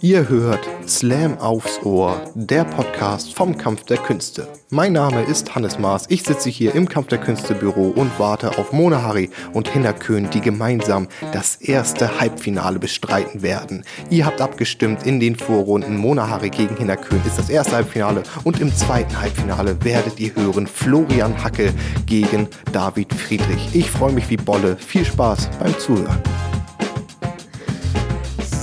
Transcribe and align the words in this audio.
Ihr 0.00 0.28
hört 0.28 0.68
Slam 0.86 1.38
aufs 1.38 1.82
Ohr, 1.82 2.20
der 2.34 2.64
Podcast 2.64 3.34
vom 3.34 3.56
Kampf 3.56 3.84
der 3.84 3.96
Künste. 3.96 4.48
Mein 4.70 4.92
Name 4.92 5.22
ist 5.22 5.54
Hannes 5.54 5.78
Maas. 5.78 6.04
Ich 6.10 6.22
sitze 6.22 6.50
hier 6.50 6.74
im 6.74 6.88
Kampf 6.88 7.08
der 7.08 7.18
Künste 7.18 7.54
Büro 7.54 7.88
und 7.88 8.18
warte 8.18 8.58
auf 8.58 8.72
Mona 8.72 9.02
Harry 9.02 9.30
und 9.52 9.68
Hinner 9.68 9.92
Köhn, 9.92 10.28
die 10.30 10.40
gemeinsam 10.40 11.08
das 11.32 11.56
erste 11.56 12.20
Halbfinale 12.20 12.78
bestreiten 12.78 13.42
werden. 13.42 13.84
Ihr 14.10 14.26
habt 14.26 14.40
abgestimmt 14.40 15.06
in 15.06 15.20
den 15.20 15.36
Vorrunden. 15.36 15.96
Mona 15.96 16.28
Harry 16.28 16.50
gegen 16.50 16.76
Hinner 16.76 16.96
Köhn 16.96 17.22
ist 17.26 17.38
das 17.38 17.50
erste 17.50 17.76
Halbfinale 17.76 18.22
und 18.44 18.60
im 18.60 18.74
zweiten 18.74 19.20
Halbfinale 19.20 19.82
werdet 19.84 20.20
ihr 20.20 20.34
hören 20.34 20.66
Florian 20.66 21.42
Hacke 21.42 21.72
gegen 22.06 22.48
David 22.72 23.12
Friedrich. 23.12 23.68
Ich 23.72 23.90
freue 23.90 24.12
mich 24.12 24.28
wie 24.30 24.36
Bolle. 24.36 24.76
Viel 24.76 25.04
Spaß 25.04 25.48
beim 25.58 25.76
Zuhören. 25.78 26.22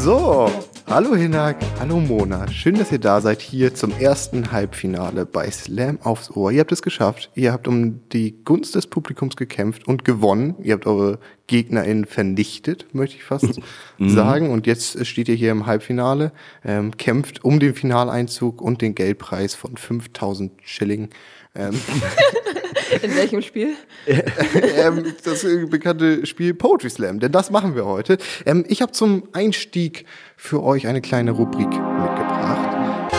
So, 0.03 0.49
hallo 0.91 1.15
Hinak, 1.15 1.55
hallo 1.79 2.01
Mona. 2.01 2.49
Schön, 2.49 2.75
dass 2.75 2.91
ihr 2.91 2.99
da 2.99 3.21
seid 3.21 3.39
hier 3.41 3.73
zum 3.73 3.97
ersten 3.97 4.51
Halbfinale 4.51 5.25
bei 5.25 5.49
Slam 5.49 5.99
aufs 6.01 6.31
Ohr. 6.31 6.51
Ihr 6.51 6.59
habt 6.59 6.73
es 6.73 6.81
geschafft. 6.81 7.31
Ihr 7.33 7.53
habt 7.53 7.69
um 7.69 8.01
die 8.09 8.43
Gunst 8.43 8.75
des 8.75 8.87
Publikums 8.87 9.37
gekämpft 9.37 9.87
und 9.87 10.03
gewonnen. 10.03 10.55
Ihr 10.61 10.73
habt 10.73 10.85
eure 10.85 11.19
GegnerInnen 11.47 12.03
vernichtet, 12.03 12.93
möchte 12.93 13.15
ich 13.15 13.23
fast 13.23 13.61
sagen. 13.99 14.49
Und 14.49 14.67
jetzt 14.67 15.05
steht 15.05 15.29
ihr 15.29 15.35
hier 15.35 15.51
im 15.51 15.65
Halbfinale, 15.65 16.33
ähm, 16.65 16.97
kämpft 16.97 17.45
um 17.45 17.61
den 17.61 17.73
Finaleinzug 17.73 18.61
und 18.61 18.81
den 18.81 18.93
Geldpreis 18.93 19.55
von 19.55 19.77
5000 19.77 20.51
Schilling. 20.61 21.07
Ähm, 21.55 21.79
In 23.01 23.15
welchem 23.15 23.41
Spiel? 23.41 23.75
ähm, 24.05 25.13
das 25.23 25.45
bekannte 25.69 26.25
Spiel 26.25 26.53
Poetry 26.53 26.89
Slam, 26.89 27.19
denn 27.19 27.31
das 27.31 27.49
machen 27.49 27.75
wir 27.75 27.85
heute. 27.85 28.17
Ähm, 28.45 28.65
ich 28.67 28.81
habe 28.81 28.91
zum 28.91 29.23
Einstieg 29.33 30.05
für 30.35 30.61
euch 30.63 30.87
eine 30.87 31.01
kleine 31.01 31.31
Rubrik 31.31 31.69
mitgebracht. 31.69 33.11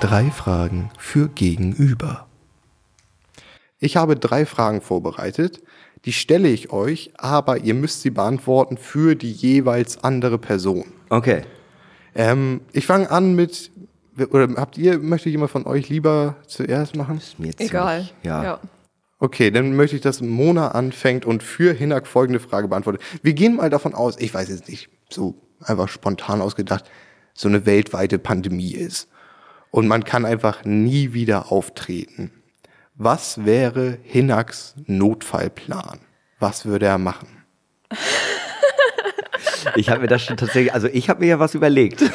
Drei 0.00 0.30
Fragen 0.30 0.90
für 0.98 1.28
Gegenüber. 1.28 2.26
Ich 3.78 3.96
habe 3.96 4.16
drei 4.16 4.46
Fragen 4.46 4.80
vorbereitet. 4.80 5.62
Die 6.04 6.12
stelle 6.12 6.48
ich 6.48 6.72
euch, 6.72 7.12
aber 7.16 7.58
ihr 7.58 7.74
müsst 7.74 8.02
sie 8.02 8.10
beantworten 8.10 8.78
für 8.78 9.14
die 9.14 9.32
jeweils 9.32 10.02
andere 10.02 10.38
Person. 10.38 10.86
Okay. 11.10 11.42
Ähm, 12.14 12.62
ich 12.72 12.86
fange 12.86 13.10
an 13.10 13.34
mit, 13.34 13.70
oder 14.30 14.48
habt 14.56 14.76
ihr, 14.78 14.98
möchte 14.98 15.28
jemand 15.30 15.50
von 15.50 15.66
euch 15.66 15.88
lieber 15.88 16.36
zuerst 16.46 16.96
machen? 16.96 17.18
Ist 17.18 17.38
mir 17.38 17.52
Egal. 17.58 17.98
ziemlich- 18.00 18.14
Ja. 18.24 18.60
Okay, 19.18 19.50
dann 19.50 19.76
möchte 19.76 19.96
ich, 19.96 20.02
dass 20.02 20.22
Mona 20.22 20.68
anfängt 20.68 21.26
und 21.26 21.42
für 21.42 21.72
Hinak 21.74 22.06
folgende 22.06 22.40
Frage 22.40 22.68
beantwortet. 22.68 23.02
Wir 23.22 23.34
gehen 23.34 23.56
mal 23.56 23.68
davon 23.68 23.94
aus, 23.94 24.16
ich 24.18 24.32
weiß 24.32 24.48
jetzt 24.48 24.68
nicht, 24.68 24.88
so 25.10 25.34
einfach 25.62 25.88
spontan 25.88 26.40
ausgedacht, 26.40 26.84
so 27.34 27.48
eine 27.48 27.66
weltweite 27.66 28.18
Pandemie 28.18 28.72
ist. 28.72 29.08
Und 29.70 29.86
man 29.88 30.04
kann 30.04 30.24
einfach 30.24 30.64
nie 30.64 31.12
wieder 31.12 31.52
auftreten. 31.52 32.32
Was 32.94 33.44
wäre 33.44 33.98
Hinaks 34.02 34.74
Notfallplan? 34.86 36.00
Was 36.38 36.64
würde 36.64 36.86
er 36.86 36.98
machen? 36.98 37.28
Ich 39.76 39.90
habe 39.90 40.00
mir 40.00 40.06
das 40.06 40.22
schon 40.22 40.36
tatsächlich, 40.36 40.72
also 40.74 40.88
ich 40.88 41.08
habe 41.08 41.20
mir 41.20 41.26
ja 41.26 41.38
was 41.38 41.54
überlegt. 41.54 42.02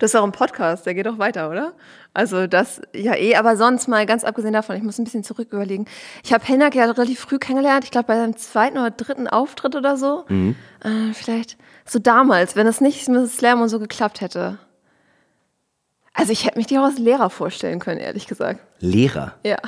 Das 0.00 0.12
ist 0.12 0.16
auch 0.16 0.24
ein 0.24 0.32
Podcast, 0.32 0.86
der 0.86 0.94
geht 0.94 1.04
doch 1.04 1.18
weiter, 1.18 1.50
oder? 1.50 1.74
Also 2.14 2.46
das, 2.46 2.80
ja 2.94 3.14
eh, 3.14 3.36
aber 3.36 3.58
sonst 3.58 3.86
mal 3.86 4.06
ganz 4.06 4.24
abgesehen 4.24 4.54
davon, 4.54 4.74
ich 4.74 4.82
muss 4.82 4.98
ein 4.98 5.04
bisschen 5.04 5.24
zurück 5.24 5.48
überlegen. 5.52 5.84
Ich 6.24 6.32
habe 6.32 6.42
Hennak 6.42 6.74
ja 6.74 6.86
relativ 6.86 7.20
früh 7.20 7.38
kennengelernt, 7.38 7.84
ich 7.84 7.90
glaube 7.90 8.06
bei 8.06 8.16
seinem 8.16 8.34
zweiten 8.34 8.78
oder 8.78 8.90
dritten 8.90 9.28
Auftritt 9.28 9.76
oder 9.76 9.98
so. 9.98 10.24
Äh, 10.30 11.12
vielleicht 11.12 11.58
so 11.84 11.98
damals, 11.98 12.56
wenn 12.56 12.66
es 12.66 12.80
nicht 12.80 13.06
mit 13.10 13.28
Slam 13.30 13.60
und 13.60 13.68
so 13.68 13.78
geklappt 13.78 14.22
hätte. 14.22 14.56
Also 16.14 16.32
ich 16.32 16.46
hätte 16.46 16.56
mich 16.56 16.66
dir 16.66 16.80
auch 16.80 16.86
als 16.86 16.98
Lehrer 16.98 17.28
vorstellen 17.28 17.78
können, 17.78 18.00
ehrlich 18.00 18.26
gesagt. 18.26 18.60
Lehrer. 18.78 19.34
Ja. 19.44 19.58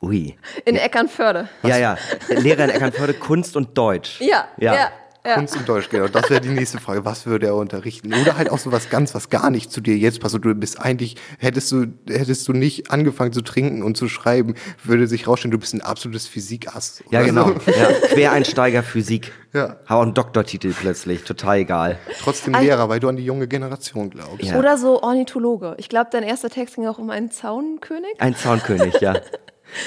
Ui. 0.00 0.36
In 0.64 0.76
Eckernförde. 0.76 1.48
Ja, 1.62 1.76
ja. 1.76 1.98
Lehrer 2.28 2.64
in 2.64 2.70
Eckernförde, 2.70 3.12
Kunst 3.14 3.54
und 3.54 3.76
Deutsch. 3.76 4.20
Ja, 4.20 4.48
ja, 4.56 4.74
ja. 4.74 4.90
Kunst 5.24 5.56
und 5.56 5.66
Deutsch, 5.66 5.88
genau. 5.88 6.06
Das 6.08 6.28
wäre 6.28 6.40
die 6.42 6.50
nächste 6.50 6.78
Frage. 6.78 7.04
Was 7.06 7.24
würde 7.24 7.46
er 7.46 7.54
unterrichten? 7.54 8.12
Oder 8.12 8.36
halt 8.36 8.50
auch 8.50 8.58
so 8.58 8.72
was 8.72 8.90
ganz, 8.90 9.14
was 9.14 9.30
gar 9.30 9.48
nicht 9.50 9.72
zu 9.72 9.80
dir 9.80 9.96
jetzt 9.96 10.20
passt. 10.20 10.34
Und 10.34 10.44
Du 10.44 10.54
bist 10.54 10.78
eigentlich, 10.80 11.16
hättest 11.38 11.72
du, 11.72 11.86
hättest 12.08 12.46
du 12.46 12.52
nicht 12.52 12.90
angefangen 12.90 13.32
zu 13.32 13.40
trinken 13.40 13.82
und 13.82 13.96
zu 13.96 14.08
schreiben, 14.08 14.54
würde 14.82 15.06
sich 15.06 15.26
rausstellen, 15.26 15.50
du 15.52 15.58
bist 15.58 15.72
ein 15.72 15.80
absolutes 15.80 16.26
Physikass. 16.26 17.02
Ja, 17.10 17.20
oder 17.20 17.26
genau. 17.28 17.46
so. 17.48 17.70
Ja. 17.72 17.88
Quereinsteiger 18.12 18.82
Physik. 18.82 19.32
Ja. 19.54 19.76
Hau 19.88 20.00
einen 20.02 20.12
Doktortitel 20.14 20.72
plötzlich. 20.78 21.24
Total 21.24 21.58
egal. 21.58 21.98
Trotzdem 22.20 22.54
Also- 22.54 22.66
Lehrer, 22.66 22.88
weil 22.90 23.00
du 23.00 23.08
an 23.08 23.16
die 23.16 23.24
junge 23.24 23.48
Generation 23.48 24.10
glaubst. 24.10 24.42
Ja. 24.42 24.58
Oder 24.58 24.76
so 24.76 25.02
Ornithologe. 25.02 25.74
Ich 25.78 25.88
glaube, 25.88 26.10
dein 26.12 26.22
erster 26.22 26.50
Text 26.50 26.74
ging 26.74 26.86
auch 26.86 26.98
um 26.98 27.08
einen 27.10 27.30
Zaunkönig. 27.30 28.10
Ein 28.18 28.36
Zaunkönig, 28.36 29.00
ja. 29.00 29.14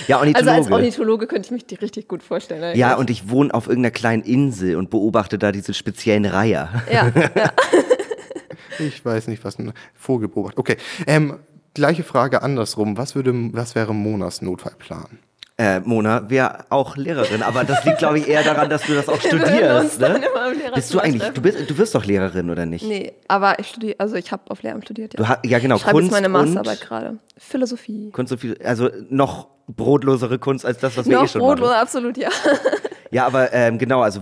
Ja, 0.07 0.17
Also 0.17 0.27
Ornithologe. 0.31 0.51
als 0.57 0.71
Ornithologe 0.71 1.27
könnte 1.27 1.47
ich 1.47 1.51
mich 1.51 1.65
die 1.65 1.75
richtig 1.75 2.07
gut 2.07 2.23
vorstellen. 2.23 2.63
eigentlich. 2.63 2.79
ja, 2.79 2.95
und 2.95 3.09
ich 3.09 3.29
wohne 3.29 3.53
auf 3.53 3.67
irgendeiner 3.67 3.91
kleinen 3.91 4.23
Insel 4.23 4.75
und 4.75 4.89
beobachte 4.89 5.37
da 5.37 5.51
diese 5.51 5.73
speziellen 5.73 6.25
Reiher. 6.25 6.83
ja, 6.91 7.07
ja. 7.15 7.31
Ich 8.79 9.03
weiß 9.03 9.27
nicht, 9.27 9.43
was 9.43 9.57
ein 9.57 9.73
Vogel 9.95 10.27
beobachtet. 10.27 10.59
Okay, 10.59 10.77
ähm, 11.07 11.39
gleiche 11.73 12.03
Frage 12.03 12.43
andersrum. 12.43 12.95
Was 12.95 13.15
würde, 13.15 13.33
was 13.53 13.73
wäre 13.73 13.95
Monas 13.95 14.43
Notfallplan? 14.43 15.17
Äh, 15.59 15.79
Mona 15.79 16.29
wäre 16.29 16.65
auch 16.69 16.97
Lehrerin, 16.97 17.41
aber 17.41 17.63
das 17.63 17.83
liegt, 17.83 17.97
glaube 17.97 18.19
ich, 18.19 18.27
eher 18.27 18.43
daran, 18.43 18.69
dass 18.69 18.83
du 18.83 18.93
das 18.93 19.09
auch 19.09 19.19
studierst. 19.19 19.99
Ne? 19.99 20.21
Bist 20.75 20.93
du 20.93 20.99
eigentlich, 20.99 21.23
du, 21.33 21.41
bist, 21.41 21.67
du 21.67 21.77
wirst 21.79 21.95
doch 21.95 22.05
Lehrerin, 22.05 22.51
oder 22.51 22.67
nicht? 22.67 22.85
Nee, 22.85 23.13
aber 23.27 23.57
ich 23.57 23.67
studiere, 23.69 23.95
also 23.97 24.13
ich 24.17 24.31
habe 24.31 24.43
auf 24.51 24.61
Lehramt 24.61 24.83
studiert, 24.85 25.15
ja. 25.15 25.17
Du 25.17 25.27
ha- 25.27 25.39
ja, 25.43 25.57
genau, 25.57 25.77
Ich 25.77 25.83
Kunst 25.85 26.11
meine 26.11 26.27
und- 26.27 26.33
Masterarbeit 26.33 26.81
gerade. 26.81 27.17
Philosophie. 27.39 28.11
Kunst 28.11 28.29
so 28.29 28.37
viel, 28.37 28.55
also 28.63 28.89
noch 29.09 29.47
brotlosere 29.67 30.37
Kunst 30.37 30.63
als 30.63 30.77
das, 30.77 30.95
was 30.95 31.07
wir 31.07 31.17
eh 31.17 31.21
Noch 31.21 31.27
schon 31.27 31.41
brotlos, 31.41 31.69
machen. 31.69 31.81
absolut, 31.81 32.17
ja. 32.17 32.29
Ja, 33.09 33.25
aber 33.25 33.51
ähm, 33.53 33.77
genau, 33.79 34.01
also 34.01 34.19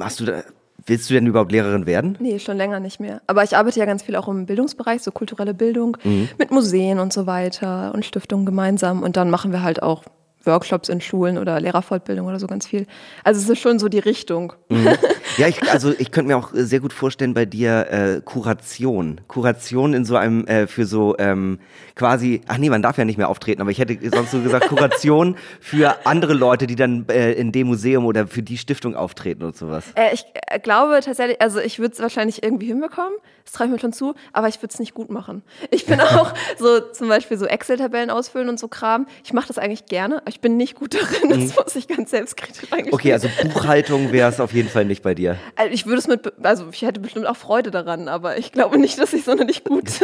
hast 0.00 0.20
du 0.20 0.26
da, 0.26 0.42
willst 0.86 1.08
du 1.10 1.14
denn 1.14 1.26
überhaupt 1.26 1.50
Lehrerin 1.52 1.86
werden? 1.86 2.16
Nee, 2.20 2.38
schon 2.38 2.56
länger 2.58 2.78
nicht 2.78 3.00
mehr. 3.00 3.22
Aber 3.26 3.42
ich 3.42 3.56
arbeite 3.56 3.80
ja 3.80 3.86
ganz 3.86 4.02
viel 4.02 4.14
auch 4.14 4.28
im 4.28 4.44
Bildungsbereich, 4.46 5.02
so 5.02 5.10
kulturelle 5.10 5.54
Bildung, 5.54 5.96
Mhm. 6.04 6.28
mit 6.38 6.50
Museen 6.50 6.98
und 7.00 7.12
so 7.14 7.26
weiter 7.26 7.92
und 7.94 8.04
Stiftungen 8.04 8.44
gemeinsam. 8.46 9.02
Und 9.02 9.16
dann 9.16 9.30
machen 9.30 9.52
wir 9.52 9.62
halt 9.62 9.82
auch 9.82 10.04
Workshops 10.44 10.88
in 10.88 11.00
Schulen 11.00 11.38
oder 11.38 11.60
Lehrerfortbildung 11.60 12.26
oder 12.26 12.38
so 12.38 12.46
ganz 12.46 12.66
viel. 12.66 12.86
Also 13.24 13.40
es 13.40 13.48
ist 13.48 13.58
schon 13.58 13.78
so 13.78 13.88
die 13.88 13.98
Richtung. 13.98 14.52
Ja, 15.36 15.48
ich, 15.48 15.70
also 15.70 15.92
ich 15.96 16.10
könnte 16.10 16.28
mir 16.28 16.36
auch 16.36 16.52
äh, 16.52 16.64
sehr 16.64 16.80
gut 16.80 16.92
vorstellen 16.92 17.34
bei 17.34 17.46
dir 17.46 17.86
äh, 17.90 18.20
Kuration. 18.24 19.20
Kuration 19.28 19.94
in 19.94 20.04
so 20.04 20.16
einem, 20.16 20.46
äh, 20.46 20.66
für 20.66 20.86
so 20.86 21.16
ähm, 21.18 21.58
quasi, 21.94 22.40
ach 22.48 22.58
nee, 22.58 22.70
man 22.70 22.82
darf 22.82 22.98
ja 22.98 23.04
nicht 23.04 23.16
mehr 23.16 23.28
auftreten, 23.28 23.60
aber 23.60 23.70
ich 23.70 23.78
hätte 23.78 23.98
sonst 24.10 24.30
so 24.30 24.40
gesagt, 24.40 24.68
Kuration 24.68 25.36
für 25.60 26.06
andere 26.06 26.34
Leute, 26.34 26.66
die 26.66 26.76
dann 26.76 27.06
äh, 27.08 27.32
in 27.32 27.52
dem 27.52 27.68
Museum 27.68 28.06
oder 28.06 28.26
für 28.26 28.42
die 28.42 28.58
Stiftung 28.58 28.96
auftreten 28.96 29.44
und 29.44 29.56
sowas. 29.56 29.84
Äh, 29.94 30.14
ich 30.14 30.24
äh, 30.46 30.58
glaube 30.58 31.00
tatsächlich, 31.02 31.40
also 31.40 31.60
ich 31.60 31.78
würde 31.78 31.94
es 31.94 32.00
wahrscheinlich 32.00 32.42
irgendwie 32.42 32.66
hinbekommen, 32.66 33.12
das 33.44 33.52
traue 33.52 33.66
ich 33.66 33.72
mir 33.72 33.78
schon 33.78 33.92
zu, 33.92 34.14
aber 34.32 34.48
ich 34.48 34.56
würde 34.58 34.72
es 34.72 34.78
nicht 34.78 34.94
gut 34.94 35.10
machen. 35.10 35.42
Ich 35.70 35.86
bin 35.86 36.00
auch 36.00 36.32
so 36.58 36.80
zum 36.80 37.08
Beispiel 37.08 37.36
so 37.36 37.46
Excel-Tabellen 37.46 38.10
ausfüllen 38.10 38.48
und 38.48 38.58
so 38.58 38.68
Kram. 38.68 39.06
Ich 39.24 39.32
mache 39.32 39.48
das 39.48 39.58
eigentlich 39.58 39.86
gerne, 39.86 40.18
aber 40.18 40.28
ich 40.28 40.40
bin 40.40 40.56
nicht 40.56 40.74
gut 40.74 40.94
darin, 40.94 41.30
das 41.30 41.56
muss 41.56 41.76
ich 41.76 41.88
ganz 41.88 42.10
selbstkritisch. 42.10 42.70
Mhm. 42.70 42.92
Okay, 42.92 43.12
also 43.12 43.28
Buchhaltung 43.42 44.12
wäre 44.12 44.28
es 44.28 44.40
auf 44.40 44.52
jeden 44.52 44.68
Fall 44.68 44.84
nicht 44.84 45.02
bei 45.02 45.14
dir. 45.14 45.29
Also 45.56 45.72
ich 45.72 45.86
würde 45.86 45.98
es 45.98 46.06
mit, 46.08 46.32
also 46.42 46.66
ich 46.72 46.82
hätte 46.82 47.00
bestimmt 47.00 47.26
auch 47.26 47.36
Freude 47.36 47.70
daran, 47.70 48.08
aber 48.08 48.38
ich 48.38 48.52
glaube 48.52 48.78
nicht, 48.78 48.98
dass 48.98 49.12
ich 49.12 49.24
sonderlich 49.24 49.64
gut. 49.64 49.84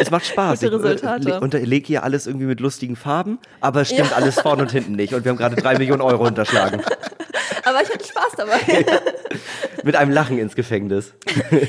Es 0.00 0.10
macht 0.10 0.26
Spaß. 0.26 0.60
Gute 0.60 0.66
Ich 0.76 0.82
äh, 0.82 0.86
Resultate. 0.86 1.28
le- 1.28 1.40
unterlege 1.40 1.86
hier 1.86 2.02
alles 2.02 2.26
irgendwie 2.26 2.46
mit 2.46 2.58
lustigen 2.60 2.96
Farben, 2.96 3.38
aber 3.60 3.82
es 3.82 3.88
stimmt 3.90 4.10
Ja. 4.10 4.16
alles 4.16 4.40
vorne 4.40 4.62
und 4.62 4.72
hinten 4.72 4.92
nicht. 4.92 5.14
Und 5.14 5.24
wir 5.24 5.30
haben 5.30 5.38
gerade 5.38 5.54
drei 5.56 5.78
Millionen 5.78 6.02
Euro 6.02 6.26
unterschlagen. 6.26 6.82
aber 7.64 7.82
ich 7.82 7.88
hatte 7.88 8.04
Spaß 8.04 8.32
dabei. 8.36 8.84
Mit 9.84 9.94
einem 9.94 10.10
Lachen 10.10 10.38
ins 10.38 10.56
Gefängnis. 10.56 11.12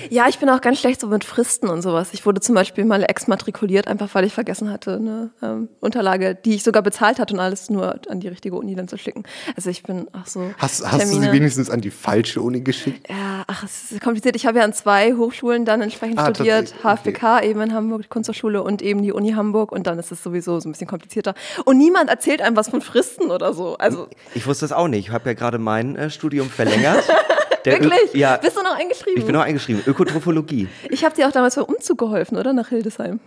ja, 0.10 0.28
ich 0.28 0.40
bin 0.40 0.50
auch 0.50 0.62
ganz 0.62 0.80
schlecht 0.80 1.00
so 1.02 1.08
mit 1.08 1.24
Fristen 1.24 1.68
und 1.70 1.84
sowas. 1.84 2.10
Ich 2.14 2.26
wurde 2.26 2.42
zum 2.42 2.56
Beispiel 2.56 2.84
mal 2.84 3.04
exmatrikuliert, 3.04 3.88
einfach 3.88 4.10
weil 4.16 4.24
ich 4.26 4.34
vergessen 4.34 4.72
hatte, 4.72 4.96
eine 4.96 5.30
ähm, 5.44 5.70
Unterlage, 5.82 6.34
die 6.34 6.56
ich 6.56 6.64
sogar 6.64 6.82
bezahlt 6.82 7.20
hatte 7.20 7.36
und 7.36 7.40
alles 7.40 7.70
nur 7.70 8.00
an 8.10 8.20
die 8.20 8.28
richtige 8.28 8.56
Uni 8.56 8.74
dann 8.74 8.88
zu 8.88 8.98
schicken. 8.98 9.24
Also 9.56 9.70
ich 9.70 9.84
bin, 9.84 10.08
ach 10.14 10.26
so. 10.26 10.50
Hast, 10.58 10.90
hast 10.92 11.14
du 11.14 11.20
sie 11.20 11.32
wenigstens 11.32 11.70
an 11.70 11.82
die 11.82 11.92
falsche 11.92 12.42
Uni 12.42 12.62
geschickt? 12.68 13.10
Ja, 13.10 13.44
ach, 13.48 13.64
es 13.64 13.92
ist 13.92 14.02
kompliziert. 14.02 14.36
Ich 14.36 14.46
habe 14.46 14.60
ja 14.60 14.64
an 14.64 14.74
zwei 14.74 15.14
Hochschulen 15.16 15.66
dann 15.66 15.82
entsprechend 15.82 16.20
Ah, 16.20 16.30
studiert. 16.34 16.76
HFBK 16.84 17.42
eben 17.44 17.60
in 17.62 17.74
Hamburg, 17.74 18.04
die 18.04 18.08
Kunsthochschule 18.10 18.62
und 18.62 18.84
eben 18.84 19.02
die 19.02 19.12
Uni 19.12 19.32
Hamburg. 19.32 19.72
Und 19.72 19.88
dann 19.88 19.98
ist 19.98 20.12
es 20.12 20.22
sowieso 20.22 20.60
so 20.60 20.70
ein 20.70 20.74
bisschen 20.74 20.86
komplizierter. 20.88 21.34
Und 21.66 21.80
niemand 21.80 22.12
erzählt 22.12 22.42
einem 22.44 22.56
was 22.56 22.70
von 22.70 22.82
Fristen 22.82 23.32
oder 23.32 23.54
so. 23.56 23.76
Also 23.78 24.08
Ich 24.36 24.46
wusste 24.46 24.66
das 24.66 24.72
auch 24.72 24.88
nicht. 24.88 25.08
Ich 25.08 25.12
habe 25.12 25.28
ja 25.30 25.34
gerade 25.34 25.58
mein 25.58 25.96
äh, 25.96 26.12
Studium 26.12 26.50
verlängert. 26.52 27.04
Ö- 27.66 27.72
wirklich? 27.72 28.14
Ja, 28.14 28.38
Bist 28.38 28.56
du 28.56 28.62
noch 28.62 28.78
eingeschrieben? 28.80 29.18
ich 29.20 29.26
bin 29.26 29.34
noch 29.34 29.42
eingeschrieben. 29.42 29.82
Ökotrophologie. 29.86 30.68
ich 30.90 31.04
habe 31.04 31.16
dir 31.16 31.28
auch 31.28 31.32
damals 31.34 31.56
beim 31.56 31.66
Umzug 31.66 31.98
geholfen, 31.98 32.38
oder? 32.38 32.54
Nach 32.54 32.70
Hildesheim. 32.70 33.20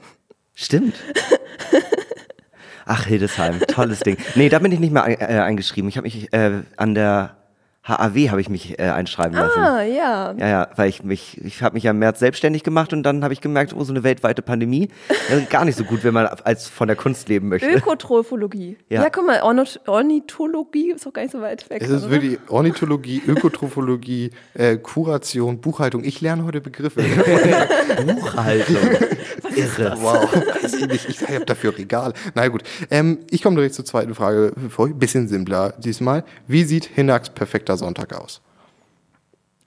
Stimmt. 0.54 0.94
Ach, 2.86 3.04
Hildesheim, 3.06 3.60
tolles 3.68 4.00
Ding. 4.00 4.16
Nee, 4.34 4.48
da 4.48 4.58
bin 4.58 4.72
ich 4.72 4.80
nicht 4.80 4.92
mehr 4.92 5.04
ein- 5.04 5.20
äh, 5.20 5.40
eingeschrieben. 5.40 5.88
Ich 5.88 5.96
habe 5.96 6.06
mich 6.06 6.32
äh, 6.32 6.62
an 6.76 6.94
der 6.94 7.36
HAW 7.82 8.28
habe 8.28 8.42
ich 8.42 8.50
mich 8.50 8.78
äh, 8.78 8.82
einschreiben 8.82 9.36
lassen. 9.36 9.58
Ah, 9.58 9.82
ja. 9.82 10.34
Ja, 10.38 10.48
ja, 10.48 10.68
weil 10.76 10.90
ich 10.90 11.02
mich, 11.02 11.42
ich 11.42 11.62
habe 11.62 11.74
mich 11.74 11.84
ja 11.84 11.92
im 11.92 11.98
März 11.98 12.18
selbstständig 12.18 12.62
gemacht 12.62 12.92
und 12.92 13.02
dann 13.02 13.24
habe 13.24 13.32
ich 13.32 13.40
gemerkt, 13.40 13.72
oh, 13.74 13.82
so 13.84 13.92
eine 13.92 14.02
weltweite 14.02 14.42
Pandemie, 14.42 14.90
das 15.30 15.38
ist 15.38 15.50
gar 15.50 15.64
nicht 15.64 15.76
so 15.76 15.84
gut, 15.84 16.04
wenn 16.04 16.12
man 16.12 16.26
als 16.26 16.68
von 16.68 16.88
der 16.88 16.96
Kunst 16.96 17.30
leben 17.30 17.48
möchte. 17.48 17.70
Ökotrophologie. 17.70 18.76
Ja. 18.90 19.02
Ja. 19.02 19.08
guck 19.10 19.26
mal, 19.26 19.40
Ornith 19.40 19.80
Ornithologie 19.86 20.92
ist 20.92 21.06
auch 21.06 21.12
gar 21.14 21.22
nicht 21.22 21.32
so 21.32 21.40
weit 21.40 21.68
weg. 21.70 21.80
Es 21.80 21.88
ist 21.88 22.02
oder? 22.04 22.12
wirklich 22.12 22.38
Ornithologie, 22.48 23.22
Ökotrophologie, 23.26 24.30
äh, 24.52 24.76
Kuration, 24.76 25.60
Buchhaltung. 25.60 26.04
Ich 26.04 26.20
lerne 26.20 26.44
heute 26.44 26.60
Begriffe. 26.60 27.02
Buchhaltung. 28.06 28.76
Irre. 29.56 29.96
Wow, 30.00 30.32
weiß 30.62 30.74
ich 30.74 30.86
nicht. 30.86 31.08
Ich 31.08 31.22
habe 31.22 31.44
dafür 31.46 31.76
Regal. 31.76 32.12
Na 32.34 32.46
gut. 32.48 32.62
Ähm, 32.90 33.18
ich 33.30 33.42
komme 33.42 33.56
direkt 33.56 33.74
zur 33.74 33.84
zweiten 33.84 34.14
Frage. 34.14 34.52
Vor, 34.68 34.88
bisschen 34.88 35.28
simpler 35.28 35.74
diesmal. 35.78 36.24
Wie 36.46 36.64
sieht 36.64 36.84
Hinaks 36.84 37.30
perfekter 37.30 37.69
Sonntag 37.76 38.12
aus? 38.14 38.40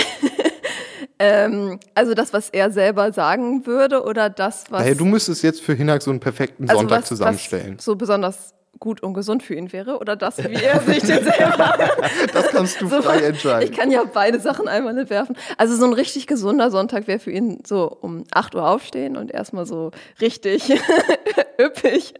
Ähm, 1.22 1.78
also 1.94 2.14
das, 2.14 2.32
was 2.32 2.48
er 2.48 2.70
selber 2.70 3.12
sagen 3.12 3.66
würde 3.66 4.04
oder 4.04 4.30
das, 4.30 4.64
was, 4.70 4.78
Daher, 4.78 4.94
du 4.94 5.04
müsstest 5.04 5.42
jetzt 5.42 5.60
für 5.60 5.74
Hinak 5.74 6.00
so 6.00 6.10
einen 6.10 6.18
perfekten 6.18 6.66
also 6.66 6.80
Sonntag 6.80 7.00
was, 7.02 7.08
zusammenstellen. 7.08 7.76
was 7.76 7.84
so 7.84 7.94
besonders 7.94 8.54
gut 8.80 9.02
und 9.02 9.14
gesund 9.14 9.42
für 9.42 9.54
ihn 9.54 9.72
wäre 9.72 9.98
oder 9.98 10.16
das, 10.16 10.38
wie 10.44 10.54
er 10.54 10.80
sich 10.80 11.00
den 11.00 11.22
selber 11.22 11.74
Das 12.32 12.48
kannst 12.48 12.80
du 12.80 12.88
So, 12.88 13.02
frei 13.02 13.18
entscheiden. 13.20 13.70
Ich 13.70 13.76
kann 13.76 13.90
ja 13.90 14.02
beide 14.04 14.40
Sachen 14.40 14.66
einmal 14.66 14.96
entwerfen. 14.96 15.36
Also 15.58 15.76
so 15.76 15.84
ein 15.84 15.92
richtig 15.92 16.26
gesunder 16.26 16.70
Sonntag 16.70 17.06
wäre 17.06 17.18
für 17.18 17.30
ihn 17.30 17.62
so 17.66 17.96
um 18.00 18.24
8 18.32 18.54
Uhr 18.54 18.68
aufstehen 18.68 19.16
und 19.16 19.30
erstmal 19.30 19.66
so 19.66 19.90
richtig 20.20 20.72
üppig 21.60 22.14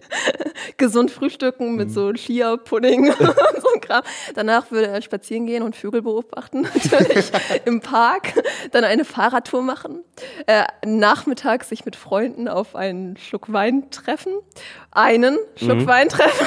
gesund 0.77 1.11
frühstücken 1.11 1.77
mit 1.77 1.91
so 1.91 2.13
Chia-Pudding 2.13 3.09
und 3.09 3.19
so 3.19 3.75
ein 3.75 3.81
Kram. 3.81 4.03
Danach 4.35 4.71
würde 4.71 4.89
er 4.89 5.01
spazieren 5.01 5.47
gehen 5.47 5.63
und 5.63 5.75
Vögel 5.75 6.03
beobachten, 6.03 6.63
natürlich 6.63 7.31
im 7.65 7.81
Park. 7.81 8.35
Dann 8.73 8.85
eine 8.85 9.05
Fahrradtour 9.05 9.63
machen. 9.63 10.05
Äh, 10.47 10.65
nachmittags 10.85 11.71
sich 11.71 11.87
mit 11.87 11.97
Freunden 11.97 12.49
auf 12.49 12.77
einen 12.77 13.17
Schluck 13.17 13.53
Wein 13.53 13.91
treffen. 13.91 14.33
Einen 14.93 15.39
Schluck 15.57 15.87
Wein 15.87 16.09
treffen. 16.09 16.47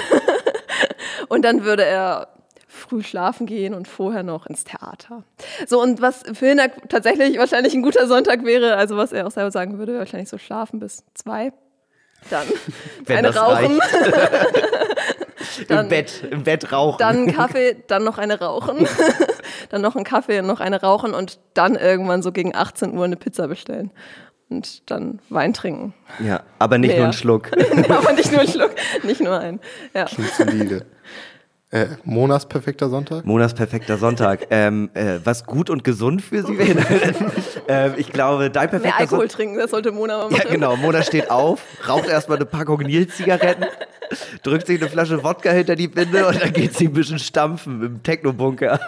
Und 1.29 1.43
dann 1.45 1.63
würde 1.63 1.85
er 1.85 2.27
früh 2.67 3.01
schlafen 3.03 3.45
gehen 3.45 3.73
und 3.73 3.87
vorher 3.87 4.23
noch 4.23 4.45
ins 4.47 4.63
Theater. 4.65 5.23
So, 5.67 5.81
und 5.81 6.01
was 6.01 6.23
für 6.33 6.47
ihn 6.51 6.59
tatsächlich 6.89 7.37
wahrscheinlich 7.37 7.73
ein 7.73 7.81
guter 7.83 8.07
Sonntag 8.07 8.43
wäre, 8.45 8.75
also 8.75 8.97
was 8.97 9.11
er 9.13 9.25
auch 9.27 9.31
selber 9.31 9.51
sagen 9.51 9.77
würde, 9.77 9.97
wahrscheinlich 9.99 10.27
so 10.29 10.37
schlafen 10.37 10.79
bis 10.79 11.03
zwei. 11.13 11.53
Dann 12.29 12.45
eine 13.15 13.33
rauchen, 13.35 13.79
Im 15.59 15.67
Dann- 15.67 15.89
Bett, 15.89 16.23
im 16.31 16.43
Bett 16.43 16.71
rauchen. 16.71 16.97
dann 16.99 17.15
einen 17.17 17.33
Kaffee, 17.35 17.75
dann 17.87 18.03
noch 18.03 18.17
eine 18.17 18.39
rauchen, 18.39 18.87
dann 19.69 19.81
noch 19.81 19.95
einen 19.95 20.05
Kaffee 20.05 20.39
und 20.39 20.47
noch 20.47 20.59
eine 20.59 20.81
rauchen 20.81 21.13
und 21.13 21.39
dann 21.53 21.75
irgendwann 21.75 22.21
so 22.23 22.31
gegen 22.31 22.55
18 22.55 22.97
Uhr 22.97 23.05
eine 23.05 23.17
Pizza 23.17 23.47
bestellen 23.47 23.91
und 24.49 24.89
dann 24.89 25.19
Wein 25.29 25.53
trinken. 25.53 25.93
ja, 26.19 26.43
aber 26.59 26.77
nicht 26.77 26.89
Mehr. 26.89 26.97
nur 26.97 27.05
einen 27.05 27.13
Schluck. 27.13 27.51
Aber 27.89 28.13
nicht 28.13 28.31
nur 28.31 28.41
einen 28.41 28.49
Schluck, 28.49 28.75
nicht 29.03 29.21
nur 29.21 29.39
einen. 29.39 29.59
Ja. 29.93 30.07
Solide. 30.07 30.85
Äh, 31.73 31.87
Monas 32.03 32.45
perfekter 32.45 32.87
Sonntag? 32.87 33.25
Monas 33.25 33.55
perfekter 33.55 33.97
Sonntag. 33.97 34.45
ähm, 34.51 34.91
äh, 34.93 35.17
was 35.23 35.43
gut 35.43 35.71
und 35.71 35.83
gesund 35.83 36.21
für 36.21 36.43
Sie 36.45 36.55
wäre. 36.55 36.85
ähm, 37.67 37.93
ich 37.97 38.11
glaube, 38.13 38.51
dein 38.51 38.69
Mehr 38.69 38.79
perfekter 38.79 38.99
Alkohol 38.99 39.21
Sonntag. 39.21 39.37
trinken, 39.37 39.57
das 39.57 39.71
sollte 39.71 39.91
Mona 39.91 40.17
mal 40.19 40.29
machen. 40.29 40.43
Ja, 40.45 40.53
genau. 40.53 40.75
Mona 40.75 41.01
steht 41.01 41.31
auf, 41.31 41.61
raucht 41.87 42.07
erstmal 42.07 42.37
eine 42.37 42.45
Packung 42.45 42.77
Nils-Zigaretten, 42.81 43.65
drückt 44.43 44.67
sich 44.67 44.79
eine 44.79 44.87
Flasche 44.87 45.23
Wodka 45.23 45.49
hinter 45.49 45.75
die 45.75 45.87
Binde 45.87 46.27
und 46.27 46.39
dann 46.39 46.53
geht 46.53 46.77
sie 46.77 46.89
ein 46.89 46.93
bisschen 46.93 47.17
stampfen 47.17 47.81
im 47.81 48.03
Techno-Bunker. 48.03 48.79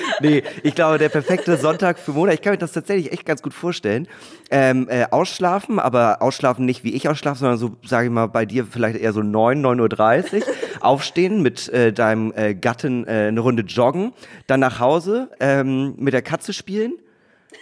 nee, 0.20 0.42
ich 0.64 0.74
glaube, 0.74 0.98
der 0.98 1.10
perfekte 1.10 1.56
Sonntag 1.56 2.00
für 2.00 2.10
Mona, 2.10 2.32
ich 2.32 2.42
kann 2.42 2.54
mir 2.54 2.58
das 2.58 2.72
tatsächlich 2.72 3.12
echt 3.12 3.26
ganz 3.26 3.42
gut 3.42 3.54
vorstellen. 3.54 4.08
Ähm, 4.50 4.88
äh, 4.90 5.06
ausschlafen, 5.08 5.78
aber 5.78 6.20
ausschlafen 6.20 6.64
nicht 6.64 6.82
wie 6.82 6.94
ich 6.94 7.08
ausschlafe, 7.08 7.38
sondern 7.38 7.58
so, 7.58 7.76
sage 7.84 8.06
ich 8.06 8.12
mal, 8.12 8.26
bei 8.26 8.44
dir 8.44 8.66
vielleicht 8.68 8.98
eher 8.98 9.12
so 9.12 9.22
9, 9.22 9.64
9.30 9.64 10.34
Uhr. 10.34 10.42
Aufstehen, 10.84 11.42
mit 11.42 11.68
äh, 11.68 11.92
deinem 11.92 12.32
äh, 12.36 12.54
Gatten 12.54 13.06
äh, 13.06 13.28
eine 13.28 13.40
Runde 13.40 13.62
joggen, 13.62 14.12
dann 14.46 14.60
nach 14.60 14.80
Hause, 14.80 15.30
ähm, 15.40 15.94
mit 15.96 16.14
der 16.14 16.22
Katze 16.22 16.52
spielen. 16.52 16.94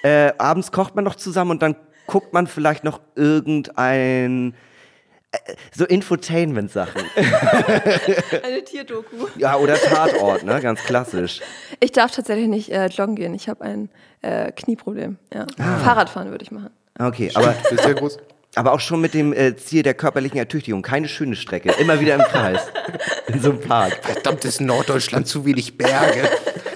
Äh, 0.02 0.32
abends 0.38 0.72
kocht 0.72 0.94
man 0.94 1.04
noch 1.04 1.14
zusammen 1.14 1.52
und 1.52 1.62
dann 1.62 1.76
guckt 2.06 2.32
man 2.32 2.46
vielleicht 2.46 2.84
noch 2.84 3.00
irgendein 3.14 4.54
äh, 5.32 5.38
so 5.74 5.84
Infotainment-Sachen. 5.84 7.02
Eine 8.44 8.64
Tierdoku. 8.64 9.28
ja, 9.36 9.56
oder 9.56 9.76
Tatort, 9.76 10.44
ne? 10.44 10.60
Ganz 10.60 10.82
klassisch. 10.82 11.40
Ich 11.80 11.92
darf 11.92 12.10
tatsächlich 12.10 12.48
nicht 12.48 12.70
äh, 12.70 12.86
joggen 12.86 13.16
gehen. 13.16 13.34
Ich 13.34 13.48
habe 13.48 13.64
ein 13.64 13.88
äh, 14.20 14.52
Knieproblem. 14.52 15.16
Ja. 15.32 15.46
Ah. 15.58 15.78
Fahrradfahren 15.78 16.30
würde 16.30 16.44
ich 16.44 16.50
machen. 16.50 16.70
Okay, 16.98 17.30
aber, 17.34 17.54
ist 17.70 17.84
ja 17.84 17.92
groß. 17.94 18.18
Aber 18.54 18.72
auch 18.72 18.80
schon 18.80 19.00
mit 19.00 19.14
dem 19.14 19.32
äh, 19.32 19.56
Ziel 19.56 19.82
der 19.82 19.94
körperlichen 19.94 20.38
Ertüchtigung. 20.38 20.82
Keine 20.82 21.08
schöne 21.08 21.36
Strecke. 21.36 21.72
Immer 21.80 22.00
wieder 22.00 22.14
im 22.16 22.22
Kreis. 22.22 22.60
In 23.28 23.40
so 23.40 23.50
einem 23.50 23.60
Park. 23.60 23.98
Verdammtes 24.02 24.60
Norddeutschland, 24.60 25.26
zu 25.26 25.44
wenig 25.46 25.78
Berge. 25.78 26.28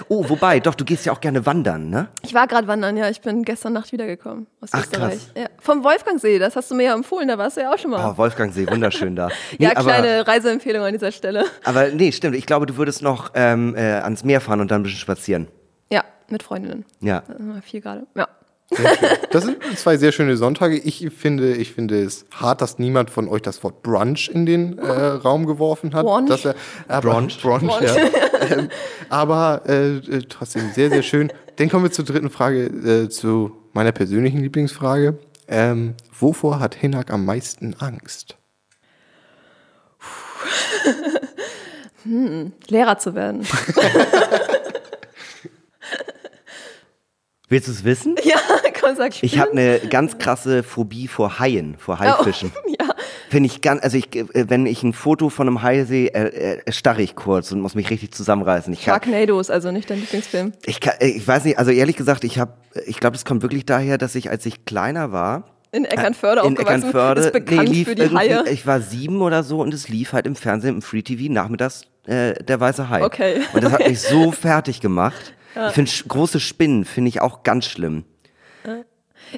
Oh, 0.09 0.27
wobei, 0.29 0.59
doch, 0.61 0.73
du 0.73 0.85
gehst 0.85 1.05
ja 1.05 1.11
auch 1.11 1.19
gerne 1.19 1.45
wandern, 1.45 1.89
ne? 1.89 2.07
Ich 2.23 2.33
war 2.33 2.47
gerade 2.47 2.65
wandern, 2.67 2.95
ja. 2.95 3.09
Ich 3.09 3.21
bin 3.21 3.43
gestern 3.43 3.73
Nacht 3.73 3.91
wiedergekommen 3.91 4.47
aus 4.61 4.69
Ach, 4.71 4.79
Österreich. 4.79 5.19
krass. 5.19 5.31
Ja. 5.35 5.45
Vom 5.59 5.83
Wolfgangsee, 5.83 6.39
das 6.39 6.55
hast 6.55 6.71
du 6.71 6.75
mir 6.75 6.83
ja 6.85 6.93
empfohlen, 6.95 7.27
da 7.27 7.37
warst 7.37 7.57
du 7.57 7.61
ja 7.61 7.73
auch 7.73 7.77
schon 7.77 7.91
mal. 7.91 8.11
Oh, 8.13 8.17
Wolfgangsee, 8.17 8.67
wunderschön 8.69 9.15
da. 9.15 9.27
Nee, 9.59 9.65
ja, 9.65 9.71
aber, 9.75 9.83
kleine 9.91 10.25
Reiseempfehlung 10.27 10.83
an 10.83 10.93
dieser 10.93 11.11
Stelle. 11.11 11.45
aber 11.63 11.89
nee, 11.89 12.11
stimmt. 12.11 12.35
Ich 12.37 12.45
glaube, 12.45 12.65
du 12.65 12.77
würdest 12.77 13.01
noch 13.01 13.31
ähm, 13.35 13.75
äh, 13.75 13.81
ans 13.99 14.23
Meer 14.23 14.39
fahren 14.39 14.61
und 14.61 14.71
dann 14.71 14.79
ein 14.79 14.83
bisschen 14.83 14.99
spazieren. 14.99 15.47
Ja, 15.91 16.03
mit 16.29 16.41
Freundinnen. 16.41 16.85
Ja. 17.01 17.19
Äh, 17.19 17.61
Vier 17.61 17.81
gerade. 17.81 18.07
Ja. 18.15 18.27
Das 19.31 19.45
sind 19.45 19.57
zwei 19.77 19.97
sehr 19.97 20.11
schöne 20.11 20.35
Sonntage. 20.35 20.77
Ich 20.77 21.09
finde, 21.17 21.55
ich 21.55 21.71
finde 21.71 22.01
es 22.01 22.25
hart, 22.31 22.61
dass 22.61 22.79
niemand 22.79 23.09
von 23.09 23.29
euch 23.29 23.41
das 23.41 23.63
Wort 23.63 23.81
Brunch 23.81 24.29
in 24.29 24.45
den 24.45 24.77
äh, 24.77 24.91
Raum 24.91 25.45
geworfen 25.45 25.93
hat. 25.93 26.05
Brunch? 26.05 26.29
Dass 26.29 26.43
er, 26.45 26.55
aber, 26.87 27.11
Brunch. 27.11 27.41
Brunch, 27.41 27.81
ja. 27.81 27.95
ähm, 28.51 28.69
aber 29.09 29.61
äh, 29.67 29.97
äh, 29.97 30.21
trotzdem 30.27 30.71
sehr, 30.73 30.89
sehr 30.89 31.03
schön. 31.03 31.31
Dann 31.55 31.69
kommen 31.69 31.85
wir 31.85 31.91
zur 31.91 32.03
dritten 32.05 32.29
Frage, 32.29 32.65
äh, 32.65 33.09
zu 33.09 33.51
meiner 33.73 33.93
persönlichen 33.93 34.41
Lieblingsfrage. 34.41 35.17
Ähm, 35.47 35.95
wovor 36.19 36.59
hat 36.59 36.75
Hinak 36.75 37.11
am 37.11 37.23
meisten 37.25 37.73
Angst? 37.79 38.35
Lehrer 42.67 42.97
zu 42.97 43.15
werden. 43.15 43.45
Willst 47.49 47.67
du 47.67 47.71
es 47.71 47.83
wissen? 47.85 48.15
ja, 48.23 48.35
komm, 48.79 48.95
sag 48.95 49.15
ich. 49.15 49.23
Ich 49.23 49.39
habe 49.39 49.51
eine 49.51 49.79
ganz 49.89 50.17
krasse 50.17 50.63
Phobie 50.63 51.07
vor 51.07 51.39
Haien, 51.39 51.75
vor 51.77 51.99
Haifischen. 51.99 52.51
Oh, 52.53 52.69
ja. 52.79 52.93
Finde 53.29 53.47
ich 53.47 53.61
ganz, 53.61 53.83
also 53.83 53.97
ich, 53.97 54.13
äh, 54.15 54.25
wenn 54.49 54.65
ich 54.65 54.83
ein 54.83 54.93
Foto 54.93 55.29
von 55.29 55.47
einem 55.47 55.61
Hai 55.61 55.85
sehe, 55.85 56.09
äh, 56.09 56.59
äh, 56.65 56.71
starre 56.71 57.01
ich 57.01 57.15
kurz 57.15 57.51
und 57.51 57.61
muss 57.61 57.75
mich 57.75 57.89
richtig 57.89 58.13
zusammenreißen. 58.13 58.73
Ich 58.73 58.81
Sharknado 58.81 59.39
ist 59.39 59.49
also 59.49 59.71
nicht 59.71 59.89
dein 59.89 59.99
Lieblingsfilm. 59.99 60.53
ich, 60.65 60.81
kann, 60.81 60.95
äh, 60.99 61.07
ich 61.07 61.25
weiß 61.25 61.45
nicht, 61.45 61.57
also 61.57 61.71
ehrlich 61.71 61.95
gesagt, 61.95 62.25
ich 62.25 62.37
habe, 62.37 62.53
ich 62.85 62.99
glaube, 62.99 63.13
das 63.13 63.23
kommt 63.23 63.41
wirklich 63.43 63.65
daher, 63.65 63.97
dass 63.97 64.15
ich, 64.15 64.29
als 64.29 64.45
ich 64.45 64.65
kleiner 64.65 65.13
war, 65.13 65.45
In 65.71 65.85
Eckernförde 65.85 66.41
in 66.41 66.47
aufgewachsen, 66.47 66.79
Eckernförde, 66.79 67.21
ist 67.21 67.33
bekannt 67.33 67.69
lief 67.69 67.87
für 67.87 67.95
die 67.95 68.13
Haie. 68.13 68.43
Ich 68.51 68.67
war 68.67 68.81
sieben 68.81 69.21
oder 69.21 69.43
so 69.43 69.61
und 69.61 69.73
es 69.73 69.87
lief 69.87 70.11
halt 70.11 70.27
im 70.27 70.35
Fernsehen, 70.35 70.75
im 70.75 70.81
Free 70.81 71.01
TV 71.01 71.31
nachmittags 71.31 71.83
äh, 72.07 72.33
der 72.43 72.59
weiße 72.59 72.89
Hai. 72.89 73.03
Okay. 73.03 73.41
Und 73.53 73.63
das 73.63 73.71
hat 73.71 73.87
mich 73.87 74.01
so 74.01 74.31
fertig 74.31 74.81
gemacht. 74.81 75.33
Ich 75.55 75.73
finde 75.73 75.91
große 76.07 76.39
Spinnen 76.39 76.85
finde 76.85 77.09
ich 77.09 77.21
auch 77.21 77.43
ganz 77.43 77.65
schlimm. 77.65 78.05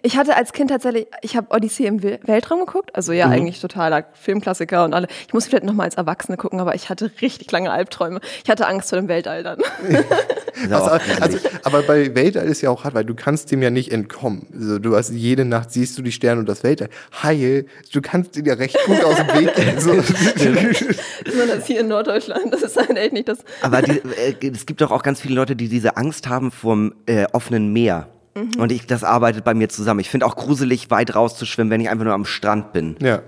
Ich 0.03 0.17
hatte 0.17 0.35
als 0.35 0.53
Kind 0.53 0.69
tatsächlich, 0.69 1.07
ich 1.21 1.35
habe 1.35 1.47
Odyssee 1.55 1.85
im 1.87 1.99
Wel- 2.01 2.19
Weltraum 2.27 2.59
geguckt, 2.65 2.95
also 2.95 3.11
Mhm. 3.11 3.17
ja 3.17 3.25
eigentlich 3.27 3.59
totaler 3.59 4.05
Filmklassiker 4.13 4.83
und 4.85 4.93
alle. 4.93 5.07
Ich 5.27 5.33
muss 5.33 5.45
vielleicht 5.47 5.63
noch 5.63 5.73
mal 5.73 5.83
als 5.85 5.95
Erwachsene 5.95 6.37
gucken, 6.37 6.59
aber 6.59 6.75
ich 6.75 6.89
hatte 6.89 7.11
richtig 7.21 7.51
lange 7.51 7.71
Albträume. 7.71 8.19
Ich 8.43 8.49
hatte 8.49 8.67
Angst 8.67 8.89
vor 8.89 8.99
dem 8.99 9.07
Weltall 9.07 9.43
dann. 9.43 9.59
Auch 10.73 10.87
Also, 10.87 11.21
also, 11.21 11.37
aber 11.63 11.83
bei 11.83 12.13
Weltall 12.15 12.45
ist 12.47 12.61
ja 12.61 12.69
auch 12.69 12.83
hart, 12.83 12.93
weil 12.93 13.05
du 13.05 13.15
kannst 13.15 13.49
dem 13.51 13.61
ja 13.61 13.69
nicht 13.69 13.91
entkommen. 13.93 14.45
Also, 14.53 14.77
du 14.77 14.93
hast 14.95 15.09
jede 15.11 15.45
Nacht 15.45 15.71
siehst 15.71 15.97
du 15.97 16.01
die 16.01 16.11
Sterne 16.11 16.41
und 16.41 16.49
das 16.49 16.63
Weltall. 16.63 16.89
Haie, 17.23 17.65
du 17.93 18.01
kannst 18.01 18.35
dir 18.35 18.43
ja 18.43 18.55
recht 18.55 18.77
gut 18.85 19.01
aus 19.03 19.15
dem 19.15 19.27
Weg 19.39 19.55
gehen. 19.55 19.79
So. 19.79 19.93
Besonders 21.23 21.65
hier 21.65 21.79
in 21.79 21.87
Norddeutschland, 21.87 22.53
das 22.53 22.61
ist 22.63 22.77
halt 22.77 22.97
echt 22.97 23.13
nicht 23.13 23.27
das. 23.29 23.39
Aber 23.61 23.81
die, 23.81 23.99
äh, 23.99 24.51
es 24.53 24.65
gibt 24.65 24.81
doch 24.81 24.91
auch 24.91 25.03
ganz 25.03 25.21
viele 25.21 25.35
Leute, 25.35 25.55
die 25.55 25.69
diese 25.69 25.95
Angst 25.97 26.27
haben 26.27 26.51
vom 26.51 26.93
äh, 27.05 27.25
offenen 27.31 27.71
Meer. 27.71 28.07
Mhm. 28.35 28.59
Und 28.59 28.71
ich, 28.71 28.87
das 28.87 29.03
arbeitet 29.03 29.43
bei 29.43 29.53
mir 29.53 29.69
zusammen. 29.69 29.99
Ich 29.99 30.09
finde 30.09 30.25
auch 30.25 30.35
gruselig, 30.35 30.91
weit 30.91 31.15
rauszuschwimmen, 31.15 31.71
wenn 31.71 31.81
ich 31.81 31.89
einfach 31.89 32.05
nur 32.05 32.13
am 32.13 32.25
Strand 32.25 32.73
bin. 32.73 32.95
ja. 32.99 33.21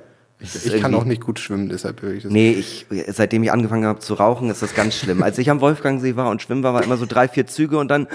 Ich 0.43 0.81
kann 0.81 0.95
auch 0.95 1.03
nicht 1.03 1.21
gut 1.21 1.39
schwimmen, 1.39 1.69
deshalb 1.69 2.01
höre 2.01 2.13
ich 2.13 2.23
das. 2.23 2.31
Nee, 2.31 2.51
ich, 2.51 2.87
seitdem 3.09 3.43
ich 3.43 3.51
angefangen 3.51 3.85
habe 3.85 3.99
zu 3.99 4.15
rauchen, 4.15 4.49
ist 4.49 4.63
das 4.63 4.73
ganz 4.73 4.95
schlimm. 4.95 5.21
Als 5.21 5.37
ich 5.37 5.51
am 5.51 5.61
Wolfgangsee 5.61 6.15
war 6.15 6.31
und 6.31 6.41
schwimmen 6.41 6.63
war, 6.63 6.73
war 6.73 6.83
immer 6.83 6.97
so 6.97 7.05
drei, 7.05 7.27
vier 7.27 7.45
Züge 7.45 7.77
und 7.77 7.89
dann, 7.89 8.07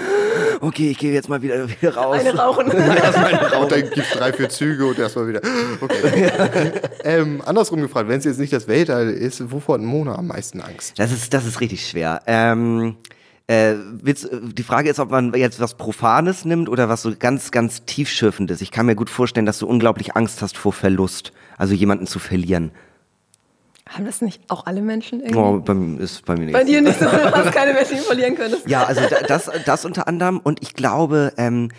okay, 0.59 0.89
ich 0.91 0.97
gehe 0.97 1.13
jetzt 1.13 1.29
mal 1.29 1.41
wieder, 1.41 1.69
wieder 1.69 1.95
raus. 1.95 2.19
Eine 2.19 2.35
rauchen. 2.35 2.65
Und 3.61 3.71
dann 3.71 3.81
gibt 3.81 3.97
es 3.97 4.09
drei, 4.09 4.33
vier 4.33 4.49
Züge 4.49 4.85
und 4.85 4.99
erstmal 4.99 5.27
wieder. 5.27 5.41
Okay. 5.79 6.31
ähm, 7.03 7.41
andersrum 7.45 7.81
gefragt, 7.81 8.09
wenn 8.09 8.19
es 8.19 8.25
jetzt 8.25 8.39
nicht 8.39 8.51
das 8.51 8.67
Weltall 8.67 9.09
ist, 9.09 9.51
wovor 9.51 9.75
hat 9.75 9.81
Mona 9.81 10.15
am 10.15 10.27
meisten 10.27 10.61
Angst? 10.61 10.99
Das 10.99 11.11
ist, 11.11 11.33
das 11.33 11.45
ist 11.45 11.61
richtig 11.61 11.87
schwer. 11.87 12.21
Ähm, 12.27 12.95
Äh, 13.49 13.75
willst, 14.01 14.27
die 14.31 14.63
Frage 14.63 14.89
ist, 14.89 14.99
ob 14.99 15.09
man 15.09 15.33
jetzt 15.33 15.61
was 15.61 15.75
Profanes 15.75 16.43
nimmt 16.43 16.67
oder 16.67 16.89
was 16.89 17.01
so 17.03 17.13
ganz, 17.17 17.51
ganz 17.51 17.85
tiefschürfendes. 17.85 18.59
Ich 18.59 18.71
kann 18.71 18.85
mir 18.85 18.95
gut 18.95 19.09
vorstellen, 19.09 19.45
dass 19.45 19.57
du 19.59 19.67
unglaublich 19.67 20.17
Angst 20.17 20.41
hast 20.41 20.57
vor 20.57 20.73
Verlust, 20.73 21.31
also 21.57 21.73
jemanden 21.73 22.07
zu 22.07 22.19
verlieren. 22.19 22.71
Haben 23.87 24.03
das 24.05 24.21
nicht 24.21 24.41
auch 24.49 24.65
alle 24.65 24.81
Menschen 24.81 25.21
irgendwie? 25.21 25.39
Oh, 25.39 25.59
bei, 25.61 25.73
ist 26.03 26.25
bei 26.25 26.35
mir 26.35 26.43
nicht. 26.47 26.53
Bei 26.53 26.65
dir 26.65 26.81
nicht 26.81 26.99
so, 26.99 27.05
du 27.05 27.11
hast 27.31 27.53
keine 27.53 27.73
Menschen, 27.73 27.95
die 27.95 28.01
verlieren 28.03 28.35
könntest. 28.35 28.67
Ja, 28.67 28.83
also 28.83 28.99
da- 29.09 29.21
das, 29.25 29.49
das 29.65 29.85
unter 29.85 30.09
anderem. 30.09 30.39
Und 30.39 30.61
ich 30.61 30.73
glaube, 30.73 31.31
ähm, 31.37 31.69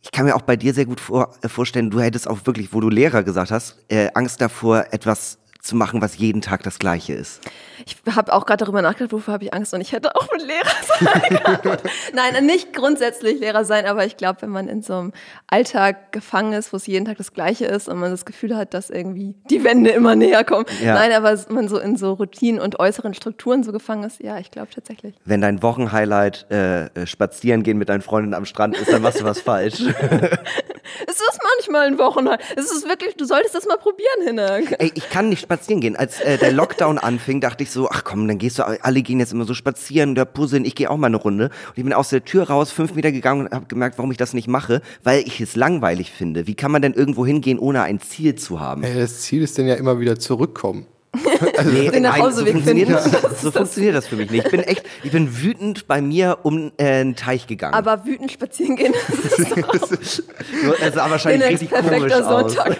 ich 0.00 0.10
kann 0.10 0.24
mir 0.24 0.34
auch 0.34 0.40
bei 0.42 0.56
dir 0.56 0.72
sehr 0.72 0.86
gut 0.86 0.98
vor, 0.98 1.34
äh, 1.42 1.48
vorstellen, 1.50 1.90
du 1.90 2.00
hättest 2.00 2.26
auch 2.26 2.38
wirklich, 2.46 2.72
wo 2.72 2.80
du 2.80 2.88
Lehrer 2.88 3.22
gesagt 3.22 3.50
hast, 3.50 3.76
äh, 3.88 4.08
Angst 4.14 4.40
davor, 4.40 4.86
etwas 4.92 5.36
zu 5.68 5.76
machen, 5.76 6.00
was 6.00 6.16
jeden 6.18 6.40
Tag 6.40 6.62
das 6.62 6.78
Gleiche 6.78 7.12
ist. 7.12 7.42
Ich 7.86 7.96
habe 8.14 8.32
auch 8.32 8.46
gerade 8.46 8.64
darüber 8.64 8.82
nachgedacht, 8.82 9.12
wovor 9.12 9.34
habe 9.34 9.44
ich 9.44 9.54
Angst 9.54 9.72
und 9.74 9.80
ich 9.80 9.92
hätte 9.92 10.16
auch 10.16 10.26
mit 10.32 10.42
Lehrer 10.46 10.64
sein. 11.62 11.78
Nein, 12.14 12.46
nicht 12.46 12.72
grundsätzlich 12.72 13.38
Lehrer 13.38 13.64
sein, 13.64 13.86
aber 13.86 14.04
ich 14.04 14.16
glaube, 14.16 14.42
wenn 14.42 14.50
man 14.50 14.68
in 14.68 14.82
so 14.82 14.94
einem 14.94 15.12
Alltag 15.46 16.10
gefangen 16.12 16.54
ist, 16.54 16.72
wo 16.72 16.78
es 16.78 16.86
jeden 16.86 17.04
Tag 17.04 17.18
das 17.18 17.32
Gleiche 17.32 17.66
ist 17.66 17.88
und 17.88 17.98
man 17.98 18.10
das 18.10 18.24
Gefühl 18.24 18.56
hat, 18.56 18.74
dass 18.74 18.90
irgendwie 18.90 19.34
die 19.50 19.62
Wände 19.62 19.90
immer 19.90 20.16
näher 20.16 20.42
kommen. 20.42 20.64
Ja. 20.82 20.94
Nein, 20.94 21.12
aber 21.12 21.38
man 21.50 21.68
so 21.68 21.78
in 21.78 21.96
so 21.96 22.14
Routinen 22.14 22.60
und 22.60 22.80
äußeren 22.80 23.14
Strukturen 23.14 23.62
so 23.62 23.70
gefangen 23.72 24.04
ist, 24.04 24.20
ja, 24.20 24.38
ich 24.38 24.50
glaube 24.50 24.68
tatsächlich. 24.74 25.14
Wenn 25.24 25.40
dein 25.40 25.62
Wochenhighlight 25.62 26.46
äh, 26.50 26.86
äh, 26.86 27.06
spazieren 27.06 27.62
gehen 27.62 27.78
mit 27.78 27.90
deinen 27.90 28.02
Freundinnen 28.02 28.34
am 28.34 28.46
Strand 28.46 28.76
ist, 28.76 28.90
dann 28.90 29.02
machst 29.02 29.20
du 29.20 29.24
was 29.24 29.40
falsch. 29.40 29.82
Es 31.06 31.16
ist 31.16 31.38
manchmal 31.56 31.86
ein 31.86 31.98
Wochenende. 31.98 32.38
Es 32.56 32.70
ist 32.70 32.88
wirklich, 32.88 33.16
du 33.16 33.24
solltest 33.24 33.54
das 33.54 33.66
mal 33.66 33.76
probieren, 33.78 34.24
Hinak. 34.24 34.76
Ey, 34.78 34.90
ich 34.94 35.08
kann 35.10 35.28
nicht 35.28 35.40
spazieren 35.42 35.80
gehen. 35.80 35.96
Als 35.96 36.20
äh, 36.20 36.38
der 36.38 36.52
Lockdown 36.52 36.98
anfing, 36.98 37.40
dachte 37.40 37.62
ich 37.62 37.70
so, 37.70 37.88
ach 37.90 38.04
komm, 38.04 38.26
dann 38.28 38.38
gehst 38.38 38.58
du, 38.58 38.64
alle 38.64 39.02
gehen 39.02 39.20
jetzt 39.20 39.32
immer 39.32 39.44
so 39.44 39.54
spazieren, 39.54 40.14
da 40.14 40.24
puzzeln, 40.24 40.64
ich 40.64 40.74
gehe 40.74 40.90
auch 40.90 40.96
mal 40.96 41.06
eine 41.08 41.16
Runde. 41.16 41.46
Und 41.46 41.72
ich 41.76 41.84
bin 41.84 41.92
aus 41.92 42.10
der 42.10 42.24
Tür 42.24 42.44
raus, 42.48 42.70
fünf 42.72 42.94
Meter 42.94 43.12
gegangen 43.12 43.46
und 43.46 43.52
habe 43.54 43.66
gemerkt, 43.66 43.98
warum 43.98 44.10
ich 44.10 44.16
das 44.16 44.32
nicht 44.34 44.48
mache, 44.48 44.82
weil 45.02 45.20
ich 45.26 45.40
es 45.40 45.56
langweilig 45.56 46.10
finde. 46.12 46.46
Wie 46.46 46.54
kann 46.54 46.70
man 46.70 46.82
denn 46.82 46.94
irgendwo 46.94 47.24
hingehen, 47.26 47.58
ohne 47.58 47.82
ein 47.82 48.00
Ziel 48.00 48.34
zu 48.34 48.60
haben? 48.60 48.82
Äh, 48.82 48.94
Das 49.00 49.20
Ziel 49.22 49.42
ist 49.42 49.58
denn 49.58 49.66
ja 49.66 49.74
immer 49.74 50.00
wieder 50.00 50.18
zurückkommen. 50.18 50.86
Nee, 51.64 51.90
Den 51.90 52.02
Nachhauseweg 52.02 52.46
so 52.46 52.52
funktioniert, 52.52 53.00
finden. 53.00 53.18
das, 53.22 53.40
so 53.42 53.50
funktioniert 53.50 53.94
das 53.94 54.06
für 54.06 54.16
mich 54.16 54.30
nicht. 54.30 54.44
Ich 54.46 54.50
bin 54.50 54.60
echt, 54.60 54.84
ich 55.02 55.10
bin 55.10 55.42
wütend 55.42 55.86
bei 55.86 56.00
mir 56.00 56.38
um 56.42 56.72
äh, 56.76 56.84
einen 57.00 57.16
Teich 57.16 57.46
gegangen. 57.46 57.74
Aber 57.74 58.04
wütend 58.04 58.32
spazieren 58.32 58.76
gehen, 58.76 58.94
das 59.08 59.38
ist 59.38 59.50
doch 59.62 60.78
das 60.80 60.94
sah 60.94 61.10
wahrscheinlich 61.10 61.48
richtig 61.48 61.70
komisch 61.70 61.86
perfekter 61.86 62.28
aus. 62.28 62.52
Sonntag. 62.54 62.76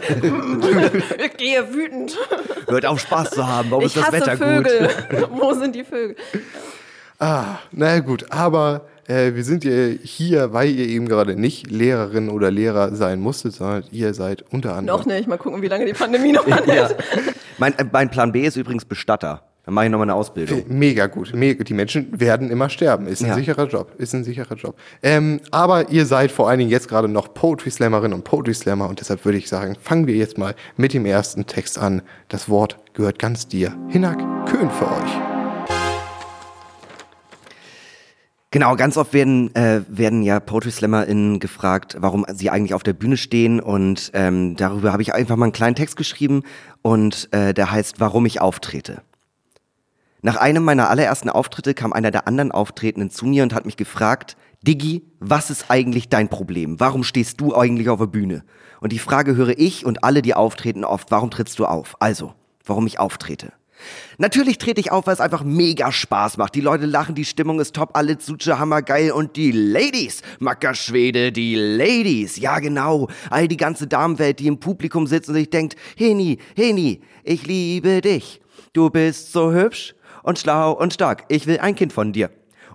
ich 1.18 1.36
gehe 1.36 1.72
wütend. 1.74 2.16
Hört 2.68 2.86
auf 2.86 3.00
Spaß 3.00 3.30
zu 3.30 3.46
haben, 3.46 3.70
warum 3.70 3.84
Ich 3.84 3.94
ist 3.94 3.96
das 3.96 4.06
hasse 4.06 4.20
Wetter 4.20 4.36
Vögel. 4.36 4.88
gut? 5.10 5.28
Wo 5.32 5.52
sind 5.54 5.74
die 5.74 5.84
Vögel? 5.84 6.16
Ah, 7.18 7.58
na 7.72 7.98
gut, 8.00 8.30
aber 8.30 8.82
äh, 9.08 9.34
wir 9.34 9.42
sind 9.44 9.64
ja 9.64 9.72
hier, 10.02 10.52
weil 10.52 10.70
ihr 10.70 10.86
eben 10.86 11.08
gerade 11.08 11.34
nicht 11.34 11.70
Lehrerin 11.70 12.28
oder 12.28 12.50
Lehrer 12.50 12.94
sein 12.94 13.20
musstet, 13.20 13.54
sondern 13.54 13.82
ihr 13.90 14.14
seid 14.14 14.44
unter 14.50 14.74
anderem. 14.76 14.98
Noch 15.00 15.06
nicht. 15.06 15.26
Mal 15.26 15.38
gucken, 15.38 15.60
wie 15.62 15.68
lange 15.68 15.86
die 15.86 15.92
Pandemie 15.94 16.32
noch 16.32 16.46
anhält. 16.50 16.94
Mein, 17.58 17.76
äh, 17.78 17.84
mein 17.90 18.10
Plan 18.10 18.30
B 18.32 18.42
ist 18.46 18.56
übrigens 18.56 18.84
Bestatter. 18.84 19.42
Dann 19.64 19.74
mache 19.74 19.84
ich 19.84 19.90
nochmal 19.90 20.06
eine 20.06 20.14
Ausbildung. 20.14 20.64
Mega 20.68 21.08
gut. 21.08 21.34
Mega, 21.34 21.62
die 21.62 21.74
Menschen 21.74 22.18
werden 22.18 22.50
immer 22.50 22.70
sterben. 22.70 23.06
Ist 23.06 23.20
ein 23.22 23.28
Ja. 23.28 23.34
sicherer 23.34 23.66
Job. 23.66 23.92
Ist 23.98 24.14
ein 24.14 24.24
sicherer 24.24 24.54
Job. 24.54 24.76
Ähm, 25.02 25.40
aber 25.50 25.90
ihr 25.90 26.06
seid 26.06 26.30
vor 26.32 26.48
allen 26.48 26.58
Dingen 26.60 26.70
jetzt 26.70 26.88
gerade 26.88 27.06
noch 27.06 27.34
Poetry 27.34 27.70
Slammerin 27.70 28.14
und 28.14 28.24
Poetry 28.24 28.54
Slammer 28.54 28.88
und 28.88 29.00
deshalb 29.00 29.26
würde 29.26 29.36
ich 29.36 29.46
sagen, 29.50 29.76
fangen 29.78 30.06
wir 30.06 30.14
jetzt 30.16 30.38
mal 30.38 30.54
mit 30.78 30.94
dem 30.94 31.04
ersten 31.04 31.44
Text 31.44 31.78
an. 31.78 32.00
Das 32.28 32.48
Wort 32.48 32.78
gehört 32.94 33.18
ganz 33.18 33.46
dir. 33.46 33.74
Hinak 33.88 34.18
Köhn 34.46 34.70
für 34.70 34.86
euch. 34.86 35.37
Genau, 38.50 38.76
ganz 38.76 38.96
oft 38.96 39.12
werden, 39.12 39.54
äh, 39.54 39.82
werden 39.88 40.22
ja 40.22 40.40
Poetry 40.40 40.70
SlammerInnen 40.70 41.38
gefragt, 41.38 41.98
warum 42.00 42.24
sie 42.32 42.48
eigentlich 42.48 42.72
auf 42.72 42.82
der 42.82 42.94
Bühne 42.94 43.18
stehen 43.18 43.60
und 43.60 44.10
ähm, 44.14 44.56
darüber 44.56 44.90
habe 44.90 45.02
ich 45.02 45.12
einfach 45.12 45.36
mal 45.36 45.44
einen 45.44 45.52
kleinen 45.52 45.76
Text 45.76 45.96
geschrieben 45.96 46.44
und 46.80 47.28
äh, 47.32 47.52
der 47.52 47.70
heißt, 47.70 48.00
warum 48.00 48.24
ich 48.24 48.40
auftrete. 48.40 49.02
Nach 50.22 50.36
einem 50.36 50.64
meiner 50.64 50.88
allerersten 50.88 51.28
Auftritte 51.28 51.74
kam 51.74 51.92
einer 51.92 52.10
der 52.10 52.26
anderen 52.26 52.50
Auftretenden 52.50 53.10
zu 53.10 53.26
mir 53.26 53.42
und 53.42 53.52
hat 53.54 53.66
mich 53.66 53.76
gefragt, 53.76 54.38
Diggi, 54.66 55.02
was 55.20 55.50
ist 55.50 55.66
eigentlich 55.70 56.08
dein 56.08 56.28
Problem? 56.30 56.80
Warum 56.80 57.04
stehst 57.04 57.42
du 57.42 57.54
eigentlich 57.54 57.90
auf 57.90 58.00
der 58.00 58.06
Bühne? 58.06 58.44
Und 58.80 58.92
die 58.92 58.98
Frage 58.98 59.36
höre 59.36 59.58
ich 59.58 59.84
und 59.84 60.04
alle, 60.04 60.22
die 60.22 60.34
auftreten, 60.34 60.84
oft, 60.84 61.10
warum 61.10 61.30
trittst 61.30 61.58
du 61.58 61.66
auf? 61.66 61.96
Also, 62.00 62.32
warum 62.64 62.86
ich 62.86 62.98
auftrete. 62.98 63.52
Natürlich 64.18 64.58
trete 64.58 64.80
ich 64.80 64.90
auf, 64.90 65.06
weil 65.06 65.14
es 65.14 65.20
einfach 65.20 65.44
mega 65.44 65.92
Spaß 65.92 66.36
macht. 66.36 66.54
Die 66.54 66.60
Leute 66.60 66.86
lachen, 66.86 67.14
die 67.14 67.24
Stimmung 67.24 67.60
ist 67.60 67.74
top, 67.74 67.90
alle 67.94 68.18
Zutsche 68.18 68.58
hammergeil 68.58 69.12
und 69.12 69.36
die 69.36 69.52
Ladies, 69.52 70.22
Macker 70.38 70.74
Schwede, 70.74 71.32
die 71.32 71.54
Ladies, 71.54 72.36
ja 72.36 72.58
genau, 72.58 73.08
all 73.30 73.48
die 73.48 73.56
ganze 73.56 73.86
Damenwelt, 73.86 74.40
die 74.40 74.46
im 74.46 74.60
Publikum 74.60 75.06
sitzt 75.06 75.28
und 75.28 75.36
sich 75.36 75.50
denkt, 75.50 75.76
Heni, 75.96 76.38
Heni, 76.56 77.00
ich 77.24 77.46
liebe 77.46 78.00
dich. 78.00 78.40
Du 78.72 78.90
bist 78.90 79.32
so 79.32 79.52
hübsch 79.52 79.94
und 80.22 80.38
schlau 80.38 80.72
und 80.72 80.92
stark. 80.92 81.24
Ich 81.28 81.46
will 81.46 81.58
ein 81.58 81.74
Kind 81.74 81.92
von 81.92 82.12
dir 82.12 82.30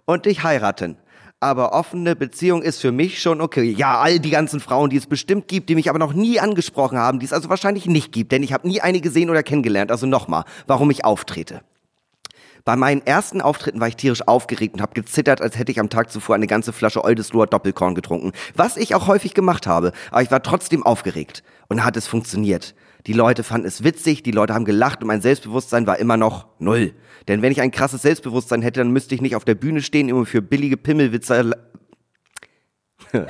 und 0.05 0.25
dich 0.25 0.43
heiraten. 0.43 0.98
Aber 1.44 1.74
offene 1.74 2.16
Beziehung 2.16 2.62
ist 2.62 2.80
für 2.80 2.94
mich 2.94 3.22
schon 3.22 3.42
okay. 3.42 3.70
Ja, 3.70 4.00
all 4.00 4.18
die 4.18 4.30
ganzen 4.30 4.62
Frauen, 4.62 4.90
die 4.90 4.96
es 4.96 5.08
bestimmt 5.08 5.50
gibt, 5.50 5.68
die 5.68 5.76
mich 5.76 5.90
aber 5.90 6.00
noch 6.00 6.14
nie 6.14 6.40
angesprochen 6.40 6.98
haben, 6.98 7.20
die 7.20 7.26
es 7.26 7.34
also 7.34 7.50
wahrscheinlich 7.50 7.86
nicht 7.86 8.14
gibt, 8.14 8.32
denn 8.32 8.44
ich 8.44 8.54
habe 8.54 8.66
nie 8.66 8.80
eine 8.80 9.02
gesehen 9.02 9.30
oder 9.30 9.44
kennengelernt. 9.44 9.92
Also 9.92 10.06
nochmal, 10.06 10.46
warum 10.68 10.90
ich 10.90 11.04
auftrete. 11.04 11.60
Bei 12.64 12.78
meinen 12.78 13.06
ersten 13.06 13.42
Auftritten 13.42 13.82
war 13.82 13.90
ich 13.90 13.98
tierisch 13.98 14.26
aufgeregt 14.26 14.76
und 14.76 14.82
habe 14.82 14.94
gezittert, 14.94 15.42
als 15.42 15.58
hätte 15.58 15.74
ich 15.74 15.82
am 15.82 15.90
Tag 15.90 16.12
zuvor 16.12 16.36
eine 16.36 16.48
ganze 16.48 16.72
Flasche 16.72 17.04
Oldesloher 17.04 17.48
Doppelkorn 17.48 17.94
getrunken. 17.94 18.32
Was 18.56 18.78
ich 18.78 18.96
auch 18.96 19.08
häufig 19.08 19.34
gemacht 19.34 19.68
habe, 19.68 19.92
aber 20.12 20.22
ich 20.22 20.32
war 20.32 20.44
trotzdem 20.44 20.84
aufgeregt. 20.84 21.44
Und 21.68 21.84
hat 21.84 21.98
es 21.98 22.08
funktioniert. 22.08 22.74
Die 23.06 23.12
Leute 23.14 23.44
fanden 23.44 23.68
es 23.68 23.84
witzig, 23.84 24.24
die 24.24 24.32
Leute 24.32 24.54
haben 24.54 24.64
gelacht 24.64 25.02
und 25.02 25.08
mein 25.08 25.22
Selbstbewusstsein 25.22 25.88
war 25.88 26.00
immer 26.00 26.16
noch 26.16 26.46
null. 26.60 26.94
Denn 27.27 27.42
wenn 27.42 27.51
ich 27.51 27.62
ein 27.62 27.72
krasses 27.72 28.01
Selbstbewusstsein 28.01 28.62
hätte, 28.62 28.80
dann 28.82 28.92
müsste 28.92 29.15
ich 29.15 29.22
nicht 29.22 29.36
auf 29.36 29.46
der 29.46 29.56
Bühne 29.56 29.82
stehen, 29.82 30.10
immer 30.10 30.25
für 30.25 30.42
billige 30.42 30.77
Pimmelwitze 30.77 31.51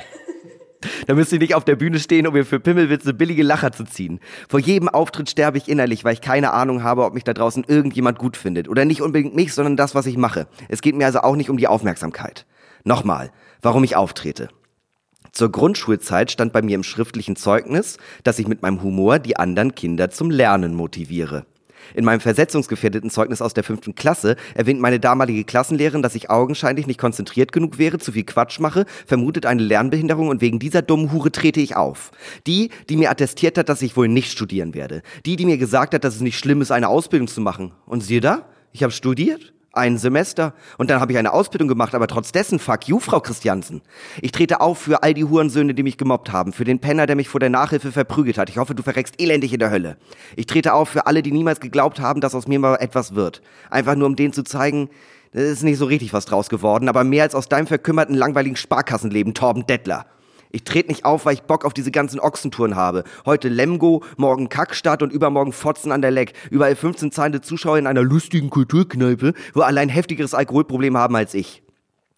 da 1.06 1.14
müsst 1.14 1.32
ihr 1.32 1.38
nicht 1.38 1.54
auf 1.54 1.64
der 1.64 1.76
Bühne 1.76 1.98
stehen, 1.98 2.26
um 2.26 2.34
mir 2.34 2.44
für 2.44 2.60
Pimmelwitze 2.60 3.14
billige 3.14 3.42
Lacher 3.42 3.72
zu 3.72 3.84
ziehen. 3.84 4.20
Vor 4.48 4.60
jedem 4.60 4.88
Auftritt 4.88 5.30
sterbe 5.30 5.58
ich 5.58 5.68
innerlich, 5.68 6.04
weil 6.04 6.14
ich 6.14 6.20
keine 6.20 6.52
Ahnung 6.52 6.82
habe, 6.82 7.04
ob 7.04 7.14
mich 7.14 7.24
da 7.24 7.34
draußen 7.34 7.64
irgendjemand 7.66 8.18
gut 8.18 8.36
findet. 8.36 8.68
Oder 8.68 8.84
nicht 8.84 9.02
unbedingt 9.02 9.34
mich, 9.34 9.52
sondern 9.54 9.76
das, 9.76 9.94
was 9.94 10.06
ich 10.06 10.16
mache. 10.16 10.46
Es 10.68 10.80
geht 10.80 10.96
mir 10.96 11.06
also 11.06 11.20
auch 11.20 11.36
nicht 11.36 11.50
um 11.50 11.56
die 11.56 11.68
Aufmerksamkeit. 11.68 12.46
Nochmal, 12.84 13.30
warum 13.62 13.84
ich 13.84 13.96
auftrete. 13.96 14.48
Zur 15.32 15.50
Grundschulzeit 15.50 16.30
stand 16.30 16.52
bei 16.52 16.62
mir 16.62 16.76
im 16.76 16.84
schriftlichen 16.84 17.34
Zeugnis, 17.34 17.98
dass 18.22 18.38
ich 18.38 18.46
mit 18.46 18.62
meinem 18.62 18.82
Humor 18.82 19.18
die 19.18 19.36
anderen 19.36 19.74
Kinder 19.74 20.10
zum 20.10 20.30
Lernen 20.30 20.74
motiviere. 20.74 21.44
In 21.94 22.04
meinem 22.04 22.20
versetzungsgefährdeten 22.20 23.10
Zeugnis 23.10 23.42
aus 23.42 23.54
der 23.54 23.64
fünften 23.64 23.94
Klasse 23.94 24.36
erwähnt 24.54 24.80
meine 24.80 25.00
damalige 25.00 25.44
Klassenlehrerin, 25.44 26.02
dass 26.02 26.14
ich 26.14 26.30
augenscheinlich 26.30 26.86
nicht 26.86 27.00
konzentriert 27.00 27.52
genug 27.52 27.78
wäre, 27.78 27.98
zu 27.98 28.12
viel 28.12 28.24
Quatsch 28.24 28.60
mache, 28.60 28.86
vermutet 29.06 29.46
eine 29.46 29.62
Lernbehinderung 29.62 30.28
und 30.28 30.40
wegen 30.40 30.58
dieser 30.58 30.82
dummen 30.82 31.12
Hure 31.12 31.32
trete 31.32 31.60
ich 31.60 31.76
auf. 31.76 32.10
Die, 32.46 32.70
die 32.88 32.96
mir 32.96 33.10
attestiert 33.10 33.58
hat, 33.58 33.68
dass 33.68 33.82
ich 33.82 33.96
wohl 33.96 34.08
nicht 34.08 34.30
studieren 34.30 34.74
werde. 34.74 35.02
Die, 35.26 35.36
die 35.36 35.46
mir 35.46 35.58
gesagt 35.58 35.94
hat, 35.94 36.04
dass 36.04 36.16
es 36.16 36.20
nicht 36.20 36.38
schlimm 36.38 36.60
ist, 36.60 36.70
eine 36.70 36.88
Ausbildung 36.88 37.28
zu 37.28 37.40
machen. 37.40 37.72
Und 37.86 38.02
siehe 38.02 38.20
da, 38.20 38.46
ich 38.72 38.82
habe 38.82 38.92
studiert. 38.92 39.53
Ein 39.74 39.98
Semester. 39.98 40.54
Und 40.78 40.90
dann 40.90 41.00
habe 41.00 41.12
ich 41.12 41.18
eine 41.18 41.32
Ausbildung 41.32 41.68
gemacht, 41.68 41.94
aber 41.94 42.06
trotz 42.06 42.32
dessen, 42.32 42.58
fuck 42.58 42.88
you, 42.88 43.00
Frau 43.00 43.20
Christiansen. 43.20 43.82
Ich 44.20 44.32
trete 44.32 44.60
auf 44.60 44.78
für 44.78 45.02
all 45.02 45.14
die 45.14 45.24
Hurensöhne, 45.24 45.74
die 45.74 45.82
mich 45.82 45.98
gemobbt 45.98 46.32
haben, 46.32 46.52
für 46.52 46.64
den 46.64 46.78
Penner, 46.78 47.06
der 47.06 47.16
mich 47.16 47.28
vor 47.28 47.40
der 47.40 47.50
Nachhilfe 47.50 47.92
verprügelt 47.92 48.38
hat. 48.38 48.48
Ich 48.48 48.58
hoffe, 48.58 48.74
du 48.74 48.82
verreckst 48.82 49.20
elendig 49.20 49.52
in 49.52 49.58
der 49.58 49.70
Hölle. 49.70 49.96
Ich 50.36 50.46
trete 50.46 50.74
auf 50.74 50.88
für 50.88 51.06
alle, 51.06 51.22
die 51.22 51.32
niemals 51.32 51.60
geglaubt 51.60 52.00
haben, 52.00 52.20
dass 52.20 52.34
aus 52.34 52.46
mir 52.46 52.58
mal 52.58 52.76
etwas 52.76 53.14
wird. 53.14 53.42
Einfach 53.70 53.96
nur, 53.96 54.06
um 54.06 54.16
denen 54.16 54.32
zu 54.32 54.44
zeigen, 54.44 54.90
es 55.32 55.50
ist 55.50 55.62
nicht 55.64 55.78
so 55.78 55.86
richtig 55.86 56.12
was 56.12 56.26
draus 56.26 56.48
geworden, 56.48 56.88
aber 56.88 57.02
mehr 57.02 57.24
als 57.24 57.34
aus 57.34 57.48
deinem 57.48 57.66
verkümmerten, 57.66 58.14
langweiligen 58.14 58.56
Sparkassenleben, 58.56 59.34
Torben 59.34 59.66
Dettler. 59.66 60.06
Ich 60.54 60.62
trete 60.62 60.88
nicht 60.88 61.04
auf, 61.04 61.26
weil 61.26 61.34
ich 61.34 61.42
Bock 61.42 61.64
auf 61.64 61.74
diese 61.74 61.90
ganzen 61.90 62.20
Ochsentouren 62.20 62.76
habe. 62.76 63.02
Heute 63.26 63.48
Lemgo, 63.48 64.04
morgen 64.16 64.48
Kackstadt 64.48 65.02
und 65.02 65.12
übermorgen 65.12 65.50
Fotzen 65.50 65.90
an 65.90 66.00
der 66.00 66.12
Leck. 66.12 66.32
Überall 66.48 66.76
15 66.76 67.10
zahlende 67.10 67.40
Zuschauer 67.40 67.76
in 67.76 67.88
einer 67.88 68.02
lustigen 68.02 68.50
Kulturkneipe, 68.50 69.34
wo 69.52 69.62
alle 69.62 69.80
ein 69.80 69.88
heftigeres 69.88 70.32
Alkoholproblem 70.32 70.96
haben 70.96 71.16
als 71.16 71.34
ich. 71.34 71.64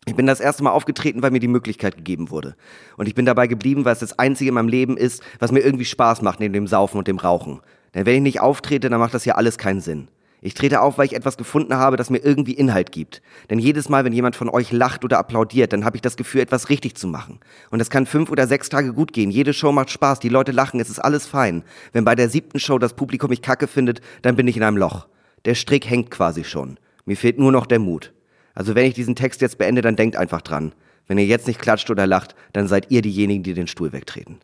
Ich 0.05 0.15
bin 0.17 0.27
das 0.27 0.41
erste 0.41 0.63
Mal 0.65 0.73
aufgetreten, 0.73 1.23
weil 1.23 1.31
mir 1.31 1.41
die 1.41 1.49
Möglichkeit 1.49 1.97
gegeben 1.97 2.31
wurde. 2.31 2.57
Und 2.99 3.09
ich 3.09 3.15
bin 3.15 3.25
dabei 3.25 3.47
geblieben, 3.47 3.87
weil 3.87 3.95
es 3.95 4.01
das 4.01 4.19
Einzige 4.19 4.51
in 4.51 4.55
meinem 4.55 4.69
Leben 4.69 4.99
ist, 4.99 5.23
was 5.39 5.51
mir 5.51 5.61
irgendwie 5.61 5.87
Spaß 5.87 6.21
macht 6.21 6.39
neben 6.39 6.53
dem 6.53 6.67
Saufen 6.67 6.99
und 6.99 7.09
dem 7.09 7.17
Rauchen. 7.17 7.61
Denn 7.95 8.05
wenn 8.05 8.17
ich 8.17 8.23
nicht 8.23 8.41
auftrete, 8.41 8.91
dann 8.91 9.01
macht 9.01 9.15
das 9.15 9.25
ja 9.25 9.37
alles 9.37 9.57
keinen 9.57 9.81
Sinn. 9.81 10.09
Ich 10.47 10.55
trete 10.55 10.81
auf, 10.81 10.97
weil 10.97 11.07
ich 11.07 11.17
etwas 11.17 11.37
gefunden 11.37 11.75
habe, 11.75 11.97
das 11.97 12.09
mir 12.09 12.19
irgendwie 12.19 12.53
Inhalt 12.53 12.93
gibt. 12.93 13.21
Denn 13.51 13.59
jedes 13.59 13.89
Mal, 13.89 14.05
wenn 14.05 14.13
jemand 14.13 14.37
von 14.37 14.49
euch 14.49 14.71
lacht 14.71 15.05
oder 15.05 15.19
applaudiert, 15.19 15.73
dann 15.73 15.85
habe 15.85 15.97
ich 15.97 16.03
das 16.03 16.17
Gefühl, 16.17 16.41
etwas 16.41 16.69
richtig 16.69 16.95
zu 16.95 17.09
machen. 17.09 17.41
Und 17.73 17.81
es 17.81 17.91
kann 17.91 18.07
fünf 18.07 18.31
oder 18.31 18.47
sechs 18.47 18.69
Tage 18.69 18.93
gut 18.93 19.13
gehen. 19.13 19.33
Jede 19.33 19.53
Show 19.53 19.73
macht 19.73 19.91
Spaß, 19.91 20.21
die 20.21 20.29
Leute 20.29 20.53
lachen, 20.53 20.79
es 20.79 20.89
ist 20.89 21.01
alles 21.01 21.27
fein. 21.27 21.65
Wenn 21.93 22.05
bei 22.05 22.15
der 22.15 22.29
siebten 22.29 22.61
Show 22.61 22.79
das 22.79 22.95
Publikum 22.95 23.31
mich 23.31 23.43
kacke 23.43 23.67
findet, 23.67 24.01
dann 24.23 24.37
bin 24.37 24.47
ich 24.47 24.57
in 24.57 24.63
einem 24.63 24.77
Loch. 24.77 25.09
Der 25.47 25.57
Strick 25.57 25.91
hängt 25.91 26.13
quasi 26.13 26.45
schon. 26.45 26.79
Mir 27.07 27.17
fehlt 27.17 27.41
nur 27.41 27.51
noch 27.51 27.67
der 27.67 27.81
Mut. 27.81 28.15
Also 28.55 28.77
wenn 28.77 28.87
ich 28.87 28.95
diesen 28.95 29.17
Text 29.17 29.41
jetzt 29.41 29.59
beende, 29.59 29.83
dann 29.83 29.97
denkt 29.97 30.15
einfach 30.15 30.43
dran. 30.43 30.75
Wenn 31.09 31.19
ihr 31.19 31.27
jetzt 31.27 31.49
nicht 31.49 31.61
klatscht 31.61 31.91
oder 31.91 32.07
lacht, 32.07 32.37
dann 32.53 32.69
seid 32.69 32.93
ihr 32.93 33.03
diejenigen, 33.03 33.43
die 33.43 33.55
den 33.55 33.67
Stuhl 33.67 33.93
wegtreten. 33.93 34.39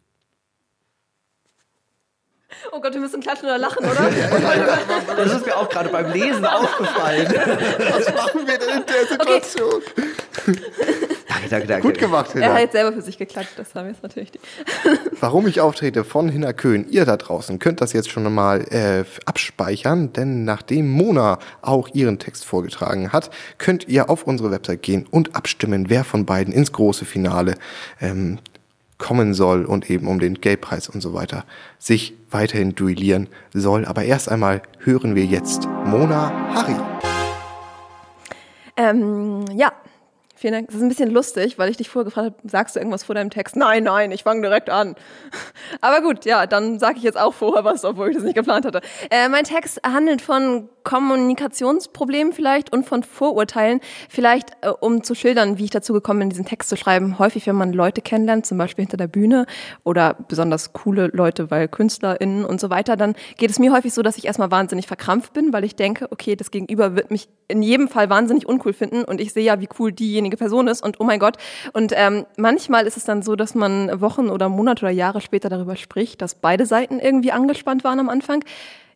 Oh 2.70 2.80
Gott, 2.80 2.94
wir 2.94 3.00
müssen 3.00 3.20
klatschen 3.20 3.46
oder 3.46 3.58
lachen, 3.58 3.84
oder? 3.84 4.10
Das 5.16 5.32
ist 5.32 5.46
mir 5.46 5.56
auch 5.56 5.68
gerade 5.68 5.88
beim 5.88 6.12
Lesen 6.12 6.44
aufgefallen. 6.44 7.26
Was 7.28 8.14
machen 8.14 8.46
wir 8.46 8.58
denn 8.58 8.78
in 8.78 8.86
der 8.86 9.06
Situation? 9.06 9.82
Danke, 11.28 11.48
danke, 11.48 11.66
danke. 11.66 11.88
Gut 11.88 11.98
gemacht, 11.98 12.30
er 12.34 12.40
Hinner. 12.40 12.54
hat 12.54 12.60
jetzt 12.60 12.72
selber 12.72 12.92
für 12.92 13.02
sich 13.02 13.18
geklatscht, 13.18 13.52
das 13.56 13.74
haben 13.74 13.86
wir 13.86 13.92
jetzt 13.92 14.02
natürlich. 14.02 14.30
Die. 14.32 14.40
Warum 15.20 15.46
ich 15.46 15.60
auftrete 15.60 16.04
von 16.04 16.28
Hinner 16.28 16.52
Köhn. 16.52 16.86
Ihr 16.88 17.04
da 17.04 17.16
draußen 17.16 17.58
könnt 17.58 17.80
das 17.80 17.92
jetzt 17.92 18.10
schon 18.10 18.32
mal 18.32 18.60
äh, 18.72 19.04
abspeichern, 19.26 20.12
denn 20.12 20.44
nachdem 20.44 20.90
Mona 20.90 21.38
auch 21.60 21.88
ihren 21.92 22.18
Text 22.18 22.44
vorgetragen 22.44 23.12
hat, 23.12 23.30
könnt 23.58 23.88
ihr 23.88 24.10
auf 24.10 24.24
unsere 24.24 24.50
Website 24.50 24.82
gehen 24.82 25.06
und 25.10 25.34
abstimmen, 25.36 25.88
wer 25.88 26.04
von 26.04 26.26
beiden 26.26 26.52
ins 26.52 26.72
große 26.72 27.04
Finale 27.04 27.54
ähm, 28.00 28.38
kommen 29.02 29.34
soll 29.34 29.64
und 29.64 29.90
eben 29.90 30.06
um 30.06 30.20
den 30.20 30.40
Geldpreis 30.40 30.88
und 30.88 31.00
so 31.00 31.12
weiter 31.12 31.44
sich 31.78 32.14
weiterhin 32.30 32.76
duellieren 32.76 33.28
soll. 33.52 33.84
Aber 33.84 34.04
erst 34.04 34.30
einmal 34.30 34.62
hören 34.78 35.16
wir 35.16 35.24
jetzt 35.24 35.68
Mona 35.84 36.30
Harry. 36.54 36.76
Ähm, 38.76 39.44
ja, 39.52 39.72
vielen 40.42 40.52
Dank. 40.52 40.66
Das 40.66 40.76
ist 40.76 40.82
ein 40.82 40.88
bisschen 40.88 41.10
lustig, 41.10 41.58
weil 41.58 41.70
ich 41.70 41.78
dich 41.78 41.88
vorher 41.88 42.04
gefragt 42.04 42.26
habe, 42.26 42.48
sagst 42.48 42.76
du 42.76 42.80
irgendwas 42.80 43.04
vor 43.04 43.14
deinem 43.14 43.30
Text? 43.30 43.56
Nein, 43.56 43.84
nein, 43.84 44.12
ich 44.12 44.24
fange 44.24 44.42
direkt 44.42 44.68
an. 44.68 44.94
Aber 45.80 46.02
gut, 46.02 46.24
ja, 46.24 46.46
dann 46.46 46.78
sage 46.78 46.98
ich 46.98 47.02
jetzt 47.02 47.18
auch 47.18 47.32
vorher 47.32 47.64
was, 47.64 47.84
obwohl 47.84 48.10
ich 48.10 48.16
das 48.16 48.24
nicht 48.24 48.34
geplant 48.34 48.66
hatte. 48.66 48.82
Äh, 49.10 49.28
mein 49.28 49.44
Text 49.44 49.80
handelt 49.84 50.20
von 50.20 50.68
Kommunikationsproblemen 50.84 52.32
vielleicht 52.32 52.72
und 52.72 52.84
von 52.84 53.02
Vorurteilen. 53.02 53.80
Vielleicht, 54.08 54.50
äh, 54.62 54.68
um 54.68 55.04
zu 55.04 55.14
schildern, 55.14 55.58
wie 55.58 55.64
ich 55.64 55.70
dazu 55.70 55.92
gekommen 55.92 56.20
bin, 56.20 56.30
diesen 56.30 56.44
Text 56.44 56.68
zu 56.68 56.76
schreiben. 56.76 57.18
Häufig, 57.18 57.46
wenn 57.46 57.56
man 57.56 57.72
Leute 57.72 58.02
kennenlernt, 58.02 58.46
zum 58.46 58.58
Beispiel 58.58 58.84
hinter 58.84 58.96
der 58.96 59.06
Bühne 59.06 59.46
oder 59.84 60.16
besonders 60.28 60.72
coole 60.72 61.08
Leute, 61.12 61.50
weil 61.50 61.68
KünstlerInnen 61.68 62.44
und 62.44 62.60
so 62.60 62.70
weiter, 62.70 62.96
dann 62.96 63.14
geht 63.36 63.50
es 63.50 63.58
mir 63.58 63.72
häufig 63.72 63.94
so, 63.94 64.02
dass 64.02 64.18
ich 64.18 64.26
erstmal 64.26 64.50
wahnsinnig 64.50 64.86
verkrampft 64.86 65.32
bin, 65.32 65.52
weil 65.52 65.64
ich 65.64 65.76
denke, 65.76 66.08
okay, 66.10 66.36
das 66.36 66.50
Gegenüber 66.50 66.96
wird 66.96 67.10
mich 67.10 67.28
in 67.48 67.62
jedem 67.62 67.88
Fall 67.88 68.10
wahnsinnig 68.10 68.48
uncool 68.48 68.72
finden 68.72 69.04
und 69.04 69.20
ich 69.20 69.32
sehe 69.32 69.44
ja, 69.44 69.60
wie 69.60 69.68
cool 69.78 69.92
diejenige 70.32 70.36
Person 70.36 70.68
ist 70.68 70.82
und 70.82 71.00
oh 71.00 71.04
mein 71.04 71.18
Gott. 71.18 71.36
Und 71.72 71.92
ähm, 71.94 72.26
manchmal 72.36 72.86
ist 72.86 72.96
es 72.96 73.04
dann 73.04 73.22
so, 73.22 73.36
dass 73.36 73.54
man 73.54 74.00
Wochen 74.00 74.28
oder 74.28 74.48
Monate 74.48 74.84
oder 74.84 74.92
Jahre 74.92 75.20
später 75.20 75.48
darüber 75.48 75.76
spricht, 75.76 76.22
dass 76.22 76.34
beide 76.34 76.66
Seiten 76.66 76.98
irgendwie 76.98 77.32
angespannt 77.32 77.84
waren 77.84 78.00
am 78.00 78.08
Anfang. 78.08 78.44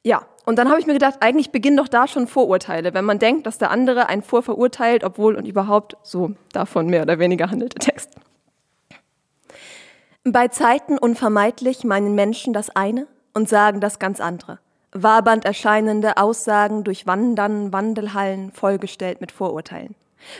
Ja, 0.03 0.23
und 0.45 0.57
dann 0.57 0.69
habe 0.69 0.79
ich 0.81 0.87
mir 0.87 0.93
gedacht, 0.93 1.17
eigentlich 1.21 1.51
beginnen 1.51 1.77
doch 1.77 1.89
da 1.89 2.07
schon 2.07 2.29
Vorurteile, 2.29 2.95
wenn 2.95 3.05
man 3.05 3.19
denkt, 3.19 3.47
dass 3.47 3.59
der 3.59 3.71
andere 3.71 4.09
einen 4.09 4.23
vorverurteilt, 4.23 5.03
obwohl 5.03 5.35
und 5.35 5.47
überhaupt 5.47 5.97
so 6.03 6.33
davon 6.53 6.87
mehr 6.87 7.03
oder 7.03 7.19
weniger 7.19 7.51
handelt 7.51 7.75
der 7.75 7.81
Text. 7.81 8.11
Bei 10.25 10.49
Zeiten 10.49 10.99
unvermeidlich 10.99 11.85
meinen 11.85 12.15
Menschen 12.15 12.53
das 12.53 12.71
eine 12.71 13.07
und 13.33 13.49
sagen 13.49 13.81
das 13.81 13.99
ganz 13.99 14.21
andere. 14.21 14.59
Wabernd 14.93 15.45
erscheinende 15.45 16.17
Aussagen 16.17 16.83
durchwandern 16.83 17.73
Wandelhallen 17.73 18.51
vollgestellt 18.51 19.21
mit 19.21 19.31
Vorurteilen. 19.31 19.95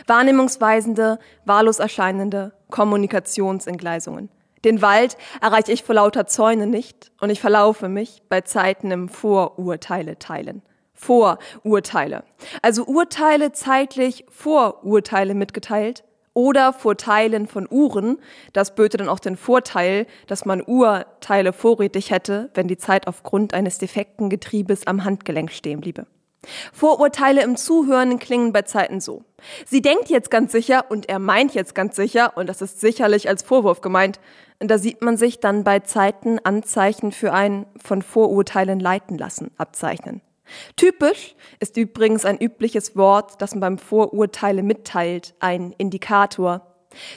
Wahrnehmungsweisende, 0.05 1.19
wahllos 1.45 1.79
erscheinende 1.79 2.53
Kommunikationsentgleisungen. 2.69 4.29
Den 4.63 4.81
Wald 4.81 5.17
erreiche 5.41 5.71
ich 5.71 5.83
vor 5.83 5.95
lauter 5.95 6.27
Zäune 6.27 6.67
nicht 6.67 7.11
und 7.21 7.29
ich 7.29 7.39
verlaufe 7.39 7.87
mich 7.89 8.23
bei 8.27 8.41
Zeiten 8.41 8.91
im 8.91 9.07
Vorurteile 9.07 10.19
teilen. 10.19 10.61
Vorurteile. 10.93 12.23
Also 12.63 12.83
Urteile 12.83 13.51
zeitlich 13.51 14.25
Vorurteile 14.29 15.35
mitgeteilt 15.35 16.03
oder 16.33 16.73
Vorteilen 16.73 17.47
von 17.47 17.67
Uhren. 17.69 18.17
Das 18.53 18.75
böte 18.75 18.97
dann 18.97 19.09
auch 19.09 19.19
den 19.19 19.37
Vorteil, 19.37 20.07
dass 20.25 20.45
man 20.45 20.61
Urteile 20.61 21.53
vorrätig 21.53 22.11
hätte, 22.11 22.49
wenn 22.55 22.67
die 22.67 22.77
Zeit 22.77 23.07
aufgrund 23.07 23.53
eines 23.53 23.77
defekten 23.77 24.29
Getriebes 24.29 24.85
am 24.85 25.03
Handgelenk 25.03 25.51
stehen 25.51 25.81
bliebe. 25.81 26.07
Vorurteile 26.73 27.43
im 27.43 27.55
Zuhören 27.55 28.19
klingen 28.19 28.53
bei 28.53 28.63
Zeiten 28.63 28.99
so. 29.01 29.23
Sie 29.65 29.81
denkt 29.81 30.09
jetzt 30.09 30.31
ganz 30.31 30.51
sicher 30.51 30.85
und 30.89 31.09
er 31.09 31.19
meint 31.19 31.53
jetzt 31.53 31.75
ganz 31.75 31.95
sicher 31.95 32.35
und 32.35 32.47
das 32.47 32.61
ist 32.61 32.81
sicherlich 32.81 33.29
als 33.29 33.43
Vorwurf 33.43 33.81
gemeint. 33.81 34.19
Da 34.59 34.77
sieht 34.77 35.01
man 35.01 35.17
sich 35.17 35.39
dann 35.39 35.63
bei 35.63 35.79
Zeiten 35.79 36.39
Anzeichen 36.39 37.11
für 37.11 37.33
ein 37.33 37.65
von 37.83 38.01
Vorurteilen 38.01 38.79
leiten 38.79 39.17
lassen 39.17 39.51
abzeichnen. 39.57 40.21
Typisch 40.75 41.35
ist 41.59 41.77
übrigens 41.77 42.25
ein 42.25 42.37
übliches 42.37 42.95
Wort, 42.95 43.41
das 43.41 43.51
man 43.51 43.59
beim 43.59 43.77
Vorurteile 43.77 44.63
mitteilt, 44.63 45.35
ein 45.39 45.73
Indikator. 45.77 46.61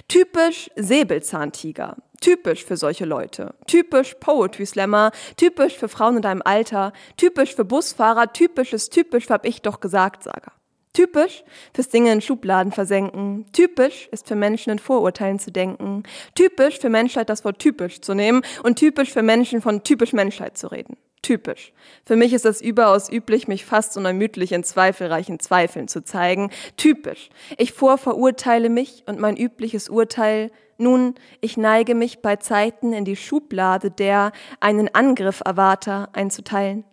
Typisch 0.09 0.71
Säbelzahntiger. 0.77 1.97
Typisch 2.21 2.65
für 2.65 2.77
solche 2.77 3.07
Leute. 3.07 3.55
Typisch 3.67 4.15
Poetry 4.21 4.67
Slammer. 4.67 5.11
Typisch 5.37 5.77
für 5.77 5.89
Frauen 5.89 6.17
in 6.17 6.23
deinem 6.23 6.43
Alter. 6.45 6.93
Typisch 7.17 7.55
für 7.55 7.65
Busfahrer. 7.65 8.33
Typisch 8.33 8.73
ist 8.75 8.93
typisch 8.93 9.29
hab 9.31 9.47
ich 9.47 9.63
doch 9.63 9.81
gesagt, 9.81 10.25
Sager. 10.25 10.53
Typisch 10.93 11.45
fürs 11.73 11.89
Dinge 11.89 12.13
in 12.13 12.21
Schubladen 12.21 12.73
versenken. 12.73 13.47
Typisch 13.53 14.09
ist 14.11 14.29
für 14.29 14.35
Menschen 14.35 14.71
in 14.71 14.79
Vorurteilen 14.79 15.39
zu 15.39 15.51
denken. 15.51 16.03
Typisch 16.35 16.79
für 16.79 16.91
Menschheit 16.91 17.31
das 17.31 17.45
Wort 17.45 17.59
typisch 17.59 18.01
zu 18.01 18.13
nehmen 18.13 18.43
und 18.65 18.79
typisch 18.79 19.13
für 19.13 19.23
Menschen 19.23 19.63
von 19.63 19.85
typisch 19.85 20.13
Menschheit 20.13 20.59
zu 20.59 20.67
reden. 20.67 20.97
Typisch. 21.23 21.73
Für 22.05 22.17
mich 22.17 22.33
ist 22.33 22.45
es 22.45 22.61
überaus 22.61 23.11
üblich, 23.11 23.47
mich 23.47 23.65
fast 23.65 23.97
unermüdlich 23.97 24.53
in 24.53 24.65
zweifelreichen 24.65 25.39
Zweifeln 25.39 25.87
zu 25.87 26.03
zeigen. 26.03 26.51
Typisch. 26.77 27.29
Ich 27.57 27.73
vorverurteile 27.73 28.69
mich 28.69 29.05
und 29.07 29.21
mein 29.21 29.37
übliches 29.37 29.89
Urteil 29.89 30.51
nun, 30.81 31.15
ich 31.41 31.57
neige 31.57 31.95
mich 31.95 32.23
bei 32.23 32.37
Zeiten 32.37 32.93
in 32.93 33.05
die 33.05 33.17
Schublade 33.17 33.91
der 33.91 34.33
einen 34.61 34.95
Angriff 34.95 35.43
erwarter 35.45 36.09
einzuteilen. 36.13 36.85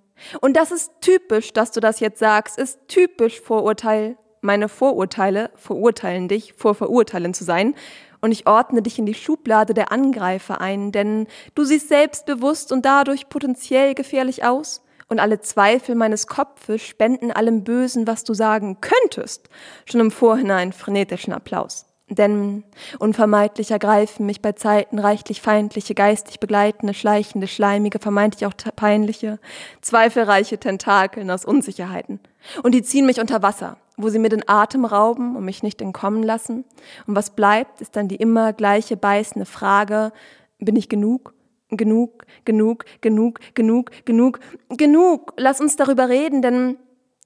Und 0.41 0.57
das 0.57 0.71
ist 0.71 0.91
typisch, 1.01 1.53
dass 1.53 1.71
du 1.71 1.79
das 1.79 1.99
jetzt 1.99 2.19
sagst, 2.19 2.57
ist 2.57 2.79
typisch 2.87 3.39
Vorurteil. 3.41 4.17
Meine 4.41 4.69
Vorurteile 4.69 5.51
verurteilen 5.55 6.27
dich, 6.27 6.53
vor 6.53 6.75
Verurteilen 6.75 7.33
zu 7.33 7.43
sein. 7.43 7.75
Und 8.19 8.31
ich 8.31 8.47
ordne 8.47 8.81
dich 8.81 8.97
in 8.97 9.05
die 9.05 9.13
Schublade 9.13 9.73
der 9.73 9.91
Angreifer 9.91 10.59
ein, 10.59 10.91
denn 10.91 11.27
du 11.53 11.63
siehst 11.63 11.87
selbstbewusst 11.87 12.71
und 12.71 12.85
dadurch 12.85 13.29
potenziell 13.29 13.93
gefährlich 13.93 14.43
aus. 14.43 14.83
Und 15.07 15.19
alle 15.19 15.39
Zweifel 15.39 15.95
meines 15.95 16.27
Kopfes 16.27 16.81
spenden 16.81 17.31
allem 17.31 17.63
Bösen, 17.63 18.07
was 18.07 18.23
du 18.23 18.33
sagen 18.33 18.81
könntest, 18.81 19.49
schon 19.85 20.01
im 20.01 20.11
Vorhinein 20.11 20.73
frenetischen 20.73 21.31
Applaus. 21.31 21.86
Denn 22.09 22.63
unvermeidlich 22.99 23.71
ergreifen 23.71 24.25
mich 24.25 24.41
bei 24.41 24.53
Zeiten 24.53 24.97
reichlich 24.97 25.41
feindliche, 25.41 25.93
geistig 25.93 26.39
begleitende, 26.39 26.93
schleichende, 26.93 27.47
schleimige, 27.47 27.99
vermeintlich 27.99 28.45
auch 28.45 28.53
peinliche, 28.75 29.39
zweifelreiche 29.81 30.57
Tentakeln 30.57 31.29
aus 31.29 31.43
Unsicherheiten. 31.43 32.21
Und 32.63 32.73
die 32.73 32.81
ziehen 32.81 33.05
mich 33.05 33.19
unter 33.19 33.41
Wasser, 33.41 33.75
wo 33.97 34.07
sie 34.07 34.19
mir 34.19 34.29
den 34.29 34.47
Atem 34.47 34.85
rauben 34.85 35.35
und 35.35 35.43
mich 35.43 35.63
nicht 35.63 35.81
entkommen 35.81 36.23
lassen. 36.23 36.63
Und 37.07 37.15
was 37.15 37.31
bleibt, 37.31 37.81
ist 37.81 37.97
dann 37.97 38.07
die 38.07 38.15
immer 38.15 38.53
gleiche 38.53 38.95
beißende 38.95 39.45
Frage, 39.45 40.13
bin 40.59 40.77
ich 40.77 40.87
genug? 40.87 41.33
Genug, 41.69 42.25
genug, 42.45 42.85
genug, 43.01 43.41
genug, 43.53 43.91
genug, 44.05 44.39
genug. 44.69 45.33
Lass 45.35 45.59
uns 45.59 45.75
darüber 45.75 46.07
reden, 46.07 46.41
denn 46.41 46.77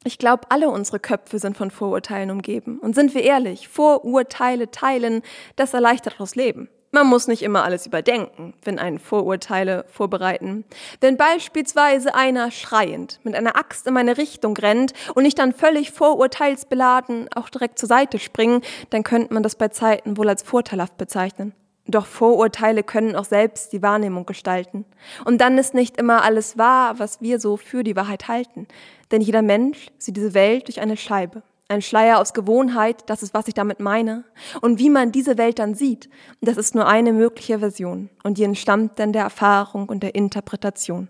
ich 0.03 0.17
glaube, 0.17 0.43
alle 0.49 0.69
unsere 0.69 0.99
Köpfe 0.99 1.37
sind 1.37 1.57
von 1.57 1.69
Vorurteilen 1.69 2.31
umgeben. 2.31 2.79
Und 2.79 2.95
sind 2.95 3.13
wir 3.13 3.23
ehrlich, 3.23 3.67
Vorurteile 3.67 4.71
teilen, 4.71 5.21
das 5.55 5.73
erleichtert 5.73 6.15
das 6.17 6.35
Leben. 6.35 6.69
Man 6.93 7.07
muss 7.07 7.27
nicht 7.27 7.41
immer 7.41 7.63
alles 7.63 7.85
überdenken, 7.85 8.53
wenn 8.63 8.77
einen 8.77 8.99
Vorurteile 8.99 9.85
vorbereiten. 9.87 10.65
Wenn 10.99 11.15
beispielsweise 11.15 12.15
einer 12.15 12.51
schreiend 12.51 13.21
mit 13.23 13.33
einer 13.33 13.55
Axt 13.55 13.87
in 13.87 13.93
meine 13.93 14.17
Richtung 14.17 14.57
rennt 14.57 14.91
und 15.15 15.23
ich 15.23 15.35
dann 15.35 15.53
völlig 15.53 15.91
vorurteilsbeladen 15.91 17.29
auch 17.33 17.47
direkt 17.47 17.79
zur 17.79 17.87
Seite 17.87 18.19
springe, 18.19 18.59
dann 18.89 19.03
könnte 19.03 19.33
man 19.33 19.41
das 19.41 19.55
bei 19.55 19.69
Zeiten 19.69 20.17
wohl 20.17 20.27
als 20.27 20.43
vorteilhaft 20.43 20.97
bezeichnen. 20.97 21.53
Doch 21.87 22.05
Vorurteile 22.05 22.83
können 22.83 23.15
auch 23.15 23.25
selbst 23.25 23.73
die 23.73 23.81
Wahrnehmung 23.81 24.25
gestalten. 24.25 24.85
Und 25.25 25.39
dann 25.41 25.57
ist 25.57 25.73
nicht 25.73 25.97
immer 25.97 26.23
alles 26.23 26.57
wahr, 26.57 26.99
was 26.99 27.21
wir 27.21 27.39
so 27.39 27.57
für 27.57 27.83
die 27.83 27.95
Wahrheit 27.95 28.27
halten. 28.27 28.67
Denn 29.11 29.21
jeder 29.21 29.41
Mensch 29.41 29.87
sieht 29.97 30.15
diese 30.15 30.33
Welt 30.33 30.67
durch 30.67 30.79
eine 30.79 30.95
Scheibe. 30.95 31.43
Ein 31.67 31.81
Schleier 31.81 32.19
aus 32.19 32.33
Gewohnheit, 32.33 33.03
das 33.07 33.23
ist, 33.23 33.33
was 33.33 33.47
ich 33.47 33.53
damit 33.53 33.79
meine. 33.79 34.25
Und 34.59 34.77
wie 34.77 34.89
man 34.89 35.11
diese 35.11 35.37
Welt 35.37 35.57
dann 35.57 35.73
sieht, 35.73 36.09
das 36.41 36.57
ist 36.57 36.75
nur 36.75 36.85
eine 36.85 37.13
mögliche 37.13 37.59
Version. 37.59 38.09
Und 38.23 38.37
die 38.37 38.43
entstammt 38.43 38.99
dann 38.99 39.13
der 39.13 39.23
Erfahrung 39.23 39.87
und 39.87 40.03
der 40.03 40.13
Interpretation. 40.15 41.07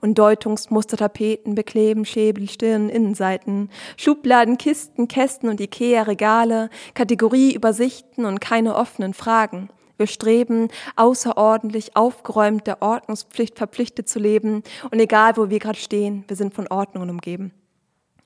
Und 0.00 0.18
Deutungsmuster, 0.18 0.96
Tapeten 0.96 1.54
bekleben 1.54 2.04
Schäbel, 2.04 2.48
Stirn, 2.48 2.88
Innenseiten, 2.88 3.70
Schubladen, 3.96 4.58
Kisten, 4.58 5.06
Kästen 5.06 5.48
und 5.48 5.60
Ikea-Regale, 5.60 6.70
Kategorieübersichten 6.94 8.24
und 8.24 8.40
keine 8.40 8.74
offenen 8.74 9.14
Fragen. 9.14 9.68
Wir 10.00 10.06
streben, 10.06 10.68
außerordentlich 10.96 11.94
aufgeräumt 11.94 12.66
der 12.66 12.80
Ordnungspflicht 12.80 13.58
verpflichtet 13.58 14.08
zu 14.08 14.18
leben. 14.18 14.62
Und 14.90 14.98
egal, 14.98 15.36
wo 15.36 15.50
wir 15.50 15.58
gerade 15.58 15.78
stehen, 15.78 16.24
wir 16.26 16.36
sind 16.36 16.54
von 16.54 16.66
Ordnungen 16.68 17.10
umgeben. 17.10 17.52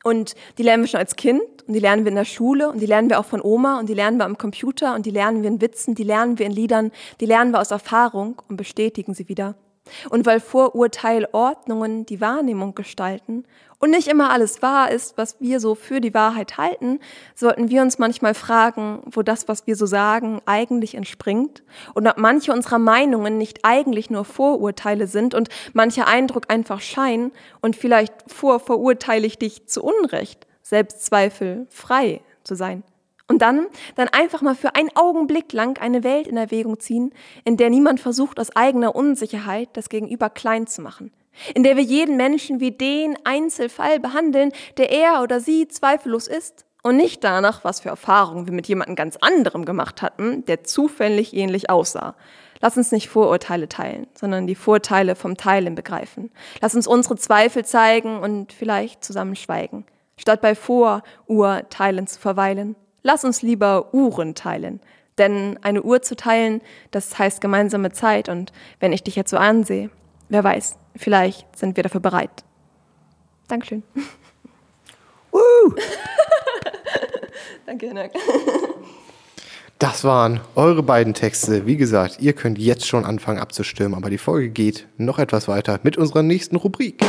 Und 0.04 0.37
die 0.56 0.62
lernen 0.62 0.84
wir 0.84 0.88
schon 0.88 1.00
als 1.00 1.16
Kind 1.16 1.42
und 1.66 1.74
die 1.74 1.80
lernen 1.80 2.04
wir 2.04 2.10
in 2.10 2.14
der 2.14 2.24
Schule 2.24 2.70
und 2.70 2.80
die 2.80 2.87
lernen 2.87 3.10
wir 3.10 3.18
auch 3.18 3.24
von 3.24 3.42
Oma 3.42 3.80
und 3.80 3.88
die 3.88 3.94
lernen 3.94 4.18
wir 4.18 4.24
am 4.24 4.38
Computer 4.38 4.94
und 4.94 5.04
die 5.04 5.10
lernen 5.10 5.42
wir 5.42 5.48
in 5.48 5.60
Witzen, 5.60 5.96
die 5.96 6.04
lernen 6.04 6.38
wir 6.38 6.46
in 6.46 6.52
Liedern, 6.52 6.92
die 7.20 7.26
lernen 7.26 7.50
wir 7.50 7.60
aus 7.60 7.72
Erfahrung 7.72 8.40
und 8.48 8.56
bestätigen 8.56 9.12
sie 9.12 9.28
wieder. 9.28 9.56
Und 10.09 10.25
weil 10.25 10.40
Vorurteilordnungen 10.40 12.07
die 12.07 12.20
Wahrnehmung 12.20 12.75
gestalten 12.75 13.44
und 13.79 13.90
nicht 13.90 14.09
immer 14.09 14.31
alles 14.31 14.62
wahr 14.62 14.90
ist, 14.90 15.18
was 15.18 15.37
wir 15.40 15.61
so 15.61 15.75
für 15.75 16.01
die 16.01 16.14
Wahrheit 16.14 16.57
halten, 16.57 17.01
sollten 17.35 17.68
wir 17.68 17.83
uns 17.83 17.99
manchmal 17.99 18.33
fragen, 18.33 19.03
wo 19.05 19.23
das, 19.23 19.47
was 19.47 19.66
wir 19.66 19.77
so 19.77 19.85
sagen, 19.85 20.40
eigentlich 20.47 20.94
entspringt 20.94 21.62
und 21.92 22.07
ob 22.07 22.16
manche 22.16 22.53
unserer 22.53 22.79
Meinungen 22.79 23.37
nicht 23.37 23.61
eigentlich 23.62 24.09
nur 24.09 24.25
Vorurteile 24.25 25.07
sind 25.07 25.35
und 25.35 25.51
mancher 25.75 26.07
Eindruck 26.07 26.44
einfach 26.49 26.81
Schein 26.81 27.31
und 27.61 27.77
vielleicht 27.77 28.14
vorverurteile 28.27 29.27
ich 29.27 29.38
dich 29.38 29.66
zu 29.66 29.83
Unrecht, 29.83 30.47
Selbstzweifel 30.62 31.66
frei 31.68 32.23
zu 32.42 32.55
sein. 32.55 32.85
Und 33.26 33.40
dann, 33.40 33.66
dann 33.94 34.08
einfach 34.08 34.42
mal 34.42 34.54
für 34.54 34.74
einen 34.74 34.90
Augenblick 34.94 35.52
lang 35.52 35.78
eine 35.80 36.04
Welt 36.04 36.26
in 36.26 36.37
Erwägung 36.37 36.78
ziehen, 36.78 37.12
in 37.44 37.56
der 37.56 37.70
niemand 37.70 38.00
versucht, 38.00 38.38
aus 38.38 38.54
eigener 38.54 38.94
Unsicherheit 38.94 39.70
das 39.72 39.88
Gegenüber 39.88 40.28
klein 40.28 40.66
zu 40.66 40.82
machen. 40.82 41.10
In 41.54 41.62
der 41.62 41.76
wir 41.76 41.82
jeden 41.82 42.16
Menschen 42.16 42.60
wie 42.60 42.70
den 42.70 43.16
Einzelfall 43.24 43.98
behandeln, 43.98 44.52
der 44.76 44.90
er 44.92 45.22
oder 45.22 45.40
sie 45.40 45.66
zweifellos 45.68 46.28
ist. 46.28 46.66
Und 46.82 46.98
nicht 46.98 47.24
danach, 47.24 47.64
was 47.64 47.80
für 47.80 47.88
Erfahrungen 47.88 48.46
wir 48.46 48.52
mit 48.52 48.68
jemandem 48.68 48.94
ganz 48.94 49.16
anderem 49.16 49.64
gemacht 49.64 50.02
hatten, 50.02 50.44
der 50.44 50.64
zufällig 50.64 51.34
ähnlich 51.34 51.70
aussah. 51.70 52.14
Lass 52.60 52.76
uns 52.76 52.92
nicht 52.92 53.08
Vorurteile 53.08 53.70
teilen, 53.70 54.06
sondern 54.14 54.46
die 54.46 54.54
Vorteile 54.54 55.16
vom 55.16 55.38
Teilen 55.38 55.74
begreifen. 55.74 56.30
Lass 56.60 56.74
uns 56.74 56.87
unsere 56.87 57.16
Zweifel 57.16 57.64
zeigen 57.64 58.18
und 58.18 58.52
vielleicht 58.52 59.02
zusammen 59.02 59.34
schweigen. 59.34 59.87
Statt 60.18 60.42
bei 60.42 60.54
Vorurteilen 60.54 62.06
zu 62.06 62.20
verweilen 62.20 62.76
lass 63.05 63.25
uns 63.25 63.43
lieber 63.43 63.95
Uhren 63.95 64.35
teilen. 64.35 64.81
Denn 65.17 65.61
eine 65.62 65.83
Uhr 65.83 66.03
zu 66.03 66.17
teilen, 66.17 66.61
das 66.90 67.17
heißt 67.17 67.40
gemeinsame 67.40 67.93
Zeit. 67.93 68.29
Und 68.29 68.51
wenn 68.81 68.93
ich 68.93 69.05
dich 69.05 69.14
jetzt 69.14 69.31
so 69.31 69.37
ansehe, 69.37 69.90
wer 70.29 70.43
weiß, 70.43 70.77
vielleicht 70.97 71.57
sind 71.57 71.77
wir 71.77 71.85
dafür 71.85 72.01
bereit. 72.01 72.43
Dankeschön. 73.47 73.85
Woo! 75.31 75.75
Danke, 77.67 77.87
Hinak. 77.87 78.12
Das 79.79 80.03
waren 80.03 80.40
eure 80.55 80.83
beiden 80.83 81.14
Texte. 81.14 81.67
Wie 81.67 81.77
gesagt, 81.77 82.19
ihr 82.21 82.33
könnt 82.33 82.59
jetzt 82.59 82.87
schon 82.87 83.05
anfangen 83.05 83.38
abzustimmen, 83.38 83.95
aber 83.95 84.11
die 84.11 84.19
Folge 84.19 84.49
geht 84.49 84.87
noch 84.97 85.19
etwas 85.19 85.47
weiter 85.47 85.79
mit 85.83 85.97
unserer 85.97 86.23
nächsten 86.23 86.57
Rubrik. 86.57 87.05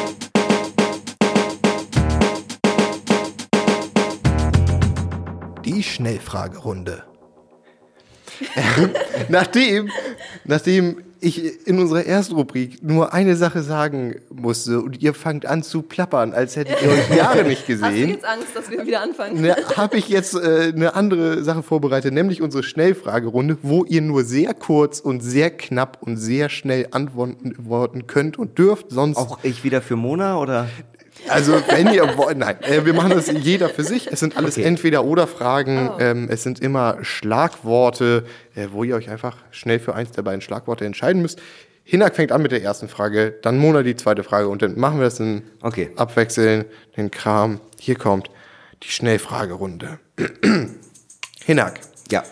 Die 5.65 5.83
Schnellfragerunde. 5.83 7.03
nachdem, 9.29 9.89
nachdem 10.43 10.97
ich 11.21 11.67
in 11.67 11.79
unserer 11.79 12.05
ersten 12.05 12.35
Rubrik 12.35 12.83
nur 12.83 13.13
eine 13.13 13.35
Sache 13.35 13.63
sagen 13.63 14.21
musste 14.29 14.81
und 14.81 15.01
ihr 15.01 15.13
fangt 15.13 15.45
an 15.45 15.63
zu 15.63 15.81
plappern, 15.81 16.33
als 16.33 16.55
hättet 16.55 16.81
ihr 16.83 16.89
euch 16.89 17.09
Jahre 17.17 17.43
nicht 17.43 17.61
Hast 17.61 17.69
du 17.69 17.87
gesehen, 17.87 18.09
jetzt 18.09 18.25
Angst, 18.25 18.47
dass 18.53 18.69
wir 18.69 18.85
wieder 18.85 19.01
anfangen? 19.01 19.41
ne, 19.41 19.55
habe 19.75 19.97
ich 19.97 20.09
jetzt 20.09 20.35
äh, 20.35 20.71
eine 20.75 20.93
andere 20.93 21.43
Sache 21.43 21.63
vorbereitet, 21.63 22.13
nämlich 22.13 22.41
unsere 22.41 22.63
Schnellfragerunde, 22.63 23.57
wo 23.63 23.85
ihr 23.85 24.01
nur 24.01 24.23
sehr 24.23 24.53
kurz 24.53 24.99
und 24.99 25.21
sehr 25.21 25.49
knapp 25.49 25.97
und 26.01 26.17
sehr 26.17 26.49
schnell 26.49 26.87
antworten 26.91 28.07
könnt 28.07 28.37
und 28.37 28.57
dürft. 28.59 28.91
Sonst 28.91 29.17
Auch 29.17 29.39
ich 29.43 29.63
wieder 29.63 29.81
für 29.81 29.95
Mona 29.95 30.37
oder? 30.37 30.67
Also, 31.29 31.53
wenn 31.69 31.91
ihr 31.93 32.17
wollt, 32.17 32.37
nein, 32.37 32.57
äh, 32.63 32.85
wir 32.85 32.93
machen 32.93 33.11
das 33.11 33.31
jeder 33.31 33.69
für 33.69 33.83
sich. 33.83 34.07
Es 34.11 34.19
sind 34.19 34.37
alles 34.37 34.57
Okay. 34.57 34.65
Entweder-Oder-Fragen. 34.67 35.89
Oh. 35.89 35.99
Ähm, 35.99 36.27
es 36.29 36.43
sind 36.43 36.59
immer 36.61 36.97
Schlagworte, 37.01 38.25
äh, 38.55 38.67
wo 38.71 38.83
ihr 38.83 38.95
euch 38.95 39.09
einfach 39.09 39.37
schnell 39.51 39.79
für 39.79 39.95
eins 39.95 40.11
der 40.11 40.21
beiden 40.21 40.41
Schlagworte 40.41 40.85
entscheiden 40.85 41.21
müsst. 41.21 41.39
Hinak 41.83 42.15
fängt 42.15 42.31
an 42.31 42.41
mit 42.41 42.51
der 42.51 42.63
ersten 42.63 42.87
Frage, 42.87 43.35
dann 43.43 43.57
Mona 43.59 43.83
die 43.83 43.95
zweite 43.95 44.23
Frage 44.23 44.47
und 44.49 44.61
dann 44.63 44.79
machen 44.79 44.97
wir 44.97 45.05
das 45.05 45.19
in 45.19 45.43
Okay. 45.61 45.91
Abwechseln, 45.95 46.65
den 46.97 47.11
Kram. 47.11 47.59
Hier 47.79 47.95
kommt 47.95 48.29
die 48.83 48.89
Schnellfragerunde. 48.89 49.99
Hinak, 51.45 51.79
Ja, 52.11 52.23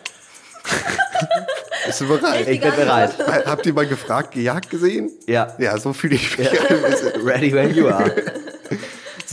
bist 1.86 2.02
du 2.02 2.08
bereit? 2.08 2.48
ich 2.48 2.62
bin 2.62 2.72
bereit. 2.76 3.12
Habt 3.46 3.66
ihr 3.66 3.74
mal 3.74 3.86
gefragt, 3.86 4.32
gejagt 4.34 4.70
gesehen? 4.70 5.12
Ja. 5.28 5.54
Ja, 5.60 5.78
so 5.78 5.94
fühle 5.94 6.16
ich 6.16 6.38
mich. 6.38 6.50
Ready 7.24 7.54
when 7.54 7.76
you 7.76 7.88
are. 7.90 8.12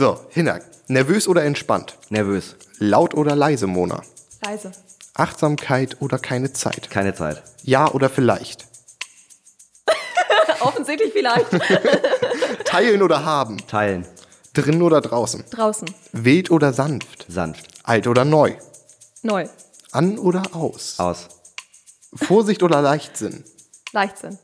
So, 0.01 0.19
Hinak, 0.31 0.65
nervös 0.89 1.29
oder 1.29 1.45
entspannt? 1.45 1.99
Nervös. 2.09 2.57
Laut 2.79 3.13
oder 3.13 3.37
leise, 3.37 3.67
Mona? 3.67 4.01
Leise. 4.43 4.73
Achtsamkeit 5.13 6.01
oder 6.01 6.19
keine 6.19 6.55
Zeit? 6.55 6.89
Keine 6.89 7.15
Zeit. 7.15 7.43
Ja 7.65 7.87
oder 7.93 8.09
vielleicht? 8.09 8.67
Offensichtlich 10.61 11.13
vielleicht. 11.13 11.51
Teilen 12.65 13.03
oder 13.03 13.27
haben? 13.27 13.59
Teilen. 13.67 14.07
Drin 14.55 14.81
oder 14.81 15.03
draußen? 15.03 15.45
Draußen. 15.51 15.91
Wild 16.13 16.51
oder 16.51 16.73
sanft? 16.73 17.27
Sanft. 17.29 17.67
Alt 17.83 18.07
oder 18.07 18.25
neu? 18.25 18.55
Neu. 19.21 19.49
An 19.93 20.19
oder 20.19 20.45
aus? 20.53 20.99
Aus. 20.99 21.29
Vorsicht 22.15 22.63
oder 22.63 22.81
Leichtsinn? 22.81 23.45
Leichtsinn. 23.93 24.39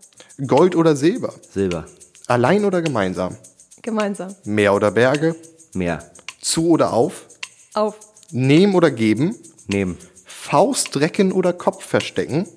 Gold 0.47 0.77
oder 0.77 0.95
Silber? 0.97 1.33
Silber. 1.51 1.87
Allein 2.27 2.67
oder 2.67 2.83
gemeinsam? 2.83 3.39
Gemeinsam. 3.87 4.35
Meer 4.43 4.75
oder 4.75 4.91
Berge? 4.91 5.37
Meer. 5.73 6.11
Zu 6.41 6.71
oder 6.71 6.93
auf? 6.93 7.27
Auf. 7.73 7.95
Nehmen 8.33 8.75
oder 8.75 8.91
geben? 8.91 9.37
Nehmen. 9.69 9.97
Faust 10.25 10.97
recken 10.97 11.31
oder 11.31 11.53
Kopf 11.53 11.85
verstecken? 11.85 12.49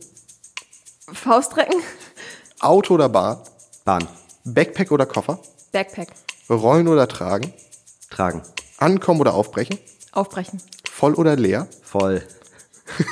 Faustrecken. 1.14 1.84
Auto 2.60 2.96
oder 2.96 3.10
Bahn? 3.10 3.38
Bahn. 3.86 4.08
Backpack 4.44 4.92
oder 4.92 5.06
Koffer? 5.06 5.38
Backpack. 5.72 6.08
Rollen 6.50 6.88
oder 6.88 7.08
tragen? 7.08 7.54
Tragen. 8.10 8.42
Ankommen 8.80 9.22
oder 9.22 9.36
aufbrechen? 9.36 9.78
Aufbrechen. 10.12 10.60
Voll 10.92 11.14
oder 11.14 11.36
leer? 11.36 11.68
Voll. 11.84 12.24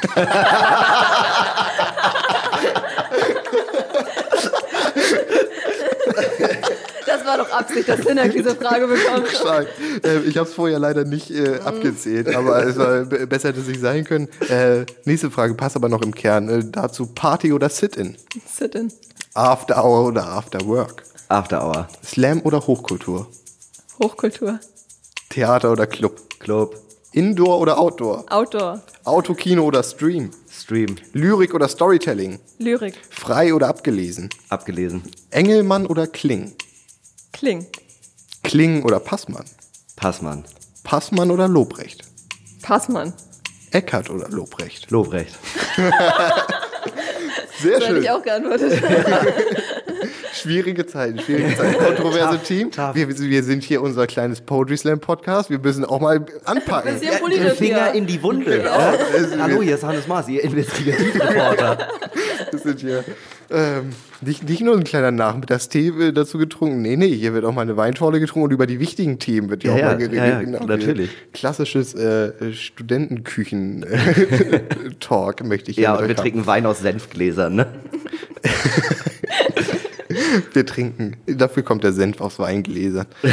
war 7.27 7.37
doch 7.37 7.51
Absicht, 7.51 7.87
dass 7.87 7.99
Hinak 8.01 8.31
diese 8.31 8.55
Frage 8.55 8.87
bekommt. 8.87 9.27
Stark. 9.27 9.67
Äh, 10.03 10.19
ich 10.21 10.37
habe 10.37 10.47
es 10.47 10.55
vorher 10.55 10.79
leider 10.79 11.03
nicht 11.03 11.29
äh, 11.29 11.59
abgezählt, 11.59 12.33
aber 12.33 12.65
es 12.65 12.77
war 12.77 13.05
besser 13.05 13.49
hätte 13.49 13.59
es 13.59 13.67
nicht 13.67 13.81
sein 13.81 14.03
können. 14.03 14.27
Äh, 14.49 14.85
nächste 15.05 15.29
Frage 15.29 15.53
passt 15.53 15.75
aber 15.75 15.89
noch 15.89 16.01
im 16.01 16.15
Kern. 16.15 16.49
Äh, 16.49 16.63
dazu 16.71 17.07
Party 17.07 17.53
oder 17.53 17.69
Sit-in? 17.69 18.17
Sit-in. 18.51 18.91
After 19.33 19.83
Hour 19.83 20.07
oder 20.07 20.25
After 20.25 20.65
Work? 20.65 21.03
After 21.27 21.63
Hour. 21.63 21.87
Slam 22.03 22.41
oder 22.41 22.65
Hochkultur? 22.65 23.27
Hochkultur. 24.01 24.59
Theater 25.29 25.71
oder 25.71 25.85
Club? 25.85 26.39
Club. 26.39 26.75
Indoor 27.11 27.59
oder 27.59 27.79
Outdoor? 27.79 28.25
Outdoor. 28.29 28.81
Autokino 29.03 29.63
oder 29.63 29.81
Stream? 29.81 30.29
Stream. 30.51 30.97
Lyrik 31.13 31.53
oder 31.53 31.67
Storytelling? 31.67 32.39
Lyrik. 32.59 32.93
Frei 33.09 33.53
oder 33.53 33.67
abgelesen? 33.69 34.29
Abgelesen. 34.49 35.03
Engelmann 35.31 35.87
oder 35.87 36.05
Kling? 36.07 36.53
Kling. 37.33 37.65
Kling 38.43 38.83
oder 38.83 38.99
Passmann? 38.99 39.45
Passmann. 39.95 40.43
Passmann 40.83 41.31
oder 41.31 41.47
Lobrecht? 41.47 42.03
Passmann. 42.61 43.13
Eckert 43.71 44.09
oder 44.09 44.29
Lobrecht? 44.29 44.89
Lobrecht. 44.91 45.35
Sehr 47.61 47.79
So 47.79 47.85
hätte 47.85 47.85
schön. 47.87 48.03
ich 48.03 48.09
auch 48.09 48.21
geantwortet. 48.23 48.81
Schwierige 50.33 50.85
Zeiten, 50.85 51.19
schwierige 51.19 51.57
Zeiten. 51.57 51.77
Kontroverse 51.83 52.39
Team. 52.43 52.71
tough. 52.71 52.93
Wir, 52.95 53.09
wir 53.09 53.43
sind 53.43 53.63
hier 53.63 53.81
unser 53.81 54.05
kleines 54.05 54.39
Poetry 54.41 54.77
Slam 54.77 54.99
Podcast. 54.99 55.49
Wir 55.49 55.57
müssen 55.59 55.83
auch 55.83 55.99
mal 55.99 56.23
anpacken. 56.45 56.99
Politisch 57.19 57.53
Finger 57.53 57.91
in 57.93 58.05
die 58.05 58.21
Wunde. 58.21 58.59
Ja, 58.59 58.63
Ja? 58.63 58.93
es- 59.15 59.37
Hallo, 59.37 59.61
hier 59.63 59.75
ist 59.75 59.83
Hannes 59.83 60.07
Maas, 60.07 60.27
Ihr 60.29 60.43
Investigativreporter. 60.43 61.87
Wir 62.51 62.59
sind 62.59 62.79
hier 62.79 63.03
ähm, 63.49 63.91
nicht, 64.21 64.47
nicht 64.49 64.61
nur 64.61 64.75
ein 64.75 64.83
kleiner 64.83 65.11
Nachmittagstee 65.11 66.11
dazu 66.11 66.37
getrunken. 66.37 66.81
Nee, 66.81 66.97
nee, 66.97 67.13
hier 67.15 67.33
wird 67.33 67.45
auch 67.45 67.53
mal 67.53 67.61
eine 67.61 67.77
Weinschorle 67.77 68.19
getrunken 68.19 68.45
und 68.45 68.51
über 68.53 68.67
die 68.67 68.79
wichtigen 68.79 69.19
Themen 69.19 69.49
wird 69.49 69.61
hier 69.63 69.71
Ja, 69.71 69.77
auch 69.77 69.81
ja, 69.81 69.85
mal 69.87 69.97
geredet. 69.97 70.17
ja, 70.17 70.25
ja, 70.27 70.41
Genau. 70.41 70.65
natürlich. 70.65 71.09
Klassisches 71.33 71.93
äh, 71.93 72.53
Studentenküchen-Talk 72.53 75.43
möchte 75.45 75.71
ich 75.71 75.77
hier 75.77 75.85
ja, 75.85 75.93
und 75.95 76.01
wir 76.07 76.09
haben. 76.09 76.15
trinken 76.15 76.45
Wein 76.45 76.65
aus 76.65 76.79
Senfgläsern, 76.79 77.55
ne? 77.55 77.67
Wir 80.53 80.65
trinken. 80.65 81.17
Dafür 81.27 81.63
kommt 81.63 81.83
der 81.83 81.91
Senf 81.93 82.21
aus 82.21 82.39
Weingläsern. 82.39 83.05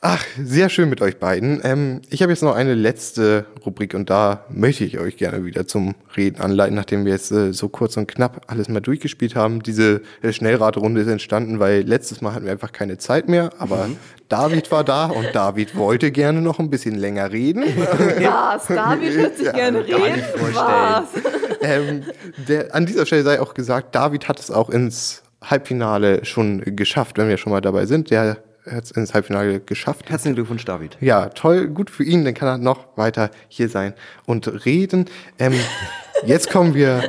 Ach, 0.00 0.24
sehr 0.40 0.68
schön 0.68 0.88
mit 0.90 1.00
euch 1.02 1.18
beiden. 1.18 1.60
Ähm, 1.64 2.02
ich 2.08 2.22
habe 2.22 2.30
jetzt 2.30 2.44
noch 2.44 2.54
eine 2.54 2.74
letzte 2.74 3.46
Rubrik 3.66 3.94
und 3.94 4.08
da 4.10 4.44
möchte 4.48 4.84
ich 4.84 5.00
euch 5.00 5.16
gerne 5.16 5.44
wieder 5.44 5.66
zum 5.66 5.96
Reden 6.16 6.40
anleiten, 6.40 6.76
nachdem 6.76 7.04
wir 7.04 7.10
jetzt 7.10 7.32
äh, 7.32 7.52
so 7.52 7.68
kurz 7.68 7.96
und 7.96 8.06
knapp 8.06 8.42
alles 8.46 8.68
mal 8.68 8.78
durchgespielt 8.78 9.34
haben. 9.34 9.60
Diese 9.60 10.02
äh, 10.22 10.32
Schnellraterunde 10.32 11.00
ist 11.00 11.08
entstanden, 11.08 11.58
weil 11.58 11.80
letztes 11.82 12.20
Mal 12.20 12.32
hatten 12.32 12.44
wir 12.44 12.52
einfach 12.52 12.70
keine 12.70 12.98
Zeit 12.98 13.28
mehr, 13.28 13.50
aber 13.58 13.88
David 14.28 14.70
war 14.70 14.84
da 14.84 15.06
und 15.06 15.26
David 15.34 15.74
wollte 15.74 16.12
gerne 16.12 16.42
noch 16.42 16.60
ein 16.60 16.70
bisschen 16.70 16.94
länger 16.94 17.32
reden. 17.32 17.64
Was? 18.20 18.68
David 18.68 19.16
hört 19.16 19.36
sich 19.36 19.46
Ja, 19.46 19.52
gerne 19.52 19.82
gar 19.84 19.98
nicht 19.98 20.16
reden? 20.16 20.22
vorstellen. 20.38 20.54
Was? 20.60 21.60
ähm, 21.60 22.02
der, 22.46 22.72
an 22.72 22.86
dieser 22.86 23.04
Stelle 23.04 23.24
sei 23.24 23.40
auch 23.40 23.52
gesagt, 23.52 23.96
David 23.96 24.28
hat 24.28 24.38
es 24.38 24.52
auch 24.52 24.70
ins 24.70 25.24
Halbfinale 25.42 26.24
schon 26.24 26.62
geschafft, 26.76 27.18
wenn 27.18 27.28
wir 27.28 27.36
schon 27.36 27.50
mal 27.50 27.60
dabei 27.60 27.86
sind. 27.86 28.12
Der 28.12 28.38
hat 28.70 28.84
es 28.84 28.90
ins 28.90 29.14
Halbfinale 29.14 29.60
geschafft. 29.60 30.10
Herzlichen 30.10 30.34
Glückwunsch, 30.34 30.64
David. 30.64 30.96
Ja, 31.00 31.28
toll, 31.28 31.68
gut 31.68 31.90
für 31.90 32.04
ihn, 32.04 32.24
dann 32.24 32.34
kann 32.34 32.48
er 32.48 32.58
noch 32.58 32.96
weiter 32.96 33.30
hier 33.48 33.68
sein 33.68 33.94
und 34.26 34.64
reden. 34.64 35.06
Ähm, 35.38 35.54
jetzt 36.26 36.50
kommen 36.50 36.74
wir 36.74 37.02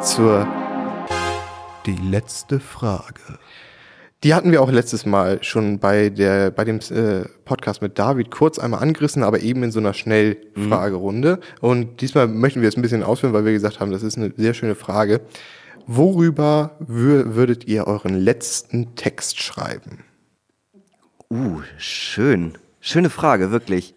zur 0.00 0.46
die 1.86 1.96
letzte 1.96 2.60
Frage. 2.60 3.38
Die 4.22 4.34
hatten 4.34 4.52
wir 4.52 4.62
auch 4.62 4.70
letztes 4.70 5.04
Mal 5.04 5.42
schon 5.42 5.80
bei 5.80 6.08
der 6.08 6.52
bei 6.52 6.64
dem 6.64 6.78
äh, 6.78 7.24
Podcast 7.44 7.82
mit 7.82 7.98
David 7.98 8.30
kurz 8.30 8.60
einmal 8.60 8.80
angerissen, 8.80 9.24
aber 9.24 9.40
eben 9.40 9.64
in 9.64 9.72
so 9.72 9.80
einer 9.80 9.94
Schnellfragerunde. 9.94 11.40
Und 11.60 12.00
diesmal 12.00 12.28
möchten 12.28 12.60
wir 12.62 12.68
es 12.68 12.76
ein 12.76 12.82
bisschen 12.82 13.02
ausführen, 13.02 13.32
weil 13.32 13.44
wir 13.44 13.52
gesagt 13.52 13.80
haben, 13.80 13.90
das 13.90 14.04
ist 14.04 14.16
eine 14.16 14.32
sehr 14.36 14.54
schöne 14.54 14.76
Frage. 14.76 15.22
Worüber 15.88 16.76
wür 16.78 17.34
würdet 17.34 17.66
ihr 17.66 17.88
euren 17.88 18.14
letzten 18.14 18.94
Text 18.94 19.42
schreiben? 19.42 20.04
Uh, 21.32 21.62
schön. 21.78 22.58
Schöne 22.80 23.08
Frage, 23.08 23.50
wirklich. 23.50 23.94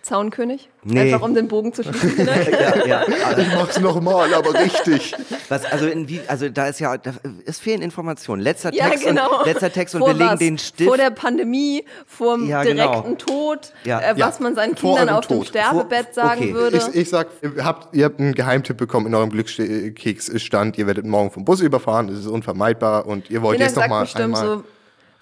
Zaunkönig? 0.00 0.68
Nee. 0.82 1.00
Einfach 1.12 1.22
um 1.22 1.34
den 1.34 1.48
Bogen 1.48 1.72
zu 1.74 1.82
schließen. 1.82 2.26
Ja, 2.86 3.04
ja. 3.06 3.38
Ich 3.38 3.48
mach's 3.54 3.80
nochmal, 3.80 4.32
aber 4.34 4.52
richtig. 4.54 5.14
Was, 5.48 5.64
also, 5.66 5.86
in 5.86 6.08
wie, 6.08 6.20
also 6.26 6.48
da 6.48 6.68
ist 6.68 6.78
ja, 6.80 6.96
da, 6.98 7.12
es 7.46 7.58
fehlen 7.58 7.80
Informationen. 7.82 8.40
Letzter 8.42 8.72
Ja, 8.72 8.88
Text 8.90 9.04
genau. 9.06 9.40
und 9.40 9.46
letzter 9.46 9.70
Text 9.72 9.94
und 9.94 10.02
wir 10.02 10.12
legen 10.14 10.30
was? 10.30 10.38
den 10.38 10.58
Stift. 10.58 10.88
Vor 10.88 10.96
der 10.98 11.10
Pandemie, 11.10 11.84
vor 12.06 12.36
dem 12.36 12.48
Ja, 12.48 12.62
genau. 12.62 12.92
direkten 13.02 13.18
Tod, 13.18 13.72
Ja. 13.84 14.00
äh, 14.00 14.18
was 14.18 14.38
Ja, 14.38 14.42
man 14.42 14.54
seinen 14.54 14.76
vor 14.76 14.96
Kindern 14.98 15.16
auf 15.16 15.26
dem 15.26 15.38
Tod. 15.38 15.48
Sterbebett 15.48 16.06
Vor- 16.14 16.24
sagen 16.24 16.40
okay. 16.42 16.54
würde. 16.54 16.76
Ich, 16.92 16.94
ich 16.96 17.08
sag, 17.10 17.28
ihr 17.42 17.64
habt, 17.64 17.94
ihr 17.94 18.04
habt 18.06 18.20
einen 18.20 18.34
Geheimtipp 18.34 18.76
bekommen 18.78 19.06
in 19.06 19.14
eurem 19.14 19.30
Glückskeksstand, 19.30 20.76
ihr 20.78 20.86
werdet 20.86 21.04
morgen 21.06 21.30
vom 21.30 21.44
Bus 21.44 21.60
überfahren, 21.60 22.08
es 22.08 22.20
ist 22.20 22.26
unvermeidbar 22.26 23.06
und 23.06 23.30
ihr 23.30 23.42
wollt 23.42 23.54
Jeder 23.58 23.66
jetzt 23.66 23.76
noch 23.76 23.82
sagt 23.82 23.90
mal 23.90 24.00
bestimmt 24.02 24.24
einmal. 24.36 24.46
so, 24.46 24.64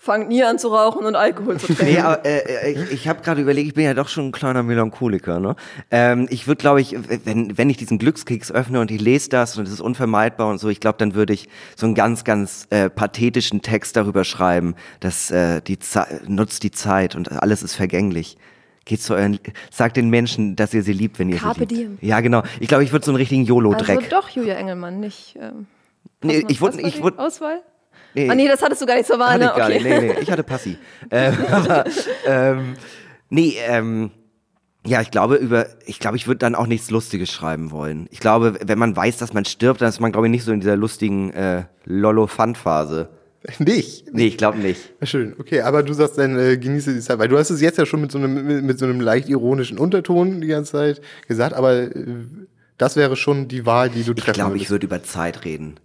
fangt 0.03 0.29
nie 0.29 0.43
an 0.43 0.59
zu 0.59 0.67
rauchen 0.67 1.07
und 1.07 1.15
Alkohol 1.15 1.59
zu 1.59 1.69
trinken. 1.69 1.85
Nee, 1.85 1.99
aber 2.01 2.25
äh, 2.25 2.73
äh, 2.73 2.73
ich, 2.73 2.91
ich 2.91 3.09
habe 3.09 3.23
gerade 3.23 3.41
überlegt, 3.41 3.69
ich 3.69 3.75
bin 3.75 3.85
ja 3.85 3.95
doch 3.95 4.09
schon 4.09 4.27
ein 4.27 4.33
kleiner 4.33 4.65
Melancholiker. 4.65 5.39
Ne? 5.39 5.55
Ähm, 5.93 6.27
ich 6.29 6.49
würde, 6.49 6.61
glaube 6.61 6.81
ich, 6.81 6.97
wenn, 7.25 7.57
wenn 7.57 7.71
ich 7.71 7.77
diesen 7.77 8.01
Glückskeks 8.01 8.51
öffne 8.51 8.81
und 8.81 8.91
ich 8.91 9.01
lese 9.01 9.29
das 9.29 9.57
und 9.57 9.65
es 9.65 9.73
ist 9.73 9.81
unvermeidbar 9.81 10.49
und 10.49 10.59
so, 10.59 10.69
ich 10.71 10.81
glaube, 10.81 10.99
dann 10.99 11.15
würde 11.15 11.33
ich 11.33 11.49
so 11.77 11.87
einen 11.87 11.95
ganz, 11.95 12.25
ganz 12.25 12.67
äh, 12.71 12.91
pathetischen 12.91 13.63
Text 13.63 13.97
darüber 13.97 14.25
schreiben, 14.25 14.75
dass 14.99 15.31
äh, 15.31 15.61
die 15.63 15.79
Ze 15.79 16.05
nutzt 16.27 16.65
die 16.65 16.73
Zeit 16.73 17.15
und 17.15 17.31
alles 17.31 17.63
ist 17.63 17.77
vergänglich. 17.77 18.37
Geht 18.85 19.03
zu 19.03 19.15
euren, 19.15 19.39
sagt 19.71 19.97
den 19.97 20.11
Menschen, 20.11 20.57
dass 20.57 20.75
ihr 20.75 20.83
sie 20.83 20.95
liebt, 20.95 21.21
wenn 21.21 21.29
ihr 21.29 21.37
Carpe 21.37 21.61
sie 21.61 21.77
liebt. 21.77 21.81
diem. 21.81 21.99
Ja, 22.01 22.19
genau. 22.21 22.43
Ich 22.59 22.67
glaube, 22.67 22.83
ich 22.83 22.91
würde 22.91 23.05
so 23.05 23.13
einen 23.13 23.19
richtigen 23.19 23.45
YOLO-Dreck. 23.45 23.99
Also 23.99 24.11
doch 24.11 24.29
Julia 24.31 24.55
Engelmann, 24.55 24.99
nicht. 24.99 25.39
Ähm, 25.41 25.67
nee, 26.25 26.45
ich 26.49 26.61
war 26.61 26.77
ich 26.77 26.95
die 26.97 27.03
würde, 27.05 27.21
Auswahl? 27.21 27.63
Nee, 28.15 28.29
Ah 28.31 28.35
nee, 28.35 28.49
das 28.49 28.63
hattest 28.63 28.83
du 28.83 28.87
gar 28.87 28.97
nicht 28.97 29.07
zur 29.07 29.19
Wahl, 29.19 29.39
ne? 29.39 29.47
ich 29.47 29.57
gar 29.57 29.69
Okay. 29.69 29.75
nicht. 29.75 29.85
Nee, 29.85 30.01
nee, 30.01 30.15
ich 30.21 30.31
hatte 30.31 30.43
Passi. 30.43 30.77
ähm, 31.11 31.35
aber, 31.51 31.85
ähm, 32.27 32.75
nee, 33.31 33.57
ähm, 33.67 34.11
ja, 34.87 35.01
ich 35.01 35.11
glaube 35.11 35.37
über, 35.37 35.67
ich 35.87 35.99
glaube, 36.01 36.17
ich 36.17 36.27
würde 36.27 36.39
dann 36.39 36.55
auch 36.55 36.67
nichts 36.67 36.91
Lustiges 36.91 37.31
schreiben 37.31 37.71
wollen. 37.71 38.09
Ich 38.11 38.19
glaube, 38.21 38.59
wenn 38.65 38.79
man 38.79 38.97
weiß, 38.97 39.17
dass 39.19 39.33
man 39.33 39.45
stirbt, 39.45 39.81
dann 39.81 39.89
ist 39.89 40.01
man, 40.01 40.11
glaube 40.13 40.27
ich, 40.27 40.31
nicht 40.33 40.45
so 40.45 40.53
in 40.53 40.61
dieser 40.61 40.77
lustigen 40.77 41.33
äh, 41.33 41.65
Lollo-Fun-Phase. 41.85 43.09
Nicht. 43.59 44.13
Nee, 44.13 44.27
ich 44.27 44.39
glaube 44.39 44.59
nicht. 44.59 44.93
Schön, 45.03 45.35
okay, 45.39 45.63
aber 45.63 45.83
du 45.83 45.93
sagst 45.95 46.19
dann, 46.19 46.39
äh, 46.39 46.57
genieße 46.57 46.95
die 46.95 47.01
Zeit, 47.01 47.19
weil 47.19 47.29
du 47.29 47.39
hast 47.39 47.51
es 47.51 47.61
jetzt 47.61 47.79
ja 47.79 47.87
schon 47.87 48.01
mit 48.01 48.13
so 48.13 48.19
einem, 48.19 48.47
mit, 48.47 48.63
mit 48.65 48.79
so 48.79 48.85
einem 48.85 49.01
leicht 49.01 49.29
ironischen 49.29 49.79
Unterton 49.79 50.41
die 50.41 50.47
ganze 50.47 50.73
Zeit 50.73 51.01
gesagt, 51.27 51.55
aber 51.55 51.73
äh, 51.75 51.91
das 52.79 52.97
wäre 52.97 53.17
schon 53.17 53.49
die 53.49 53.67
Wahl, 53.67 53.91
die 53.91 54.05
du 54.05 54.13
Ich 54.13 54.23
treffen 54.23 54.35
glaube, 54.35 54.57
ich 54.57 54.71
würde 54.71 54.87
über 54.87 55.03
Zeit 55.03 55.45
reden. 55.45 55.79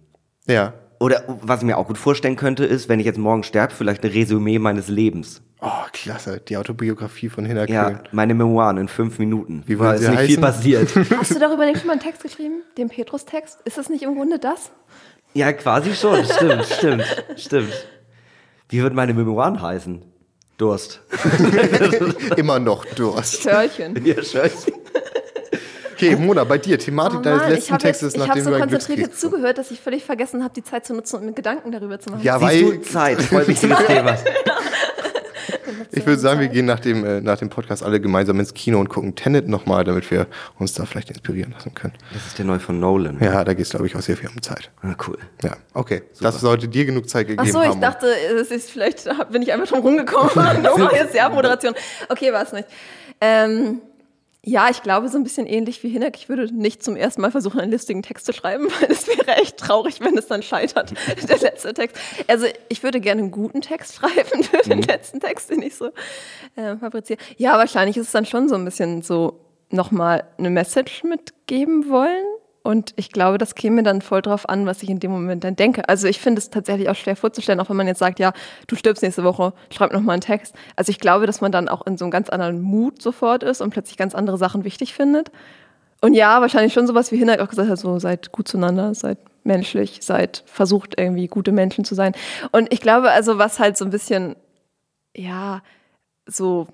Ja. 0.46 0.74
Oder 1.00 1.22
was 1.42 1.60
ich 1.60 1.66
mir 1.66 1.78
auch 1.78 1.86
gut 1.86 1.98
vorstellen 1.98 2.36
könnte, 2.36 2.64
ist, 2.64 2.88
wenn 2.88 2.98
ich 2.98 3.06
jetzt 3.06 3.18
morgen 3.18 3.44
sterbe, 3.44 3.72
vielleicht 3.72 4.04
ein 4.04 4.10
Resümee 4.10 4.58
meines 4.58 4.88
Lebens. 4.88 5.42
Oh, 5.60 5.68
klasse, 5.92 6.40
die 6.40 6.56
Autobiografie 6.56 7.28
von 7.28 7.44
Hinner 7.44 7.68
Ja, 7.68 8.00
meine 8.12 8.34
Memoiren 8.34 8.78
in 8.78 8.88
fünf 8.88 9.18
Minuten. 9.18 9.62
Wie 9.66 9.78
wollen 9.78 9.94
es 9.94 10.00
nicht 10.00 10.20
viel 10.20 10.28
heißen? 10.36 10.40
passiert. 10.40 10.90
Hast 11.18 11.34
du 11.34 11.38
darüber 11.38 11.66
nicht 11.66 11.78
schon 11.78 11.86
mal 11.86 11.94
einen 11.94 12.02
Text 12.02 12.22
geschrieben? 12.22 12.62
Den 12.76 12.88
Petrus-Text? 12.88 13.60
Ist 13.64 13.78
das 13.78 13.88
nicht 13.88 14.02
im 14.02 14.14
Grunde 14.14 14.38
das? 14.38 14.70
Ja, 15.34 15.52
quasi 15.52 15.94
schon. 15.94 16.24
Stimmt, 16.24 16.64
stimmt, 16.66 17.24
stimmt. 17.36 17.86
Wie 18.68 18.82
würden 18.82 18.94
meine 18.94 19.14
Memoiren 19.14 19.60
heißen? 19.62 20.02
Durst. 20.58 21.00
Immer 22.36 22.58
noch 22.58 22.84
Durst. 22.84 23.44
Törchen. 23.44 24.04
Ja, 24.04 24.20
scheiße. 24.22 24.72
Okay, 25.98 26.14
Mona, 26.14 26.44
bei 26.44 26.58
dir, 26.58 26.78
Thematik 26.78 27.18
Oh 27.18 27.22
deines 27.22 27.40
Mann, 27.40 27.48
ich 27.50 27.56
letzten 27.56 27.72
habe 27.72 27.82
Textes, 27.82 28.14
ich 28.14 28.20
hab 28.20 28.28
nachdem 28.28 28.44
so 28.44 28.50
du 28.50 28.56
ein 28.56 28.62
konzentriert 28.62 28.98
Glückskeks 28.98 29.14
jetzt 29.14 29.20
zugehört, 29.20 29.58
dass 29.58 29.70
ich 29.72 29.80
völlig 29.80 30.04
vergessen 30.04 30.44
habe, 30.44 30.54
die 30.54 30.62
Zeit 30.62 30.86
zu 30.86 30.94
nutzen 30.94 31.16
und 31.16 31.26
mir 31.26 31.32
Gedanken 31.32 31.72
darüber 31.72 31.98
zu 31.98 32.10
machen. 32.10 32.22
Ja, 32.22 32.38
Siehst 32.38 32.50
weil 32.50 32.62
du, 32.62 32.82
Zeit, 32.82 33.20
voll 33.20 33.48
wichtiges 33.48 33.78
Thema. 33.86 34.16
ich 35.90 36.06
würde 36.06 36.20
sagen, 36.20 36.38
wir 36.38 36.46
gehen 36.46 36.66
nach 36.66 36.78
dem, 36.78 37.04
äh, 37.04 37.20
nach 37.20 37.36
dem 37.36 37.50
Podcast 37.50 37.82
alle 37.82 38.00
gemeinsam 38.00 38.38
ins 38.38 38.54
Kino 38.54 38.78
und 38.78 38.88
gucken 38.88 39.16
Tenet 39.16 39.48
nochmal, 39.48 39.82
damit 39.82 40.08
wir 40.12 40.28
uns 40.60 40.72
da 40.72 40.84
vielleicht 40.84 41.10
inspirieren 41.10 41.50
lassen 41.50 41.74
können. 41.74 41.94
Das 42.12 42.24
ist 42.26 42.38
der 42.38 42.44
neue 42.44 42.60
von 42.60 42.78
Nolan. 42.78 43.18
Ja, 43.20 43.42
da 43.42 43.54
geht 43.54 43.64
es, 43.64 43.70
glaube 43.70 43.86
ich, 43.86 43.96
auch 43.96 44.00
sehr 44.00 44.16
viel 44.16 44.28
um 44.28 44.40
Zeit. 44.40 44.70
Ah, 44.82 44.94
cool. 45.08 45.18
Ja, 45.42 45.56
okay. 45.74 46.02
Das 46.20 46.40
sollte 46.40 46.68
dir 46.68 46.84
genug 46.84 47.08
Zeit 47.08 47.26
gegeben 47.26 47.48
Ach 47.48 47.52
so, 47.52 47.60
haben. 47.60 47.72
ich 47.72 47.80
dachte, 47.80 48.06
es 48.40 48.52
ist 48.52 48.70
vielleicht 48.70 49.08
bin 49.32 49.42
ich 49.42 49.52
einfach 49.52 49.66
drum 49.66 49.80
rumgekommen. 49.80 50.30
Nochmal 50.62 50.92
jetzt 50.94 51.12
die 51.12 51.20
Abmoderation. 51.20 51.74
Okay, 52.08 52.32
war 52.32 52.44
es 52.44 52.52
nicht. 52.52 52.68
Ähm, 53.20 53.80
ja, 54.48 54.70
ich 54.70 54.82
glaube, 54.82 55.08
so 55.08 55.18
ein 55.18 55.24
bisschen 55.24 55.46
ähnlich 55.46 55.82
wie 55.82 55.90
Hinek. 55.90 56.16
Ich 56.16 56.30
würde 56.30 56.52
nicht 56.54 56.82
zum 56.82 56.96
ersten 56.96 57.20
Mal 57.20 57.30
versuchen, 57.30 57.60
einen 57.60 57.70
listigen 57.70 58.02
Text 58.02 58.24
zu 58.24 58.32
schreiben, 58.32 58.68
weil 58.80 58.90
es 58.90 59.06
wäre 59.06 59.36
echt 59.36 59.58
traurig, 59.58 60.00
wenn 60.00 60.16
es 60.16 60.26
dann 60.26 60.42
scheitert, 60.42 60.94
der 61.28 61.38
letzte 61.38 61.74
Text. 61.74 61.96
Also 62.26 62.46
ich 62.68 62.82
würde 62.82 63.00
gerne 63.00 63.20
einen 63.22 63.30
guten 63.30 63.60
Text 63.60 63.94
schreiben 63.96 64.42
für 64.42 64.62
den 64.66 64.82
letzten 64.82 65.20
Text, 65.20 65.50
den 65.50 65.60
ich 65.60 65.76
so 65.76 65.90
äh, 66.56 66.76
fabriziere. 66.76 67.18
Ja, 67.36 67.58
wahrscheinlich 67.58 67.98
ist 67.98 68.06
es 68.06 68.12
dann 68.12 68.24
schon 68.24 68.48
so 68.48 68.54
ein 68.54 68.64
bisschen 68.64 69.02
so 69.02 69.38
nochmal 69.70 70.24
eine 70.38 70.48
Message 70.48 71.04
mitgeben 71.04 71.90
wollen. 71.90 72.24
Und 72.68 72.92
ich 72.96 73.12
glaube, 73.12 73.38
das 73.38 73.54
käme 73.54 73.82
dann 73.82 74.02
voll 74.02 74.20
drauf 74.20 74.46
an, 74.46 74.66
was 74.66 74.82
ich 74.82 74.90
in 74.90 75.00
dem 75.00 75.10
Moment 75.10 75.42
dann 75.42 75.56
denke. 75.56 75.88
Also 75.88 76.06
ich 76.06 76.20
finde 76.20 76.40
es 76.40 76.50
tatsächlich 76.50 76.90
auch 76.90 76.94
schwer 76.94 77.16
vorzustellen, 77.16 77.60
auch 77.60 77.70
wenn 77.70 77.78
man 77.78 77.86
jetzt 77.86 77.98
sagt, 77.98 78.18
ja, 78.18 78.34
du 78.66 78.76
stirbst 78.76 79.02
nächste 79.02 79.24
Woche, 79.24 79.54
schreib 79.72 79.90
noch 79.90 80.02
mal 80.02 80.12
einen 80.12 80.20
Text. 80.20 80.54
Also 80.76 80.90
ich 80.90 81.00
glaube, 81.00 81.24
dass 81.24 81.40
man 81.40 81.50
dann 81.50 81.70
auch 81.70 81.86
in 81.86 81.96
so 81.96 82.04
einem 82.04 82.10
ganz 82.10 82.28
anderen 82.28 82.60
Mut 82.60 83.00
sofort 83.00 83.42
ist 83.42 83.62
und 83.62 83.70
plötzlich 83.70 83.96
ganz 83.96 84.14
andere 84.14 84.36
Sachen 84.36 84.64
wichtig 84.64 84.92
findet. 84.92 85.30
Und 86.02 86.12
ja, 86.12 86.42
wahrscheinlich 86.42 86.74
schon 86.74 86.86
sowas 86.86 87.10
wie 87.10 87.16
Hinak 87.16 87.40
auch 87.40 87.48
gesagt 87.48 87.70
hat, 87.70 87.78
so 87.78 87.98
seid 87.98 88.32
gut 88.32 88.48
zueinander, 88.48 88.94
seid 88.94 89.16
menschlich, 89.44 90.00
seid 90.02 90.42
versucht 90.44 91.00
irgendwie 91.00 91.26
gute 91.26 91.52
Menschen 91.52 91.86
zu 91.86 91.94
sein. 91.94 92.12
Und 92.52 92.70
ich 92.70 92.82
glaube, 92.82 93.12
also 93.12 93.38
was 93.38 93.58
halt 93.58 93.78
so 93.78 93.86
ein 93.86 93.90
bisschen, 93.90 94.36
ja, 95.16 95.62
so, 96.26 96.66